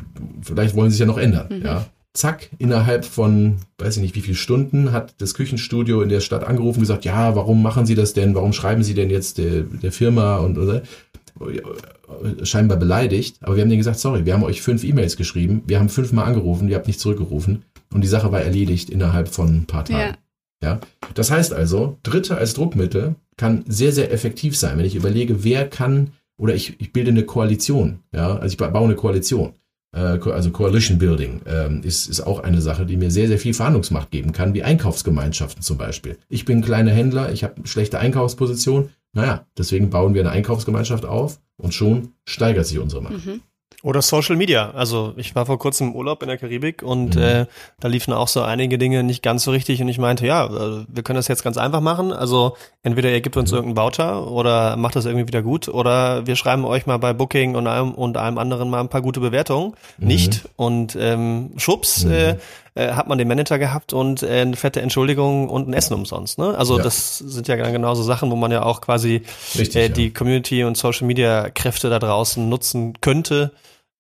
vielleicht 0.41 0.77
wollen 0.77 0.91
Sie 0.91 0.99
sich 0.99 1.01
ja 1.01 1.07
noch 1.07 1.19
ändern. 1.19 1.49
Mhm. 1.51 1.65
Ja 1.65 1.87
zack, 2.17 2.51
innerhalb 2.59 3.05
von, 3.05 3.57
weiß 3.79 3.97
ich 3.97 4.03
nicht 4.03 4.15
wie 4.15 4.21
viele 4.21 4.37
Stunden, 4.37 4.93
hat 4.93 5.15
das 5.19 5.35
Küchenstudio 5.35 6.03
in 6.03 6.09
der 6.09 6.21
Stadt 6.21 6.45
angerufen 6.45 6.79
und 6.79 6.83
gesagt, 6.83 7.05
ja, 7.05 7.37
warum 7.37 7.63
machen 7.63 7.87
Sie 7.87 7.95
das 7.95 8.13
denn? 8.13 8.35
Warum 8.35 8.53
schreiben 8.53 8.83
Sie 8.83 8.95
denn 8.95 9.11
jetzt 9.11 9.39
der, 9.39 9.63
der 9.63 9.93
Firma 9.93 10.39
und 10.39 10.59
oder? 10.59 10.83
Scheinbar 12.45 12.79
beleidigt, 12.79 13.37
aber 13.43 13.57
wir 13.57 13.63
haben 13.63 13.69
denen 13.69 13.81
gesagt, 13.81 13.99
sorry, 13.99 14.25
wir 14.25 14.33
haben 14.33 14.45
euch 14.45 14.63
fünf 14.63 14.85
E-Mails 14.85 15.17
geschrieben, 15.17 15.63
wir 15.67 15.79
haben 15.79 15.91
fünfmal 15.91 16.25
angerufen, 16.25 16.69
ihr 16.69 16.77
habt 16.77 16.87
nicht 16.87 17.01
zurückgerufen 17.01 17.65
und 17.93 18.01
die 18.01 18.09
Sache 18.09 18.33
war 18.33 18.41
erledigt 18.41 18.89
innerhalb 18.89 19.29
von 19.29 19.49
ein 19.49 19.67
paar 19.67 19.85
Tagen. 19.85 20.17
Ja. 20.63 20.69
ja. 20.69 20.81
Das 21.15 21.31
heißt 21.31 21.53
also, 21.53 21.99
Dritte 22.03 22.39
als 22.39 22.55
Druckmittel 22.55 23.17
kann 23.37 23.65
sehr, 23.69 23.93
sehr 23.93 24.13
effektiv 24.13 24.57
sein, 24.57 24.79
wenn 24.79 24.87
ich 24.87 24.95
überlege, 24.95 25.45
wer 25.45 25.69
kann 25.69 26.13
oder 26.39 26.55
ich, 26.55 26.81
ich 26.81 26.93
bilde 26.93 27.11
eine 27.11 27.25
Koalition, 27.25 27.99
ja, 28.15 28.37
also 28.37 28.53
ich 28.53 28.57
baue 28.57 28.85
eine 28.85 28.95
Koalition 28.95 29.53
also 29.97 30.51
Coalition 30.51 30.99
Building, 30.99 31.41
ähm, 31.47 31.83
ist, 31.83 32.09
ist 32.09 32.21
auch 32.21 32.41
eine 32.41 32.61
Sache, 32.61 32.85
die 32.85 32.97
mir 32.97 33.11
sehr, 33.11 33.29
sehr 33.29 33.39
viel 33.39 33.55
Verhandlungsmacht 33.55 34.11
geben 34.11 34.33
kann, 34.33 34.53
wie 34.55 34.63
Einkaufsgemeinschaften 34.63 35.63
zum 35.63 35.79
Beispiel. 35.79 36.19
Ich 36.29 36.45
bin 36.45 36.59
ein 36.59 36.63
kleiner 36.63 36.91
Händler, 36.91 37.33
ich 37.33 37.45
habe 37.45 37.67
schlechte 37.67 37.99
Einkaufsposition. 37.99 38.91
Naja, 39.13 39.47
deswegen 39.57 39.89
bauen 39.89 40.13
wir 40.13 40.21
eine 40.21 40.31
Einkaufsgemeinschaft 40.31 41.07
auf 41.07 41.41
und 41.57 41.73
schon 41.73 42.11
steigert 42.27 42.67
sich 42.67 42.79
unsere 42.79 43.03
Macht. 43.03 43.25
Mhm. 43.25 43.41
Oder 43.83 44.03
Social 44.03 44.37
Media. 44.37 44.71
Also 44.71 45.13
ich 45.17 45.35
war 45.35 45.47
vor 45.47 45.59
kurzem 45.59 45.89
im 45.89 45.95
Urlaub 45.95 46.23
in 46.23 46.29
der 46.29 46.39
Karibik 46.39 46.83
und 46.83 47.15
mhm. 47.15 47.23
äh, 47.23 47.47
da 47.79 47.89
liefen 47.89 48.13
auch 48.13 48.29
so 48.29 48.43
einige 48.43 48.79
Dinge 48.79 49.03
nicht 49.03 49.23
ganz 49.23 49.45
so 49.45 49.51
richtig 49.51 49.81
und 49.81 49.89
ich 49.89 49.99
meinte, 49.99 50.27
ja, 50.27 50.47
äh, 50.47 50.85
wir 50.89 51.03
können 51.03 51.17
das 51.17 51.29
jetzt 51.29 51.45
ganz 51.45 51.57
einfach 51.57 51.81
machen. 51.81 52.13
Also 52.13 52.57
entweder 52.83 53.11
ihr 53.11 53.21
gebt 53.21 53.37
uns 53.37 53.53
mhm. 53.53 53.59
irgendeinen 53.59 53.87
Voucher 53.87 54.31
oder 54.31 54.77
macht 54.77 54.97
das 54.97 55.05
irgendwie 55.05 55.27
wieder 55.27 55.43
gut 55.43 55.69
oder 55.69 56.27
wir 56.27 56.37
schreiben 56.37 56.65
euch 56.65 56.87
mal 56.87 56.99
bei 56.99 57.13
Booking 57.13 57.55
und 57.55 57.67
einem 57.67 57.93
und 57.93 58.17
einem 58.17 58.39
anderen 58.39 58.71
mal 58.71 58.81
ein 58.81 58.89
paar 58.89 59.03
gute 59.03 59.21
Bewertungen. 59.21 59.75
Mhm. 59.99 60.07
Nicht. 60.07 60.49
Und 60.57 60.97
ähm, 60.99 61.53
schubs 61.57 62.05
mhm. 62.05 62.13
äh, 62.13 62.37
äh, 62.77 62.93
hat 62.93 63.09
man 63.09 63.19
den 63.19 63.27
Manager 63.27 63.59
gehabt 63.59 63.93
und 63.93 64.23
äh, 64.23 64.43
eine 64.43 64.57
fette 64.57 64.81
Entschuldigung 64.81 65.49
und 65.49 65.69
ein 65.69 65.73
Essen 65.73 65.95
umsonst. 65.95 66.39
Ne? 66.39 66.57
Also 66.57 66.77
ja. 66.77 66.85
das 66.85 67.19
sind 67.19 67.49
ja 67.49 67.57
genauso 67.57 68.03
Sachen, 68.03 68.31
wo 68.31 68.37
man 68.37 68.53
ja 68.53 68.63
auch 68.63 68.81
quasi 68.81 69.23
Richtig, 69.59 69.77
äh, 69.77 69.89
die 69.89 70.07
ja. 70.07 70.11
Community 70.13 70.63
und 70.63 70.77
Social 70.77 71.07
Media 71.07 71.51
Kräfte 71.51 71.91
da 71.91 71.99
draußen 71.99 72.49
nutzen 72.49 73.01
könnte 73.01 73.53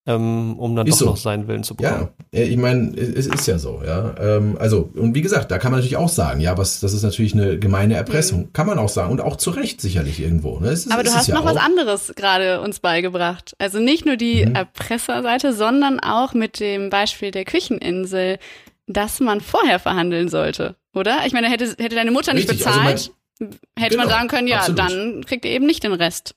ähm, 0.08 0.56
um 0.58 0.76
dann 0.76 0.86
ist 0.86 1.00
doch 1.00 1.06
so. 1.06 1.10
noch 1.10 1.16
seinen 1.16 1.48
Willen 1.48 1.64
zu 1.64 1.74
bekommen. 1.74 2.08
Ja, 2.32 2.42
ich 2.42 2.56
meine, 2.56 2.96
es 2.96 3.26
ist 3.26 3.46
ja 3.46 3.58
so, 3.58 3.82
ja. 3.84 4.14
Ähm, 4.20 4.56
also, 4.58 4.88
und 4.94 5.16
wie 5.16 5.20
gesagt, 5.20 5.50
da 5.50 5.58
kann 5.58 5.72
man 5.72 5.80
natürlich 5.80 5.96
auch 5.96 6.08
sagen, 6.08 6.40
ja, 6.40 6.56
was, 6.56 6.78
das 6.78 6.92
ist 6.92 7.02
natürlich 7.02 7.34
eine 7.34 7.58
gemeine 7.58 7.94
Erpressung. 7.94 8.42
Mhm. 8.42 8.52
Kann 8.52 8.68
man 8.68 8.78
auch 8.78 8.88
sagen 8.88 9.10
und 9.10 9.20
auch 9.20 9.34
zu 9.34 9.50
Recht 9.50 9.80
sicherlich 9.80 10.20
irgendwo. 10.20 10.60
Ne? 10.60 10.70
Ist, 10.70 10.92
Aber 10.92 11.02
du 11.02 11.12
hast 11.12 11.26
ja 11.26 11.34
noch 11.34 11.44
was 11.44 11.56
anderes 11.56 12.12
gerade 12.14 12.60
uns 12.60 12.78
beigebracht. 12.78 13.56
Also 13.58 13.80
nicht 13.80 14.06
nur 14.06 14.16
die 14.16 14.46
mhm. 14.46 14.54
Erpresserseite, 14.54 15.52
sondern 15.52 15.98
auch 15.98 16.34
mit 16.34 16.60
dem 16.60 16.88
Beispiel 16.88 17.32
der 17.32 17.44
Kücheninsel, 17.44 18.38
dass 18.87 19.20
man 19.20 19.40
vorher 19.40 19.79
verhandeln 19.79 20.29
sollte, 20.29 20.77
oder? 20.94 21.27
Ich 21.27 21.33
meine, 21.33 21.49
hätte, 21.49 21.75
hätte 21.79 21.96
deine 21.96 22.11
Mutter 22.11 22.33
Richtig, 22.33 22.59
nicht 22.59 22.66
also 22.66 22.79
bezahlt, 22.79 22.96
also 22.96 23.12
mein, 23.40 23.59
hätte 23.79 23.96
genau, 23.96 24.05
man 24.05 24.09
sagen 24.11 24.29
können, 24.29 24.49
ja, 24.49 24.59
absolut. 24.59 24.79
dann 24.79 25.25
kriegt 25.25 25.44
ihr 25.44 25.51
eben 25.51 25.66
nicht 25.66 25.83
den 25.83 25.92
Rest. 25.92 26.35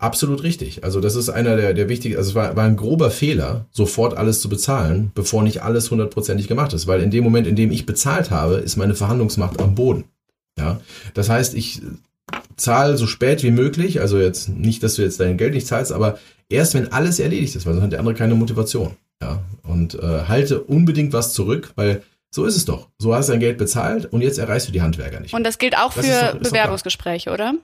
Absolut 0.00 0.44
richtig. 0.44 0.84
Also 0.84 1.00
das 1.00 1.16
ist 1.16 1.28
einer 1.28 1.56
der, 1.56 1.74
der 1.74 1.88
wichtigen, 1.88 2.16
also 2.16 2.30
es 2.30 2.34
war, 2.36 2.54
war 2.54 2.64
ein 2.64 2.76
grober 2.76 3.10
Fehler, 3.10 3.66
sofort 3.72 4.16
alles 4.16 4.40
zu 4.40 4.48
bezahlen, 4.48 5.10
bevor 5.14 5.42
nicht 5.42 5.62
alles 5.62 5.90
hundertprozentig 5.90 6.46
gemacht 6.46 6.72
ist. 6.72 6.86
Weil 6.86 7.02
in 7.02 7.10
dem 7.10 7.24
Moment, 7.24 7.48
in 7.48 7.56
dem 7.56 7.72
ich 7.72 7.84
bezahlt 7.84 8.30
habe, 8.30 8.54
ist 8.54 8.76
meine 8.76 8.94
Verhandlungsmacht 8.94 9.60
am 9.60 9.74
Boden. 9.74 10.04
Ja, 10.56 10.80
das 11.14 11.28
heißt, 11.28 11.54
ich 11.54 11.82
zahle 12.56 12.96
so 12.96 13.08
spät 13.08 13.42
wie 13.42 13.50
möglich, 13.50 14.00
also 14.00 14.18
jetzt 14.18 14.48
nicht, 14.48 14.82
dass 14.84 14.94
du 14.94 15.02
jetzt 15.02 15.18
dein 15.18 15.36
Geld 15.36 15.54
nicht 15.54 15.66
zahlst, 15.66 15.92
aber 15.92 16.18
erst 16.48 16.74
wenn 16.74 16.92
alles 16.92 17.18
erledigt 17.18 17.56
ist, 17.56 17.66
weil 17.66 17.74
sonst 17.74 17.84
hat 17.84 17.92
der 17.92 18.00
andere 18.00 18.14
keine 18.14 18.34
Motivation. 18.34 18.96
Ja, 19.22 19.42
und 19.64 19.94
äh, 19.94 20.24
halte 20.28 20.62
unbedingt 20.62 21.12
was 21.12 21.32
zurück, 21.32 21.72
weil 21.74 22.02
so 22.30 22.44
ist 22.44 22.56
es 22.56 22.64
doch. 22.64 22.88
So 22.98 23.14
hast 23.14 23.28
du 23.28 23.32
dein 23.32 23.40
Geld 23.40 23.58
bezahlt 23.58 24.06
und 24.06 24.20
jetzt 24.20 24.38
erreichst 24.38 24.68
du 24.68 24.72
die 24.72 24.82
Handwerker 24.82 25.20
nicht. 25.20 25.34
Und 25.34 25.44
das 25.44 25.58
gilt 25.58 25.76
auch 25.76 25.92
das 25.92 26.06
für 26.06 26.32
doch, 26.32 26.40
Bewerbungsgespräche, 26.40 27.30
oder? 27.30 27.54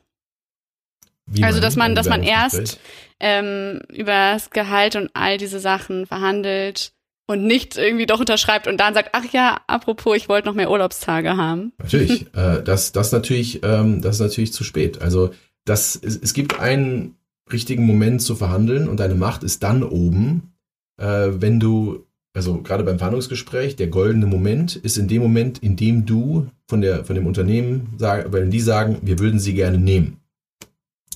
Wie 1.27 1.43
also, 1.43 1.61
dass 1.61 1.77
man, 1.77 1.95
dass 1.95 2.09
man 2.09 2.23
erst 2.23 2.79
ähm, 3.21 3.81
über 3.91 4.33
das 4.33 4.51
Gehalt 4.51 4.97
und 4.97 5.11
all 5.15 5.39
diese 5.39 5.59
Sachen 5.61 6.07
verhandelt 6.07 6.93
und 7.27 7.45
nicht 7.45 7.79
irgendwie 7.79 8.07
doch 8.07 8.21
unterschreibt 8.21 8.67
und 8.67 8.79
dann 8.79 8.95
sagt, 8.95 9.11
ach 9.13 9.25
ja, 9.33 9.61
apropos, 9.67 10.17
ich 10.17 10.29
wollte 10.29 10.47
noch 10.47 10.55
mehr 10.55 10.71
Urlaubstage 10.71 11.37
haben. 11.37 11.73
Natürlich, 11.79 12.27
äh, 12.35 12.63
das, 12.63 12.93
das 12.93 13.13
natürlich, 13.13 13.63
ähm, 13.63 14.03
das 14.03 14.17
ist 14.17 14.21
natürlich 14.21 14.53
zu 14.53 14.65
spät. 14.65 15.01
Also 15.01 15.31
das, 15.65 15.97
es, 15.97 16.17
es 16.17 16.35
gibt 16.35 16.59
einen 16.61 17.17
richtigen 17.51 17.87
Moment 17.87 18.23
zu 18.23 18.37
verhandeln 18.37 18.89
und 18.89 19.01
deine 19.01 19.15
Macht 19.15 19.43
ist 19.43 19.63
dann 19.63 19.83
oben, 19.83 20.54
äh, 20.97 21.31
wenn 21.33 21.61
du, 21.61 22.05
also 22.35 22.63
gerade 22.63 22.85
beim 22.85 22.99
Verhandlungsgespräch, 22.99 23.77
der 23.77 23.89
goldene 23.89 24.27
Moment 24.27 24.77
ist 24.77 24.99
in 24.99 25.09
dem 25.09 25.23
Moment, 25.23 25.59
in 25.59 25.77
dem 25.77 26.07
du 26.07 26.49
von 26.69 26.81
der, 26.81 27.05
von 27.05 27.15
dem 27.15 27.27
Unternehmen 27.27 27.95
sag, 27.99 28.33
weil 28.33 28.49
die 28.49 28.61
sagen, 28.61 28.99
wir 29.03 29.19
würden 29.19 29.39
sie 29.39 29.55
gerne 29.55 29.79
nehmen. 29.79 30.19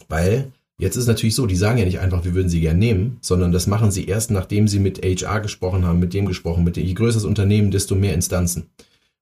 Weil 0.08 0.52
jetzt 0.78 0.96
ist 0.96 1.06
natürlich 1.06 1.34
so, 1.34 1.46
die 1.46 1.56
sagen 1.56 1.78
ja 1.78 1.84
nicht 1.84 2.00
einfach, 2.00 2.24
wir 2.24 2.34
würden 2.34 2.48
sie 2.48 2.60
gerne 2.60 2.78
nehmen, 2.78 3.18
sondern 3.20 3.52
das 3.52 3.66
machen 3.66 3.90
sie 3.90 4.06
erst, 4.06 4.30
nachdem 4.30 4.68
sie 4.68 4.78
mit 4.78 5.04
HR 5.04 5.40
gesprochen 5.40 5.84
haben, 5.84 5.98
mit 5.98 6.14
dem 6.14 6.26
gesprochen, 6.26 6.64
mit 6.64 6.76
dem, 6.76 6.86
je 6.86 6.94
größer 6.94 7.18
das 7.18 7.24
Unternehmen, 7.24 7.70
desto 7.70 7.94
mehr 7.94 8.14
Instanzen. 8.14 8.70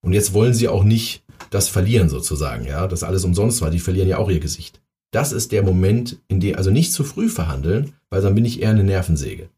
Und 0.02 0.12
jetzt 0.12 0.34
wollen 0.34 0.54
sie 0.54 0.68
auch 0.68 0.84
nicht 0.84 1.24
das 1.50 1.68
verlieren 1.68 2.08
sozusagen, 2.08 2.66
ja, 2.66 2.86
dass 2.86 3.02
alles 3.02 3.24
umsonst 3.24 3.60
war. 3.60 3.70
Die 3.70 3.80
verlieren 3.80 4.08
ja 4.08 4.18
auch 4.18 4.30
ihr 4.30 4.40
Gesicht. 4.40 4.80
Das 5.10 5.32
ist 5.32 5.52
der 5.52 5.62
Moment, 5.62 6.18
in 6.28 6.40
dem, 6.40 6.56
also 6.56 6.70
nicht 6.70 6.92
zu 6.92 7.04
früh 7.04 7.28
verhandeln, 7.28 7.94
weil 8.10 8.22
dann 8.22 8.34
bin 8.34 8.44
ich 8.44 8.60
eher 8.60 8.70
eine 8.70 8.84
Nervensäge. 8.84 9.48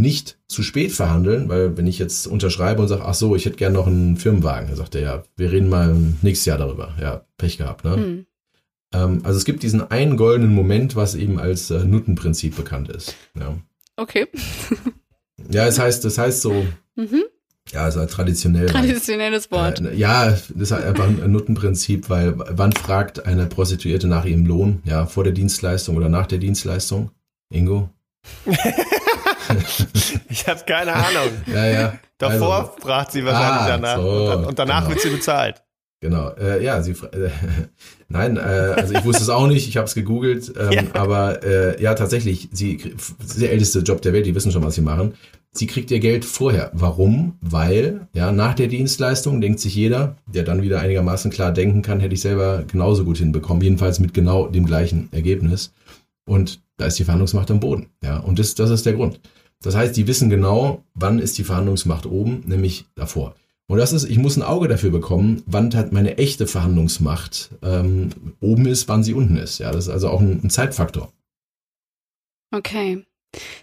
Nicht 0.00 0.38
zu 0.46 0.62
spät 0.62 0.92
verhandeln, 0.92 1.48
weil 1.48 1.76
wenn 1.76 1.88
ich 1.88 1.98
jetzt 1.98 2.28
unterschreibe 2.28 2.80
und 2.80 2.86
sage, 2.86 3.04
ach 3.04 3.14
so, 3.14 3.34
ich 3.34 3.44
hätte 3.44 3.56
gern 3.56 3.72
noch 3.72 3.88
einen 3.88 4.16
Firmenwagen, 4.16 4.68
dann 4.68 4.76
sagt 4.76 4.94
er 4.94 5.00
ja, 5.00 5.22
wir 5.36 5.50
reden 5.50 5.68
mal 5.68 5.94
nächstes 6.22 6.46
Jahr 6.46 6.56
darüber. 6.56 6.94
Ja, 7.00 7.24
Pech 7.36 7.58
gehabt, 7.58 7.84
ne? 7.84 7.96
Hm. 7.96 8.26
Ähm, 8.94 9.20
also 9.24 9.36
es 9.36 9.44
gibt 9.44 9.64
diesen 9.64 9.90
einen 9.90 10.16
goldenen 10.16 10.54
Moment, 10.54 10.94
was 10.94 11.16
eben 11.16 11.40
als 11.40 11.70
äh, 11.70 11.84
Nuttenprinzip 11.84 12.56
bekannt 12.56 12.88
ist. 12.90 13.16
Ja. 13.38 13.56
Okay. 13.96 14.28
ja, 15.50 15.66
es 15.66 15.80
heißt, 15.80 16.04
das 16.04 16.16
heißt 16.16 16.42
so, 16.42 16.64
mhm. 16.94 17.24
ja, 17.72 17.82
also 17.82 18.06
traditionell. 18.06 18.66
Traditionelles 18.66 19.50
Wort. 19.50 19.80
Äh, 19.80 19.96
ja, 19.96 20.30
das 20.30 20.50
ist 20.50 20.70
halt 20.70 20.84
einfach 20.84 21.08
ein 21.08 21.32
Nuttenprinzip, 21.32 22.08
weil 22.08 22.34
wann 22.36 22.72
fragt 22.72 23.26
eine 23.26 23.46
Prostituierte 23.46 24.06
nach 24.06 24.24
ihrem 24.24 24.46
Lohn? 24.46 24.80
Ja, 24.84 25.06
vor 25.06 25.24
der 25.24 25.32
Dienstleistung 25.32 25.96
oder 25.96 26.08
nach 26.08 26.26
der 26.26 26.38
Dienstleistung? 26.38 27.10
Ingo? 27.50 27.90
ich 30.28 30.46
habe 30.46 30.60
keine 30.66 30.92
Ahnung. 30.92 31.30
Ja, 31.46 31.66
ja. 31.66 31.98
Davor 32.18 32.54
also, 32.56 32.72
fragt 32.80 33.12
sie 33.12 33.24
wahrscheinlich 33.24 33.62
ah, 33.62 33.68
danach 33.68 33.96
so, 33.96 34.46
und, 34.48 34.58
danach 34.58 34.80
genau. 34.80 34.90
wird 34.90 35.00
sie 35.00 35.10
bezahlt. 35.10 35.62
Genau, 36.00 36.30
äh, 36.34 36.62
ja, 36.62 36.80
sie, 36.80 36.92
äh, 36.92 37.30
nein, 38.08 38.36
äh, 38.36 38.40
also 38.40 38.94
ich 38.94 39.04
wusste 39.04 39.22
es 39.22 39.28
auch 39.28 39.48
nicht, 39.48 39.68
ich 39.68 39.76
habe 39.76 39.86
es 39.86 39.94
gegoogelt, 39.94 40.52
ähm, 40.58 40.72
ja. 40.72 40.82
aber 40.92 41.42
äh, 41.42 41.82
ja, 41.82 41.94
tatsächlich, 41.94 42.48
sie, 42.52 42.94
der 43.40 43.50
älteste 43.50 43.80
Job 43.80 44.00
der 44.02 44.12
Welt, 44.12 44.26
die 44.26 44.34
wissen 44.34 44.52
schon, 44.52 44.64
was 44.64 44.76
sie 44.76 44.80
machen. 44.80 45.14
Sie 45.50 45.66
kriegt 45.66 45.90
ihr 45.90 45.98
Geld 45.98 46.24
vorher. 46.24 46.70
Warum? 46.72 47.38
Weil, 47.40 48.06
ja, 48.12 48.30
nach 48.30 48.54
der 48.54 48.68
Dienstleistung 48.68 49.40
denkt 49.40 49.58
sich 49.58 49.74
jeder, 49.74 50.16
der 50.26 50.44
dann 50.44 50.62
wieder 50.62 50.80
einigermaßen 50.80 51.32
klar 51.32 51.52
denken 51.52 51.82
kann, 51.82 51.98
hätte 51.98 52.14
ich 52.14 52.20
selber 52.20 52.62
genauso 52.70 53.04
gut 53.04 53.18
hinbekommen, 53.18 53.62
jedenfalls 53.62 53.98
mit 53.98 54.14
genau 54.14 54.46
dem 54.46 54.66
gleichen 54.66 55.08
Ergebnis. 55.10 55.72
Und 56.26 56.60
da 56.76 56.86
ist 56.86 56.98
die 56.98 57.04
Verhandlungsmacht 57.04 57.50
am 57.50 57.58
Boden, 57.58 57.88
ja, 58.04 58.18
und 58.18 58.38
das, 58.38 58.54
das 58.54 58.70
ist 58.70 58.86
der 58.86 58.92
Grund. 58.92 59.20
Das 59.62 59.74
heißt, 59.74 59.96
die 59.96 60.06
wissen 60.06 60.30
genau, 60.30 60.84
wann 60.94 61.18
ist 61.18 61.36
die 61.38 61.44
Verhandlungsmacht 61.44 62.06
oben, 62.06 62.44
nämlich 62.46 62.86
davor. 62.94 63.34
Und 63.66 63.78
das 63.78 63.92
ist, 63.92 64.04
ich 64.04 64.18
muss 64.18 64.36
ein 64.36 64.42
Auge 64.42 64.66
dafür 64.66 64.90
bekommen, 64.90 65.42
wann 65.46 65.74
halt 65.74 65.92
meine 65.92 66.16
echte 66.16 66.46
Verhandlungsmacht 66.46 67.50
ähm, 67.62 68.10
oben 68.40 68.66
ist, 68.66 68.88
wann 68.88 69.04
sie 69.04 69.12
unten 69.12 69.36
ist. 69.36 69.58
Ja, 69.58 69.72
das 69.72 69.86
ist 69.86 69.92
also 69.92 70.08
auch 70.08 70.20
ein, 70.20 70.40
ein 70.42 70.50
Zeitfaktor. 70.50 71.12
Okay, 72.50 73.04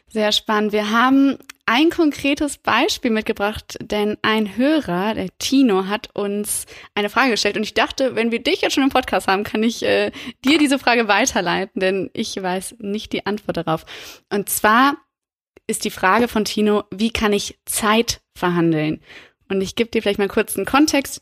sehr 0.08 0.32
spannend. 0.32 0.74
Wir 0.74 0.92
haben 0.92 1.38
ein 1.66 1.90
konkretes 1.90 2.60
Beispiel 2.60 3.10
mitgebracht, 3.10 3.78
denn 3.82 4.18
ein 4.22 4.56
Hörer, 4.56 5.16
der 5.16 5.30
Tino, 5.40 5.88
hat 5.88 6.10
uns 6.14 6.68
eine 6.94 7.10
Frage 7.10 7.32
gestellt 7.32 7.58
und 7.58 7.64
ich 7.64 7.74
dachte, 7.74 8.16
wenn 8.16 8.32
wir 8.32 8.44
dich 8.44 8.62
jetzt 8.62 8.74
schon 8.74 8.84
im 8.84 8.90
Podcast 8.90 9.28
haben, 9.28 9.44
kann 9.44 9.64
ich 9.64 9.82
äh, 9.82 10.12
dir 10.46 10.60
diese 10.60 10.78
Frage 10.78 11.08
weiterleiten, 11.08 11.80
denn 11.80 12.12
ich 12.14 12.40
weiß 12.40 12.76
nicht 12.80 13.12
die 13.14 13.26
Antwort 13.26 13.58
darauf. 13.58 13.86
Und 14.30 14.50
zwar 14.50 14.98
ist 15.68 15.86
die 15.86 15.92
Frage 15.92 16.28
von 16.28 16.46
Tino, 16.46 16.84
wie 16.92 17.12
kann 17.12 17.34
ich 17.34 17.60
Zeit 17.66 18.22
verhandeln? 18.36 19.02
Und 19.50 19.62
ich 19.62 19.76
gebe 19.76 19.90
dir 19.90 20.02
vielleicht 20.02 20.20
mal 20.20 20.28
kurz 20.28 20.56
einen 20.56 20.66
Kontext. 20.66 21.22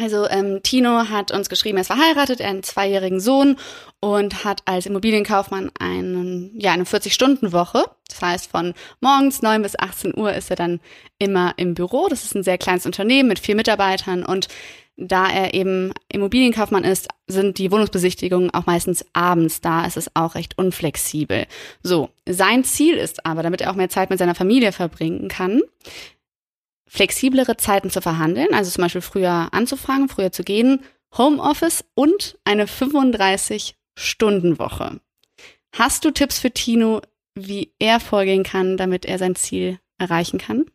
Also 0.00 0.26
ähm, 0.28 0.60
Tino 0.62 1.10
hat 1.10 1.30
uns 1.30 1.50
geschrieben, 1.50 1.76
er 1.76 1.82
ist 1.82 1.88
verheiratet, 1.88 2.40
er 2.40 2.46
hat 2.46 2.54
einen 2.54 2.62
zweijährigen 2.62 3.20
Sohn 3.20 3.56
und 4.00 4.44
hat 4.44 4.62
als 4.64 4.86
Immobilienkaufmann 4.86 5.70
einen, 5.78 6.58
ja, 6.58 6.72
eine 6.72 6.84
40-Stunden-Woche. 6.84 7.84
Das 8.08 8.22
heißt, 8.22 8.50
von 8.50 8.72
morgens 9.00 9.42
9 9.42 9.60
bis 9.60 9.78
18 9.78 10.16
Uhr 10.16 10.32
ist 10.32 10.48
er 10.48 10.56
dann 10.56 10.80
immer 11.18 11.52
im 11.58 11.74
Büro. 11.74 12.08
Das 12.08 12.24
ist 12.24 12.34
ein 12.34 12.42
sehr 12.42 12.56
kleines 12.56 12.86
Unternehmen 12.86 13.28
mit 13.28 13.38
vier 13.38 13.56
Mitarbeitern 13.56 14.24
und 14.24 14.48
da 14.96 15.28
er 15.28 15.54
eben 15.54 15.92
Immobilienkaufmann 16.08 16.84
ist, 16.84 17.08
sind 17.26 17.58
die 17.58 17.72
Wohnungsbesichtigungen 17.72 18.54
auch 18.54 18.66
meistens 18.66 19.04
abends 19.12 19.60
da. 19.60 19.84
Es 19.86 19.96
ist 19.96 20.12
auch 20.14 20.36
recht 20.36 20.56
unflexibel. 20.56 21.46
So, 21.82 22.10
sein 22.28 22.62
Ziel 22.64 22.96
ist 22.96 23.26
aber, 23.26 23.42
damit 23.42 23.60
er 23.60 23.70
auch 23.70 23.76
mehr 23.76 23.88
Zeit 23.88 24.10
mit 24.10 24.18
seiner 24.18 24.34
Familie 24.34 24.72
verbringen 24.72 25.28
kann, 25.28 25.62
flexiblere 26.86 27.56
Zeiten 27.56 27.88
zu 27.90 28.00
verhandeln, 28.00 28.54
also 28.54 28.70
zum 28.70 28.82
Beispiel 28.82 29.00
früher 29.00 29.48
anzufangen, 29.52 30.08
früher 30.08 30.30
zu 30.30 30.44
gehen, 30.44 30.80
Homeoffice 31.16 31.84
und 31.94 32.38
eine 32.44 32.66
35-Stunden-Woche. 32.66 35.00
Hast 35.72 36.04
du 36.04 36.12
Tipps 36.12 36.38
für 36.38 36.52
Tino, 36.52 37.00
wie 37.34 37.72
er 37.80 37.98
vorgehen 37.98 38.44
kann, 38.44 38.76
damit 38.76 39.06
er 39.06 39.18
sein 39.18 39.34
Ziel 39.34 39.80
erreichen 39.98 40.38
kann? 40.38 40.66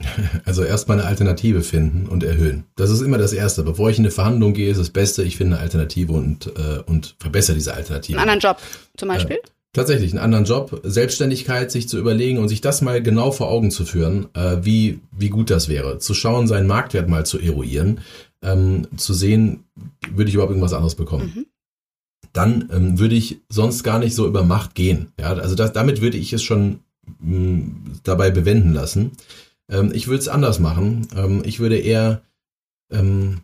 Also 0.44 0.62
erstmal 0.62 0.98
eine 0.98 1.08
Alternative 1.08 1.62
finden 1.62 2.06
und 2.06 2.22
erhöhen. 2.22 2.64
Das 2.76 2.90
ist 2.90 3.00
immer 3.00 3.18
das 3.18 3.32
Erste. 3.32 3.62
Bevor 3.62 3.90
ich 3.90 3.98
in 3.98 4.04
eine 4.04 4.10
Verhandlung 4.10 4.52
gehe, 4.52 4.70
ist 4.70 4.78
das 4.78 4.90
Beste, 4.90 5.22
ich 5.22 5.36
finde 5.36 5.56
eine 5.56 5.62
Alternative 5.62 6.12
und, 6.12 6.46
äh, 6.46 6.80
und 6.86 7.16
verbessere 7.18 7.56
diese 7.56 7.74
Alternative. 7.74 8.18
Einen 8.18 8.30
anderen 8.30 8.40
Job 8.40 8.58
zum 8.96 9.08
Beispiel? 9.08 9.36
Äh, 9.36 9.48
Tatsächlich, 9.74 10.12
einen 10.12 10.20
anderen 10.20 10.44
Job, 10.44 10.80
Selbstständigkeit, 10.84 11.72
sich 11.72 11.88
zu 11.88 11.98
überlegen 11.98 12.38
und 12.38 12.48
sich 12.48 12.60
das 12.60 12.80
mal 12.80 13.02
genau 13.02 13.32
vor 13.32 13.48
Augen 13.48 13.72
zu 13.72 13.84
führen, 13.84 14.28
äh, 14.32 14.58
wie, 14.62 15.00
wie 15.10 15.30
gut 15.30 15.50
das 15.50 15.68
wäre. 15.68 15.98
Zu 15.98 16.14
schauen, 16.14 16.46
seinen 16.46 16.68
Marktwert 16.68 17.08
mal 17.08 17.26
zu 17.26 17.40
eruieren, 17.40 18.00
ähm, 18.40 18.86
zu 18.96 19.14
sehen, 19.14 19.64
würde 20.12 20.28
ich 20.28 20.34
überhaupt 20.34 20.52
irgendwas 20.52 20.74
anderes 20.74 20.94
bekommen. 20.94 21.32
Mhm. 21.34 21.46
Dann 22.32 22.68
ähm, 22.72 22.98
würde 23.00 23.16
ich 23.16 23.40
sonst 23.48 23.82
gar 23.82 23.98
nicht 23.98 24.14
so 24.14 24.28
über 24.28 24.44
Macht 24.44 24.76
gehen. 24.76 25.12
Ja, 25.18 25.32
also 25.32 25.56
das, 25.56 25.72
damit 25.72 26.00
würde 26.00 26.18
ich 26.18 26.32
es 26.32 26.44
schon 26.44 26.78
mh, 27.18 27.38
mm, 27.38 27.92
dabei 28.04 28.30
bewenden 28.30 28.74
lassen. 28.74 29.10
Ähm, 29.70 29.90
ich 29.94 30.08
würde 30.08 30.20
es 30.20 30.28
anders 30.28 30.58
machen. 30.58 31.08
Ähm, 31.16 31.42
ich 31.44 31.60
würde 31.60 31.76
eher 31.76 32.22
ähm, 32.90 33.40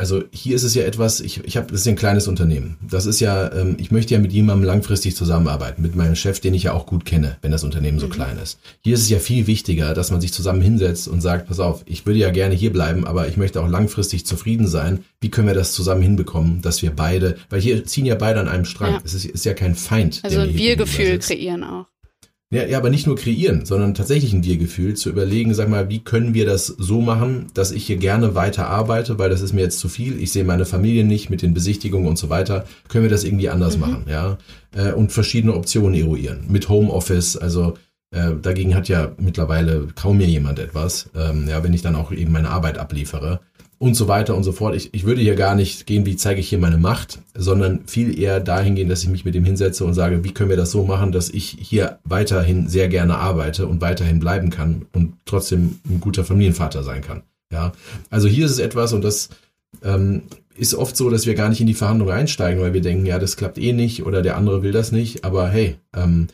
also 0.00 0.24
hier 0.32 0.56
ist 0.56 0.62
es 0.62 0.74
ja 0.74 0.84
etwas, 0.84 1.20
ich, 1.20 1.44
ich 1.44 1.58
habe, 1.58 1.66
das 1.66 1.80
ist 1.80 1.86
ja 1.86 1.92
ein 1.92 1.96
kleines 1.96 2.26
Unternehmen. 2.26 2.78
Das 2.80 3.04
ist 3.04 3.20
ja, 3.20 3.52
ähm, 3.52 3.76
ich 3.78 3.90
möchte 3.90 4.14
ja 4.14 4.20
mit 4.20 4.32
jemandem 4.32 4.66
langfristig 4.66 5.14
zusammenarbeiten, 5.14 5.82
mit 5.82 5.94
meinem 5.94 6.16
Chef, 6.16 6.40
den 6.40 6.54
ich 6.54 6.62
ja 6.62 6.72
auch 6.72 6.86
gut 6.86 7.04
kenne, 7.04 7.36
wenn 7.42 7.52
das 7.52 7.64
Unternehmen 7.64 7.98
so 7.98 8.06
mhm. 8.06 8.12
klein 8.12 8.38
ist. 8.42 8.58
Hier 8.80 8.94
ist 8.94 9.02
es 9.02 9.10
ja 9.10 9.18
viel 9.18 9.46
wichtiger, 9.46 9.92
dass 9.92 10.10
man 10.10 10.22
sich 10.22 10.32
zusammen 10.32 10.62
hinsetzt 10.62 11.06
und 11.06 11.20
sagt, 11.20 11.48
pass 11.48 11.60
auf, 11.60 11.82
ich 11.84 12.06
würde 12.06 12.18
ja 12.18 12.30
gerne 12.30 12.54
hier 12.54 12.72
bleiben, 12.72 13.06
aber 13.06 13.28
ich 13.28 13.36
möchte 13.36 13.60
auch 13.60 13.68
langfristig 13.68 14.24
zufrieden 14.24 14.66
sein. 14.66 15.04
Wie 15.20 15.30
können 15.30 15.48
wir 15.48 15.54
das 15.54 15.74
zusammen 15.74 16.00
hinbekommen, 16.00 16.62
dass 16.62 16.80
wir 16.80 16.92
beide, 16.92 17.36
weil 17.50 17.60
hier 17.60 17.84
ziehen 17.84 18.06
ja 18.06 18.14
beide 18.14 18.40
an 18.40 18.48
einem 18.48 18.64
Strang. 18.64 18.94
Ja. 18.94 19.00
Es 19.04 19.12
ist, 19.12 19.26
ist 19.26 19.44
ja 19.44 19.52
kein 19.52 19.74
Feind. 19.74 20.20
Also 20.22 20.40
ein 20.40 20.54
Wir-Gefühl 20.54 21.18
kreieren 21.18 21.62
auch. 21.62 21.84
Ja, 22.52 22.66
ja, 22.66 22.78
aber 22.78 22.90
nicht 22.90 23.06
nur 23.06 23.14
kreieren, 23.14 23.64
sondern 23.64 23.94
tatsächlich 23.94 24.32
ein 24.32 24.42
Wir-Gefühl 24.42 24.94
zu 24.94 25.08
überlegen, 25.08 25.54
sag 25.54 25.68
mal, 25.68 25.88
wie 25.88 26.00
können 26.00 26.34
wir 26.34 26.46
das 26.46 26.66
so 26.66 27.00
machen, 27.00 27.46
dass 27.54 27.70
ich 27.70 27.86
hier 27.86 27.96
gerne 27.96 28.34
weiter 28.34 28.66
arbeite, 28.66 29.20
weil 29.20 29.30
das 29.30 29.40
ist 29.40 29.52
mir 29.52 29.60
jetzt 29.60 29.78
zu 29.78 29.88
viel. 29.88 30.20
Ich 30.20 30.32
sehe 30.32 30.42
meine 30.42 30.66
Familie 30.66 31.04
nicht 31.04 31.30
mit 31.30 31.42
den 31.42 31.54
Besichtigungen 31.54 32.08
und 32.08 32.18
so 32.18 32.28
weiter. 32.28 32.64
Können 32.88 33.04
wir 33.04 33.10
das 33.10 33.22
irgendwie 33.22 33.50
anders 33.50 33.76
mhm. 33.76 33.80
machen, 33.80 34.04
ja? 34.08 34.36
Äh, 34.74 34.92
und 34.92 35.12
verschiedene 35.12 35.54
Optionen 35.54 35.94
eruieren. 35.94 36.46
Mit 36.48 36.68
Homeoffice, 36.68 37.36
also 37.36 37.74
äh, 38.10 38.32
dagegen 38.42 38.74
hat 38.74 38.88
ja 38.88 39.12
mittlerweile 39.18 39.86
kaum 39.94 40.18
mehr 40.18 40.26
jemand 40.26 40.58
etwas, 40.58 41.08
ähm, 41.14 41.46
ja, 41.48 41.62
wenn 41.62 41.72
ich 41.72 41.82
dann 41.82 41.94
auch 41.94 42.10
eben 42.10 42.32
meine 42.32 42.50
Arbeit 42.50 42.78
abliefere 42.78 43.38
und 43.80 43.94
so 43.94 44.08
weiter 44.08 44.36
und 44.36 44.44
so 44.44 44.52
fort. 44.52 44.76
Ich, 44.76 44.92
ich 44.92 45.04
würde 45.04 45.22
hier 45.22 45.36
gar 45.36 45.54
nicht 45.54 45.86
gehen, 45.86 46.04
wie 46.04 46.14
zeige 46.14 46.38
ich 46.38 46.50
hier 46.50 46.58
meine 46.58 46.76
Macht, 46.76 47.18
sondern 47.34 47.86
viel 47.86 48.16
eher 48.16 48.38
dahin 48.38 48.74
gehen, 48.74 48.90
dass 48.90 49.02
ich 49.02 49.08
mich 49.08 49.24
mit 49.24 49.34
dem 49.34 49.44
hinsetze 49.44 49.86
und 49.86 49.94
sage, 49.94 50.22
wie 50.22 50.34
können 50.34 50.50
wir 50.50 50.58
das 50.58 50.70
so 50.70 50.84
machen, 50.84 51.12
dass 51.12 51.30
ich 51.30 51.56
hier 51.58 51.98
weiterhin 52.04 52.68
sehr 52.68 52.88
gerne 52.88 53.16
arbeite 53.16 53.66
und 53.66 53.80
weiterhin 53.80 54.20
bleiben 54.20 54.50
kann 54.50 54.84
und 54.92 55.14
trotzdem 55.24 55.80
ein 55.88 55.98
guter 55.98 56.24
Familienvater 56.24 56.82
sein 56.82 57.00
kann. 57.00 57.22
Ja, 57.50 57.72
also 58.10 58.28
hier 58.28 58.44
ist 58.44 58.52
es 58.52 58.58
etwas 58.58 58.92
und 58.92 59.02
das 59.02 59.30
ähm, 59.82 60.24
ist 60.54 60.74
oft 60.74 60.94
so, 60.94 61.08
dass 61.08 61.24
wir 61.24 61.34
gar 61.34 61.48
nicht 61.48 61.62
in 61.62 61.66
die 61.66 61.72
Verhandlung 61.72 62.10
einsteigen, 62.10 62.60
weil 62.60 62.74
wir 62.74 62.82
denken, 62.82 63.06
ja, 63.06 63.18
das 63.18 63.38
klappt 63.38 63.56
eh 63.56 63.72
nicht 63.72 64.04
oder 64.04 64.20
der 64.20 64.36
andere 64.36 64.62
will 64.62 64.72
das 64.72 64.92
nicht. 64.92 65.24
Aber 65.24 65.48
hey, 65.48 65.76
ähm, 65.96 66.26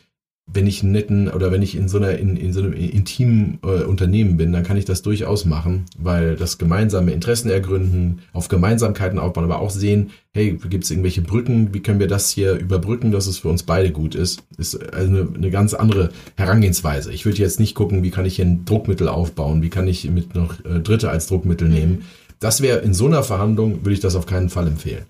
wenn 0.48 0.66
ich 0.68 0.84
netten 0.84 1.28
oder 1.28 1.50
wenn 1.50 1.62
ich 1.62 1.76
in 1.76 1.88
so 1.88 1.98
einer 1.98 2.16
in, 2.18 2.36
in 2.36 2.52
so 2.52 2.60
einem 2.60 2.72
intimen 2.72 3.58
äh, 3.64 3.82
Unternehmen 3.82 4.36
bin, 4.36 4.52
dann 4.52 4.62
kann 4.62 4.76
ich 4.76 4.84
das 4.84 5.02
durchaus 5.02 5.44
machen, 5.44 5.86
weil 5.98 6.36
das 6.36 6.56
gemeinsame 6.56 7.10
Interessen 7.10 7.50
ergründen, 7.50 8.20
auf 8.32 8.46
Gemeinsamkeiten 8.46 9.18
aufbauen, 9.18 9.44
aber 9.44 9.58
auch 9.58 9.70
sehen, 9.70 10.10
hey, 10.32 10.52
gibt 10.70 10.84
es 10.84 10.90
irgendwelche 10.90 11.22
Brücken, 11.22 11.74
wie 11.74 11.80
können 11.80 11.98
wir 11.98 12.06
das 12.06 12.30
hier 12.30 12.54
überbrücken, 12.54 13.10
dass 13.10 13.26
es 13.26 13.38
für 13.38 13.48
uns 13.48 13.64
beide 13.64 13.90
gut 13.90 14.14
ist, 14.14 14.44
ist 14.56 14.76
also 14.94 15.08
eine, 15.08 15.28
eine 15.34 15.50
ganz 15.50 15.74
andere 15.74 16.10
Herangehensweise. 16.36 17.12
Ich 17.12 17.24
würde 17.24 17.38
jetzt 17.38 17.58
nicht 17.58 17.74
gucken, 17.74 18.04
wie 18.04 18.10
kann 18.10 18.24
ich 18.24 18.36
hier 18.36 18.44
ein 18.44 18.64
Druckmittel 18.64 19.08
aufbauen, 19.08 19.62
wie 19.62 19.70
kann 19.70 19.88
ich 19.88 20.08
mit 20.08 20.36
noch 20.36 20.64
äh, 20.64 20.78
Dritte 20.78 21.10
als 21.10 21.26
Druckmittel 21.26 21.68
nehmen. 21.68 21.92
Mhm. 21.92 22.02
Das 22.38 22.60
wäre 22.60 22.78
in 22.78 22.94
so 22.94 23.06
einer 23.06 23.24
Verhandlung, 23.24 23.80
würde 23.80 23.94
ich 23.94 24.00
das 24.00 24.14
auf 24.14 24.26
keinen 24.26 24.50
Fall 24.50 24.68
empfehlen. 24.68 25.06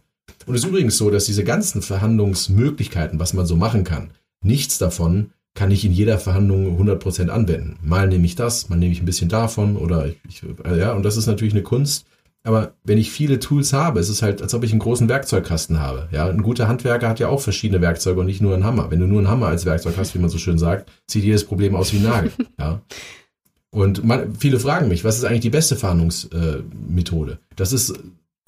Und 0.46 0.54
es 0.54 0.62
ist 0.62 0.68
übrigens 0.68 0.96
so, 0.96 1.10
dass 1.10 1.26
diese 1.26 1.44
ganzen 1.44 1.82
Verhandlungsmöglichkeiten, 1.82 3.18
was 3.18 3.34
man 3.34 3.46
so 3.46 3.56
machen 3.56 3.84
kann, 3.84 4.10
Nichts 4.46 4.78
davon 4.78 5.32
kann 5.54 5.70
ich 5.70 5.84
in 5.84 5.92
jeder 5.92 6.18
Verhandlung 6.18 6.80
100% 6.80 7.28
anwenden. 7.28 7.78
Mal 7.82 8.06
nehme 8.08 8.26
ich 8.26 8.36
das, 8.36 8.68
mal 8.68 8.76
nehme 8.76 8.92
ich 8.92 9.02
ein 9.02 9.06
bisschen 9.06 9.28
davon 9.28 9.76
oder 9.76 10.06
ich, 10.28 10.42
äh, 10.64 10.78
ja, 10.78 10.92
und 10.92 11.02
das 11.02 11.16
ist 11.16 11.26
natürlich 11.26 11.54
eine 11.54 11.62
Kunst. 11.62 12.06
Aber 12.44 12.74
wenn 12.84 12.98
ich 12.98 13.10
viele 13.10 13.40
Tools 13.40 13.72
habe, 13.72 13.98
ist 13.98 14.08
es 14.08 14.22
halt, 14.22 14.40
als 14.40 14.54
ob 14.54 14.62
ich 14.62 14.70
einen 14.70 14.78
großen 14.78 15.08
Werkzeugkasten 15.08 15.80
habe. 15.80 16.08
Ja, 16.12 16.28
ein 16.28 16.42
guter 16.42 16.68
Handwerker 16.68 17.08
hat 17.08 17.18
ja 17.18 17.28
auch 17.28 17.40
verschiedene 17.40 17.80
Werkzeuge 17.80 18.20
und 18.20 18.26
nicht 18.26 18.40
nur 18.40 18.54
einen 18.54 18.62
Hammer. 18.62 18.88
Wenn 18.92 19.00
du 19.00 19.06
nur 19.06 19.18
einen 19.18 19.28
Hammer 19.28 19.48
als 19.48 19.66
Werkzeug 19.66 19.94
hast, 19.96 20.14
wie 20.14 20.20
man 20.20 20.30
so 20.30 20.38
schön 20.38 20.58
sagt, 20.58 20.88
sieht 21.08 21.24
jedes 21.24 21.44
Problem 21.44 21.74
aus 21.74 21.92
wie 21.92 21.96
ein 21.96 22.04
Nagel. 22.04 22.30
Ja. 22.58 22.80
Und 23.70 24.04
man, 24.04 24.34
viele 24.36 24.60
fragen 24.60 24.88
mich, 24.88 25.04
was 25.04 25.18
ist 25.18 25.24
eigentlich 25.24 25.40
die 25.40 25.50
beste 25.50 25.76
Verhandlungsmethode? 25.76 27.32
Äh, 27.32 27.36
das 27.56 27.72
ist, 27.72 27.98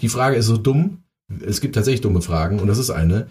die 0.01 0.09
Frage 0.09 0.37
ist 0.37 0.47
so 0.47 0.57
dumm. 0.57 1.03
Es 1.45 1.61
gibt 1.61 1.75
tatsächlich 1.75 2.01
dumme 2.01 2.23
Fragen 2.23 2.61
und 2.61 2.69
das 2.69 2.79
ist 2.79 2.91
eine 2.91 3.27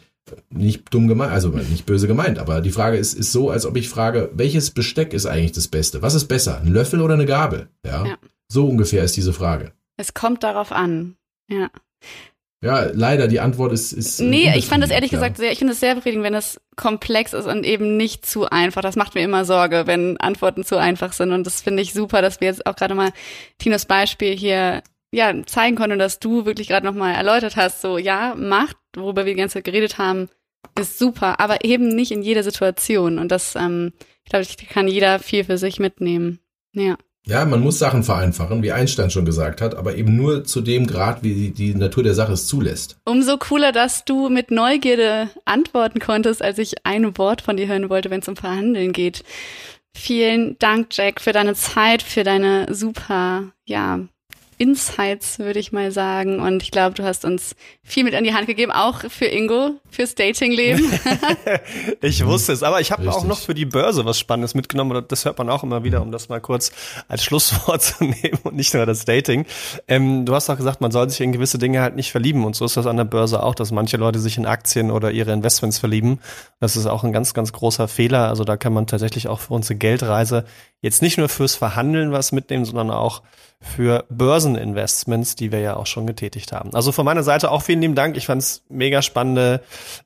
nicht 0.50 0.94
dumm 0.94 1.08
gemeint, 1.08 1.32
also 1.32 1.50
nicht 1.50 1.86
böse 1.86 2.08
gemeint, 2.08 2.40
aber 2.40 2.62
die 2.62 2.72
Frage 2.72 2.98
ist, 2.98 3.14
ist 3.14 3.32
so, 3.32 3.50
als 3.50 3.66
ob 3.66 3.78
ich 3.78 3.90
frage, 3.90 4.30
welches 4.34 4.72
Besteck 4.72 5.14
ist 5.14 5.26
eigentlich 5.26 5.52
das 5.54 5.68
Beste? 5.68 6.02
Was 6.02 6.14
ist 6.14 6.28
besser, 6.28 6.60
ein 6.60 6.68
Löffel 6.68 7.02
oder 7.02 7.14
eine 7.14 7.26
Gabel? 7.26 7.70
Ja. 7.86 8.06
ja. 8.06 8.18
So 8.48 8.68
ungefähr 8.68 9.04
ist 9.04 9.18
diese 9.18 9.34
Frage. 9.34 9.74
Es 9.98 10.14
kommt 10.14 10.44
darauf 10.44 10.72
an. 10.72 11.16
Ja. 11.50 11.70
Ja, 12.64 12.88
leider, 12.92 13.28
die 13.28 13.40
Antwort 13.40 13.72
ist. 13.72 13.92
ist 13.92 14.20
nee, 14.20 14.52
ich 14.56 14.66
fand 14.66 14.84
das 14.84 14.90
ehrlich 14.90 15.12
ja. 15.12 15.20
gesagt 15.20 15.38
sehr, 15.38 15.52
ich 15.52 15.60
finde 15.60 15.74
es 15.74 15.80
sehr 15.80 15.94
befriedigend, 15.94 16.26
wenn 16.26 16.34
es 16.34 16.60
komplex 16.76 17.34
ist 17.34 17.46
und 17.46 17.64
eben 17.64 17.98
nicht 17.98 18.26
zu 18.26 18.50
einfach. 18.50 18.82
Das 18.82 18.96
macht 18.96 19.14
mir 19.14 19.22
immer 19.22 19.46
Sorge, 19.46 19.84
wenn 19.86 20.18
Antworten 20.18 20.64
zu 20.64 20.76
einfach 20.78 21.14
sind. 21.14 21.34
Und 21.34 21.46
das 21.46 21.62
finde 21.62 21.84
ich 21.84 21.94
super, 21.94 22.24
dass 22.24 22.42
wir 22.42 22.48
jetzt 22.48 22.66
auch 22.66 22.76
gerade 22.76 22.96
mal 22.96 23.12
Tinos 23.60 23.86
Beispiel 23.86 24.36
hier 24.36 24.82
ja, 25.12 25.34
zeigen 25.46 25.76
konnte, 25.76 25.98
dass 25.98 26.20
du 26.20 26.46
wirklich 26.46 26.68
gerade 26.68 26.86
nochmal 26.86 27.16
erläutert 27.16 27.56
hast, 27.56 27.82
so, 27.82 27.98
ja, 27.98 28.36
Macht, 28.36 28.78
worüber 28.96 29.26
wir 29.26 29.34
die 29.34 29.40
ganze 29.40 29.56
Zeit 29.56 29.64
geredet 29.64 29.98
haben, 29.98 30.30
ist 30.78 31.00
super, 31.00 31.40
aber 31.40 31.64
eben 31.64 31.88
nicht 31.88 32.12
in 32.12 32.22
jeder 32.22 32.44
Situation. 32.44 33.20
Und 33.20 33.32
das, 33.32 33.56
ähm, 33.56 33.94
ich 34.24 34.30
glaube, 34.30 34.44
ich 34.44 34.58
kann 34.70 34.88
jeder 34.88 35.20
viel 35.20 35.44
für 35.44 35.58
sich 35.58 35.80
mitnehmen. 35.80 36.40
Ja. 36.74 36.98
Ja, 37.26 37.44
man 37.44 37.60
muss 37.60 37.78
Sachen 37.78 38.04
vereinfachen, 38.04 38.64
wie 38.64 38.72
Einstein 38.72 39.10
schon 39.10 39.26
gesagt 39.26 39.60
hat, 39.60 39.76
aber 39.76 39.96
eben 39.96 40.16
nur 40.16 40.46
zu 40.46 40.62
dem 40.62 40.88
Grad, 40.88 41.24
wie 41.24 41.52
die 41.52 41.76
Natur 41.76 42.04
der 42.04 42.14
Sache 42.14 42.32
es 42.32 42.48
zulässt. 42.48 42.98
Umso 43.04 43.38
cooler, 43.38 43.74
dass 43.74 44.06
du 44.06 44.30
mit 44.30 44.50
Neugierde 44.50 45.30
antworten 45.44 46.00
konntest, 46.00 46.42
als 46.42 46.58
ich 46.58 46.86
ein 46.86 47.18
Wort 47.18 47.42
von 47.42 47.58
dir 47.58 47.68
hören 47.68 47.90
wollte, 47.90 48.10
wenn 48.10 48.22
es 48.22 48.30
um 48.30 48.38
Verhandeln 48.38 48.94
geht. 48.94 49.26
Vielen 49.94 50.58
Dank, 50.60 50.88
Jack, 50.92 51.20
für 51.20 51.34
deine 51.34 51.54
Zeit, 51.56 52.02
für 52.02 52.24
deine 52.24 52.74
super, 52.74 53.52
ja, 53.66 54.08
Insights, 54.58 55.38
würde 55.38 55.60
ich 55.60 55.72
mal 55.72 55.92
sagen. 55.92 56.40
Und 56.40 56.64
ich 56.64 56.72
glaube, 56.72 56.96
du 56.96 57.04
hast 57.04 57.26
uns 57.26 57.56
viel 57.84 58.04
mit 58.04 58.16
an 58.16 58.24
die 58.24 58.34
Hand 58.34 58.48
gegeben, 58.48 58.72
auch 58.72 59.02
für 59.10 59.26
Ingo, 59.26 59.76
fürs 59.90 60.16
Datingleben. 60.16 60.92
ich 62.02 62.26
wusste 62.26 62.54
es, 62.54 62.64
aber 62.64 62.82
ich 62.82 62.92
habe 62.92 63.10
auch 63.12 63.24
noch 63.24 63.38
für 63.38 63.54
die 63.54 63.66
Börse 63.66 64.04
was 64.06 64.18
Spannendes 64.18 64.56
mitgenommen. 64.56 65.06
Das 65.08 65.26
hört 65.26 65.38
man 65.38 65.50
auch 65.50 65.64
immer 65.64 65.84
wieder, 65.84 66.02
um 66.02 66.12
das 66.12 66.30
mal 66.30 66.42
kurz 66.42 66.72
als 67.08 67.24
Schlusswort 67.24 67.82
zu 67.84 68.04
nehmen 68.04 68.40
und 68.44 68.56
nicht 68.56 68.74
nur 68.74 68.86
das 68.88 69.06
Dating. 69.06 69.46
Ähm, 69.88 70.26
du 70.26 70.34
hast 70.34 70.50
auch 70.50 70.58
gesagt, 70.58 70.82
man 70.82 70.92
soll 70.92 71.10
sich 71.10 71.22
in 71.22 71.32
gewisse 71.32 71.60
Dinge 71.60 71.82
halt 71.82 71.96
nicht 71.96 72.12
verlieben. 72.12 72.44
Und 72.44 72.56
so 72.56 72.66
ist 72.66 72.78
das 72.78 72.88
an 72.88 72.98
der 72.98 73.06
Börse 73.06 73.44
auch, 73.44 73.54
dass 73.54 73.72
manche 73.72 73.98
Leute 73.98 74.20
sich 74.20 74.38
in 74.38 74.48
Aktien 74.48 74.90
oder 74.90 75.12
ihre 75.12 75.34
Investments 75.34 75.78
verlieben. 75.78 76.20
Das 76.60 76.76
ist 76.76 76.88
auch 76.88 77.04
ein 77.04 77.14
ganz, 77.14 77.36
ganz 77.36 77.54
großer 77.54 77.88
Fehler. 77.88 78.28
Also 78.28 78.44
da 78.44 78.58
kann 78.58 78.74
man 78.74 78.88
tatsächlich 78.88 79.28
auch 79.28 79.40
für 79.40 79.54
unsere 79.54 79.76
Geldreise 79.76 80.46
jetzt 80.82 81.02
nicht 81.04 81.18
nur 81.18 81.30
fürs 81.30 81.56
Verhandeln 81.56 82.12
was 82.12 82.32
mitnehmen, 82.32 82.66
sondern 82.66 82.90
auch 82.92 83.22
für 83.60 84.06
Börseninvestments, 84.10 85.36
die 85.36 85.52
wir 85.52 85.60
ja 85.60 85.76
auch 85.76 85.88
schon 85.88 86.06
getätigt 86.06 86.52
haben. 86.52 86.74
Also 86.74 86.92
von 86.92 87.06
meiner 87.06 87.24
Seite 87.24 87.52
auch 87.52 87.64
vielen 87.64 87.82
lieben 87.82 87.96
Dank. 87.96 88.16
Ich 88.16 88.28
fand 88.28 88.42
es 88.42 88.64
mega 88.70 89.02
spannende 89.02 89.62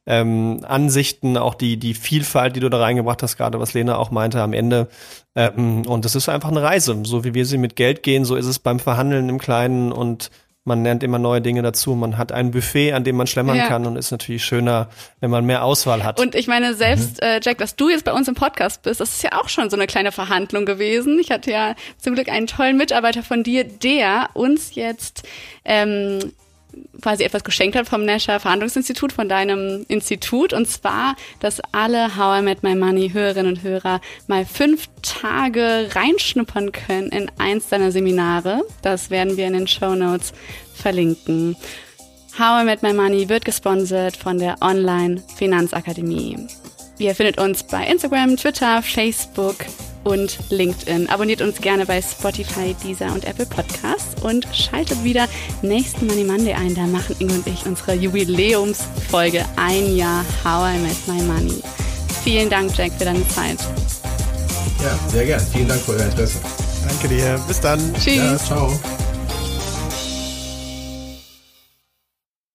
ähm, 0.06 0.64
Ansichten, 0.68 1.38
auch 1.38 1.56
die, 1.56 1.78
die 1.78 1.94
Vielfalt, 1.94 2.56
die 2.56 2.62
du 2.62 2.70
da 2.70 2.80
reingebracht 2.80 3.22
hast, 3.24 3.36
gerade 3.36 3.60
was 3.60 3.74
Lena 3.74 3.98
auch 3.98 4.10
meinte 4.10 4.42
am 4.42 4.54
Ende. 4.54 4.88
Ähm, 5.36 5.86
und 5.86 6.06
es 6.06 6.16
ist 6.16 6.30
einfach 6.30 6.50
eine 6.50 6.64
Reise. 6.64 6.98
So 7.04 7.24
wie 7.26 7.34
wir 7.34 7.46
sie 7.46 7.58
mit 7.58 7.76
Geld 7.76 8.04
gehen, 8.04 8.24
so 8.24 8.36
ist 8.36 8.46
es 8.46 8.60
beim 8.60 8.80
Verhandeln 8.80 9.28
im 9.28 9.38
Kleinen 9.38 9.92
und 9.92 10.32
man 10.64 10.84
lernt 10.84 11.02
immer 11.02 11.18
neue 11.18 11.42
Dinge 11.42 11.64
dazu. 11.64 11.96
Man 11.96 12.18
hat 12.18 12.32
ein 12.32 12.52
Buffet, 12.52 12.94
an 12.94 13.04
dem 13.04 13.16
man 13.16 13.26
schlemmern 13.28 13.58
ja. 13.58 13.68
kann 13.68 13.86
und 13.86 13.96
ist 13.96 14.12
natürlich 14.12 14.46
schöner, 14.46 14.90
wenn 15.20 15.32
man 15.32 15.46
mehr 15.46 15.64
Auswahl 15.64 16.04
hat. 16.04 16.20
Und 16.20 16.36
ich 16.36 16.48
meine, 16.48 16.76
selbst, 16.76 17.22
mhm. 17.22 17.28
äh, 17.28 17.40
Jack, 17.42 17.58
dass 17.58 17.76
du 17.76 17.90
jetzt 17.90 18.06
bei 18.06 18.14
uns 18.14 18.28
im 18.28 18.36
Podcast 18.36 18.84
bist, 18.84 19.00
das 19.00 19.14
ist 19.14 19.24
ja 19.24 19.42
auch 19.42 19.50
schon 19.50 19.70
so 19.70 19.76
eine 19.76 19.88
kleine 19.88 20.12
Verhandlung 20.12 20.66
gewesen. 20.66 21.18
Ich 21.20 21.32
hatte 21.32 21.52
ja 21.52 21.76
zum 21.98 22.14
Glück 22.14 22.30
einen 22.30 22.46
tollen 22.46 22.78
Mitarbeiter 22.78 23.24
von 23.24 23.44
dir, 23.44 23.64
der 23.64 24.30
uns 24.34 24.76
jetzt 24.76 25.28
ähm, 25.66 26.32
quasi 27.02 27.24
etwas 27.24 27.44
geschenkt 27.44 27.76
hat 27.76 27.88
vom 27.88 28.06
Nasher 28.06 28.40
Verhandlungsinstitut, 28.40 29.12
von 29.14 29.28
deinem 29.28 29.86
Institut. 29.88 30.54
Und 30.54 30.68
zwar, 30.68 31.16
dass 31.40 31.62
alle 31.72 32.16
How 32.16 32.40
I 32.40 32.44
Met 32.44 32.64
My 32.64 32.76
Money 32.76 33.10
Hörerinnen 33.10 33.54
und 33.54 33.64
Hörer 33.64 34.02
mal 34.28 34.46
fünf 34.46 34.88
Tage 35.02 35.90
reinschnuppern 35.94 36.72
können 36.72 37.10
in 37.10 37.32
eins 37.38 37.70
deiner 37.70 37.92
Seminare. 37.92 38.62
Das 38.82 39.10
werden 39.10 39.38
wir 39.38 39.48
in 39.48 39.54
den 39.54 39.68
Show 39.68 39.96
Notes 39.96 40.34
verlinken. 40.74 41.56
How 42.38 42.62
I 42.62 42.66
Met 42.66 42.84
My 42.84 42.94
Money 42.94 43.28
wird 43.28 43.46
gesponsert 43.46 44.16
von 44.16 44.38
der 44.38 44.56
Online 44.62 45.22
Finanzakademie. 45.36 46.48
Ihr 46.98 47.16
findet 47.16 47.40
uns 47.40 47.64
bei 47.64 47.86
Instagram, 47.88 48.38
Twitter, 48.38 48.82
Facebook 48.84 49.58
und 50.04 50.38
LinkedIn. 50.50 51.10
Abonniert 51.10 51.42
uns 51.42 51.60
gerne 51.62 51.86
bei 51.86 52.02
Spotify, 52.02 52.76
Deezer 52.84 53.14
und 53.14 53.26
Apple 53.26 53.46
Podcasts 53.46 54.22
und 54.24 54.48
schaltet 54.54 55.04
wieder 55.04 55.28
nächsten 55.62 56.08
Money 56.08 56.24
Monday 56.24 56.54
ein. 56.54 56.76
Da 56.76 56.88
machen 56.88 57.16
Inge 57.20 57.34
und 57.34 57.48
ich 57.48 57.66
unsere 57.66 57.94
Jubiläumsfolge 57.94 59.46
Ein 59.56 59.96
Jahr 59.96 60.26
How 60.44 60.76
I 60.76 60.80
Met 60.80 61.08
My 61.08 61.22
Money. 61.24 61.62
Vielen 62.24 62.50
Dank, 62.50 62.76
Jack, 62.78 62.92
für 62.98 63.06
deine 63.06 63.28
Zeit. 63.30 63.58
Ja, 64.84 64.98
sehr 65.10 65.26
gern. 65.26 65.42
Vielen 65.54 65.68
Dank 65.68 65.82
für 65.82 65.94
euer 65.94 66.06
Interesse. 66.06 66.40
Danke 66.88 67.08
dir. 67.08 67.40
Bis 67.48 67.60
dann. 67.60 67.80
Tschüss. 67.96 68.16
Ja, 68.16 68.38
ciao. 68.38 68.72